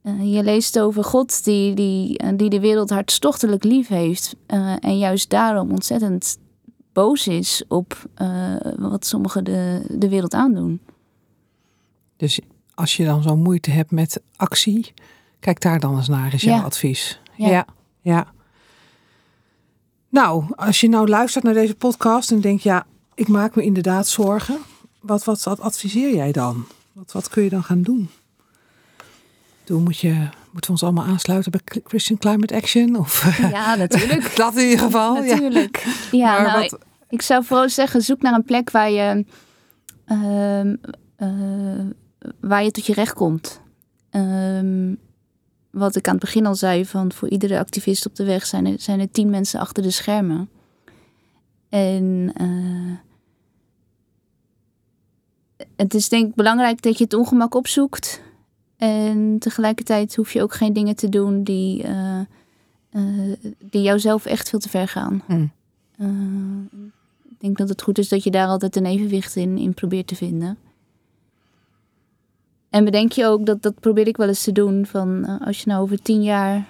uh, 0.04 0.34
je 0.36 0.44
leest 0.44 0.80
over 0.80 1.04
God 1.04 1.44
die, 1.44 1.74
die, 1.74 2.24
uh, 2.24 2.30
die 2.36 2.50
de 2.50 2.60
wereld 2.60 2.90
hartstochtelijk 2.90 3.64
lief 3.64 3.88
heeft. 3.88 4.36
en 4.80 4.98
juist 4.98 5.30
daarom 5.30 5.72
ontzettend 5.72 6.38
boos 6.94 7.28
is 7.28 7.64
op 7.68 8.10
wat 8.78 9.06
sommigen 9.06 9.44
de, 9.44 9.86
de 9.98 10.10
wereld 10.10 10.34
aandoen. 10.34 10.82
Dus 12.18 12.40
als 12.74 12.98
je 12.98 13.06
dan 13.06 13.22
zo 13.24 13.36
moeite 13.36 13.72
hebt 13.72 13.92
met 13.92 14.22
actie, 14.36 14.94
kijk 15.40 15.62
daar 15.62 15.80
dan 15.80 15.96
eens 15.96 16.08
naar, 16.08 16.34
is 16.34 16.42
jouw 16.42 16.56
Ja. 16.58 16.64
advies. 16.64 17.20
Ja. 17.36 17.50
ja. 17.50 17.66
Ja. 18.02 18.28
Nou, 20.10 20.44
als 20.56 20.82
je 20.82 20.90
nou 20.90 21.08
luistert 21.08 21.44
naar 21.44 21.54
deze 21.54 21.76
podcast 21.76 22.32
en 22.32 22.42
denkt, 22.42 22.64
ja, 22.64 22.86
ik 23.14 23.28
maak 23.28 23.56
me 23.56 23.64
inderdaad 23.64 24.08
zorgen. 24.08 24.58
Wat, 25.04 25.24
wat, 25.24 25.44
wat 25.44 25.60
adviseer 25.60 26.16
jij 26.16 26.32
dan? 26.32 26.66
Wat, 26.92 27.12
wat 27.12 27.30
kun 27.30 27.44
je 27.44 27.50
dan 27.50 27.64
gaan 27.64 27.82
doen? 27.82 28.10
Toen 29.64 29.84
moet 29.84 29.98
je, 29.98 30.10
moeten 30.52 30.62
we 30.62 30.70
ons 30.70 30.84
allemaal 30.84 31.06
aansluiten 31.06 31.52
bij 31.52 31.62
Christian 31.84 32.20
Climate 32.20 32.56
Action? 32.56 32.96
Of 32.96 33.38
Ja, 33.52 33.76
natuurlijk. 33.76 34.36
dat 34.36 34.56
in 34.56 34.64
ieder 34.64 34.80
geval. 34.80 35.14
Natuurlijk. 35.14 35.86
Ja, 36.12 36.32
Maar 36.32 36.42
nou, 36.48 36.62
wat- 36.62 36.72
ik, 36.74 36.80
ik 37.10 37.22
zou 37.22 37.44
vooral 37.44 37.70
zeggen, 37.70 38.02
zoek 38.02 38.22
naar 38.22 38.34
een 38.34 38.44
plek 38.44 38.72
waar 38.72 38.90
je, 38.92 39.26
ehm, 40.06 40.76
eh, 41.16 41.86
waar 42.40 42.64
je 42.64 42.72
tot 42.72 42.86
je 42.86 42.94
recht 42.94 43.14
komt. 43.14 43.62
Ehm, 44.10 44.94
wat 45.72 45.96
ik 45.96 46.08
aan 46.08 46.14
het 46.16 46.24
begin 46.24 46.46
al 46.46 46.56
zei, 46.56 46.86
van 46.86 47.12
voor 47.12 47.30
iedere 47.30 47.60
activist 47.60 48.06
op 48.06 48.16
de 48.16 48.24
weg 48.24 48.46
zijn 48.46 48.66
er, 48.66 48.76
zijn 48.80 49.00
er 49.00 49.12
tien 49.12 49.30
mensen 49.30 49.60
achter 49.60 49.84
de 49.84 49.92
schermen. 49.92 50.50
En 51.70 52.32
eh, 52.36 52.98
het 55.76 55.94
is 55.94 56.10
denk 56.10 56.28
ik 56.28 56.36
belangrijk 56.36 56.82
dat 56.82 56.98
je 56.98 57.04
het 57.04 57.14
ongemak 57.14 57.56
opzoekt. 57.56 58.22
En 58.78 59.36
tegelijkertijd 59.40 60.16
hoef 60.16 60.34
je 60.34 60.42
ook 60.42 60.54
geen 60.54 60.74
dingen 60.74 60.96
te 60.96 61.10
doen 61.10 61.44
die, 61.44 61.84
eh, 61.84 62.20
eh, 62.90 63.38
die 63.60 63.82
jou 63.82 64.00
zelf 64.00 64.26
echt 64.26 64.50
veel 64.50 64.60
te 64.60 64.70
ver 64.70 64.88
gaan. 64.88 65.22
Hm. 65.26 65.46
Eh, 65.98 66.08
ik 67.30 67.40
denk 67.40 67.58
dat 67.58 67.70
het 67.70 67.82
goed 67.82 67.98
is 67.98 68.10
dat 68.10 68.24
je 68.24 68.32
daar 68.32 68.48
altijd 68.48 68.76
een 68.76 68.86
evenwicht 68.86 69.36
in, 69.36 69.58
in 69.58 69.74
probeert 69.74 70.08
te 70.08 70.16
vinden. 70.16 70.58
En 72.70 72.86
bedenk 72.86 73.12
je 73.12 73.26
ook, 73.26 73.46
dat, 73.46 73.62
dat 73.62 73.80
probeer 73.80 74.08
ik 74.08 74.18
wel 74.18 74.28
eens 74.28 74.44
te 74.44 74.52
doen, 74.52 74.86
van 74.86 75.40
als 75.40 75.60
je 75.62 75.70
nou 75.70 75.82
over 75.82 76.02
tien 76.02 76.24
jaar 76.24 76.68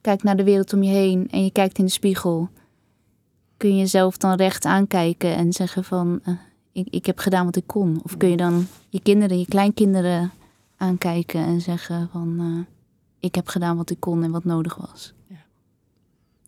kijkt 0.00 0.22
naar 0.22 0.36
de 0.36 0.44
wereld 0.44 0.72
om 0.72 0.82
je 0.82 0.92
heen 0.92 1.28
en 1.30 1.44
je 1.44 1.50
kijkt 1.50 1.78
in 1.78 1.84
de 1.84 1.90
spiegel, 1.90 2.48
kun 3.56 3.70
je 3.70 3.76
jezelf 3.76 4.16
dan 4.16 4.36
recht 4.36 4.64
aankijken 4.64 5.36
en 5.36 5.52
zeggen 5.52 5.84
van, 5.84 6.20
ik, 6.78 6.88
ik 6.90 7.06
heb 7.06 7.18
gedaan 7.18 7.44
wat 7.44 7.56
ik 7.56 7.66
kon? 7.66 8.00
Of 8.04 8.16
kun 8.16 8.28
je 8.28 8.36
dan 8.36 8.66
je 8.88 9.00
kinderen, 9.00 9.38
je 9.38 9.46
kleinkinderen 9.46 10.30
aankijken 10.76 11.44
en 11.44 11.60
zeggen 11.60 12.08
van 12.12 12.36
eh, 12.40 12.74
ik 13.20 13.34
heb 13.34 13.48
gedaan 13.48 13.76
wat 13.76 13.90
ik 13.90 14.00
kon 14.00 14.22
en 14.22 14.30
wat 14.30 14.44
nodig 14.44 14.76
was. 14.76 15.12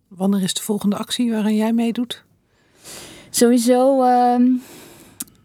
Wanneer 0.09 0.43
is 0.43 0.55
de 0.55 0.62
volgende 0.62 0.97
actie 0.97 1.31
waaraan 1.31 1.55
jij 1.55 1.72
meedoet? 1.72 2.24
Sowieso 3.31 4.03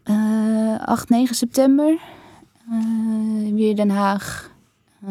uh, 0.04 0.78
8, 0.78 1.08
9 1.08 1.34
september. 1.34 1.98
Uh, 2.70 3.54
weer 3.54 3.76
Den 3.76 3.90
Haag. 3.90 4.50
Uh, 5.04 5.10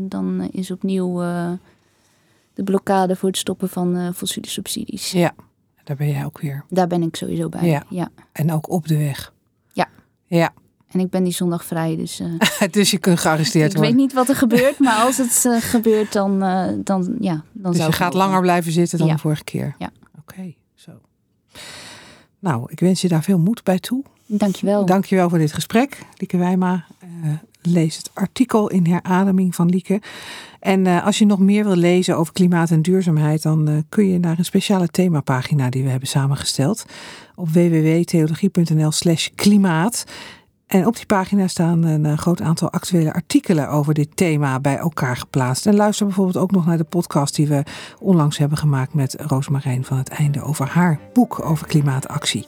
dan 0.00 0.48
is 0.50 0.70
opnieuw 0.70 1.22
uh, 1.22 1.52
de 2.54 2.62
blokkade 2.62 3.16
voor 3.16 3.28
het 3.28 3.38
stoppen 3.38 3.68
van 3.68 4.14
fossiele 4.14 4.48
subsidies. 4.48 5.10
Ja, 5.10 5.34
daar 5.86 5.96
ben 5.96 6.08
jij 6.08 6.24
ook 6.24 6.40
weer. 6.40 6.64
Daar 6.68 6.86
ben 6.86 7.02
ik 7.02 7.16
sowieso 7.16 7.48
bij. 7.48 7.64
Ja. 7.64 7.82
ja. 7.88 8.08
En 8.32 8.52
ook 8.52 8.70
op 8.70 8.88
de 8.88 8.96
weg. 8.96 9.32
Ja. 9.72 9.88
Ja. 10.24 10.52
En 10.90 11.00
ik 11.00 11.10
ben 11.10 11.24
die 11.24 11.32
zondag 11.32 11.64
vrij, 11.64 11.96
dus... 11.96 12.22
dus 12.70 12.90
je 12.90 12.98
kunt 12.98 13.20
gearresteerd 13.20 13.70
ik 13.70 13.76
worden. 13.76 13.90
Ik 13.90 13.96
weet 13.96 14.06
niet 14.06 14.14
wat 14.14 14.28
er 14.28 14.36
gebeurt, 14.36 14.78
maar 14.78 14.96
als 14.96 15.16
het 15.16 15.62
gebeurt, 15.64 16.12
dan, 16.12 16.38
dan, 16.84 17.16
ja, 17.20 17.44
dan 17.52 17.70
dus 17.70 17.80
zou 17.80 17.90
je 17.90 17.96
gaat 17.96 18.14
langer 18.14 18.40
blijven 18.40 18.72
zitten 18.72 18.98
dan 18.98 19.06
ja. 19.06 19.12
de 19.12 19.20
vorige 19.20 19.44
keer? 19.44 19.74
Ja. 19.78 19.90
Oké, 20.18 20.54
zo. 20.74 20.92
Nou, 22.38 22.66
ik 22.70 22.80
wens 22.80 23.00
je 23.00 23.08
daar 23.08 23.22
veel 23.22 23.38
moed 23.38 23.62
bij 23.62 23.78
toe. 23.78 24.04
Dankjewel. 24.26 24.86
Dankjewel 24.86 25.28
voor 25.28 25.38
dit 25.38 25.52
gesprek, 25.52 25.98
Lieke 26.16 26.36
Wijma. 26.36 26.84
Uh, 27.24 27.30
lees 27.62 27.96
het 27.96 28.10
artikel 28.14 28.68
in 28.70 28.86
herademing 28.86 29.54
van 29.54 29.68
Lieke. 29.68 30.00
En 30.60 30.84
uh, 30.84 31.06
als 31.06 31.18
je 31.18 31.26
nog 31.26 31.38
meer 31.38 31.64
wil 31.64 31.76
lezen 31.76 32.16
over 32.16 32.32
klimaat 32.32 32.70
en 32.70 32.82
duurzaamheid, 32.82 33.42
dan 33.42 33.68
uh, 33.68 33.76
kun 33.88 34.08
je 34.08 34.18
naar 34.18 34.38
een 34.38 34.44
speciale 34.44 34.88
themapagina 34.88 35.70
die 35.70 35.82
we 35.82 35.90
hebben 35.90 36.08
samengesteld 36.08 36.86
op 37.34 37.48
www.theologie.nl/slash 37.48 39.28
klimaat. 39.34 40.04
En 40.66 40.86
op 40.86 40.96
die 40.96 41.06
pagina 41.06 41.46
staan 41.46 41.82
een 41.84 42.18
groot 42.18 42.40
aantal 42.40 42.70
actuele 42.70 43.12
artikelen 43.12 43.68
over 43.68 43.94
dit 43.94 44.16
thema 44.16 44.60
bij 44.60 44.76
elkaar 44.76 45.16
geplaatst. 45.16 45.66
En 45.66 45.76
luister 45.76 46.06
bijvoorbeeld 46.06 46.36
ook 46.36 46.50
nog 46.50 46.66
naar 46.66 46.76
de 46.76 46.84
podcast 46.84 47.34
die 47.36 47.46
we 47.46 47.62
onlangs 48.00 48.38
hebben 48.38 48.58
gemaakt 48.58 48.94
met 48.94 49.16
Roosmarijn 49.18 49.84
van 49.84 49.98
het 49.98 50.08
Einde 50.08 50.42
over 50.42 50.66
haar 50.68 50.98
boek 51.12 51.44
over 51.44 51.66
klimaatactie. 51.66 52.44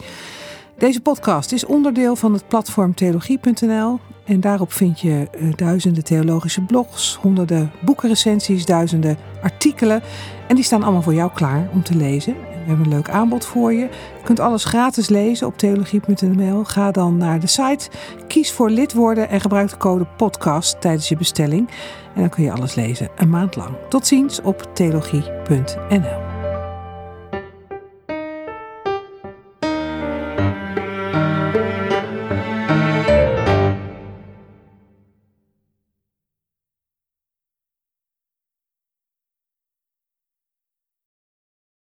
Deze 0.79 1.01
podcast 1.01 1.53
is 1.53 1.67
onderdeel 1.67 2.17
van 2.17 2.33
het 2.33 2.49
platform 2.49 2.95
theologie.nl 2.95 3.99
en 4.25 4.41
daarop 4.41 4.73
vind 4.73 5.01
je 5.01 5.29
uh, 5.41 5.53
duizenden 5.55 6.05
theologische 6.05 6.61
blogs, 6.61 7.19
honderden 7.21 7.73
boekenrecensies, 7.81 8.65
duizenden 8.65 9.17
artikelen. 9.43 10.03
En 10.49 10.55
die 10.55 10.65
staan 10.65 10.83
allemaal 10.83 11.03
voor 11.03 11.15
jou 11.15 11.31
klaar 11.35 11.69
om 11.73 11.83
te 11.83 11.95
lezen. 11.95 12.35
We 12.35 12.75
hebben 12.75 12.85
een 12.85 12.93
leuk 12.93 13.11
aanbod 13.11 13.45
voor 13.45 13.73
je. 13.73 13.79
Je 13.79 14.25
kunt 14.25 14.41
alles 14.41 14.65
gratis 14.65 15.09
lezen 15.09 15.47
op 15.47 15.59
theologie.nl. 15.59 16.65
Ga 16.65 16.91
dan 16.91 17.17
naar 17.17 17.41
de 17.41 17.47
site, 17.47 17.89
kies 18.27 18.53
voor 18.53 18.71
lid 18.71 18.93
worden 18.93 19.29
en 19.29 19.41
gebruik 19.41 19.71
de 19.71 19.77
code 19.77 20.07
podcast 20.17 20.81
tijdens 20.81 21.09
je 21.09 21.17
bestelling. 21.17 21.69
En 22.15 22.21
dan 22.21 22.31
kun 22.31 22.45
je 22.45 22.53
alles 22.53 22.75
lezen 22.75 23.09
een 23.17 23.31
maand 23.31 23.57
lang. 23.57 23.77
Tot 23.89 24.07
ziens 24.07 24.43
op 24.43 24.71
theologie.nl. 24.75 26.28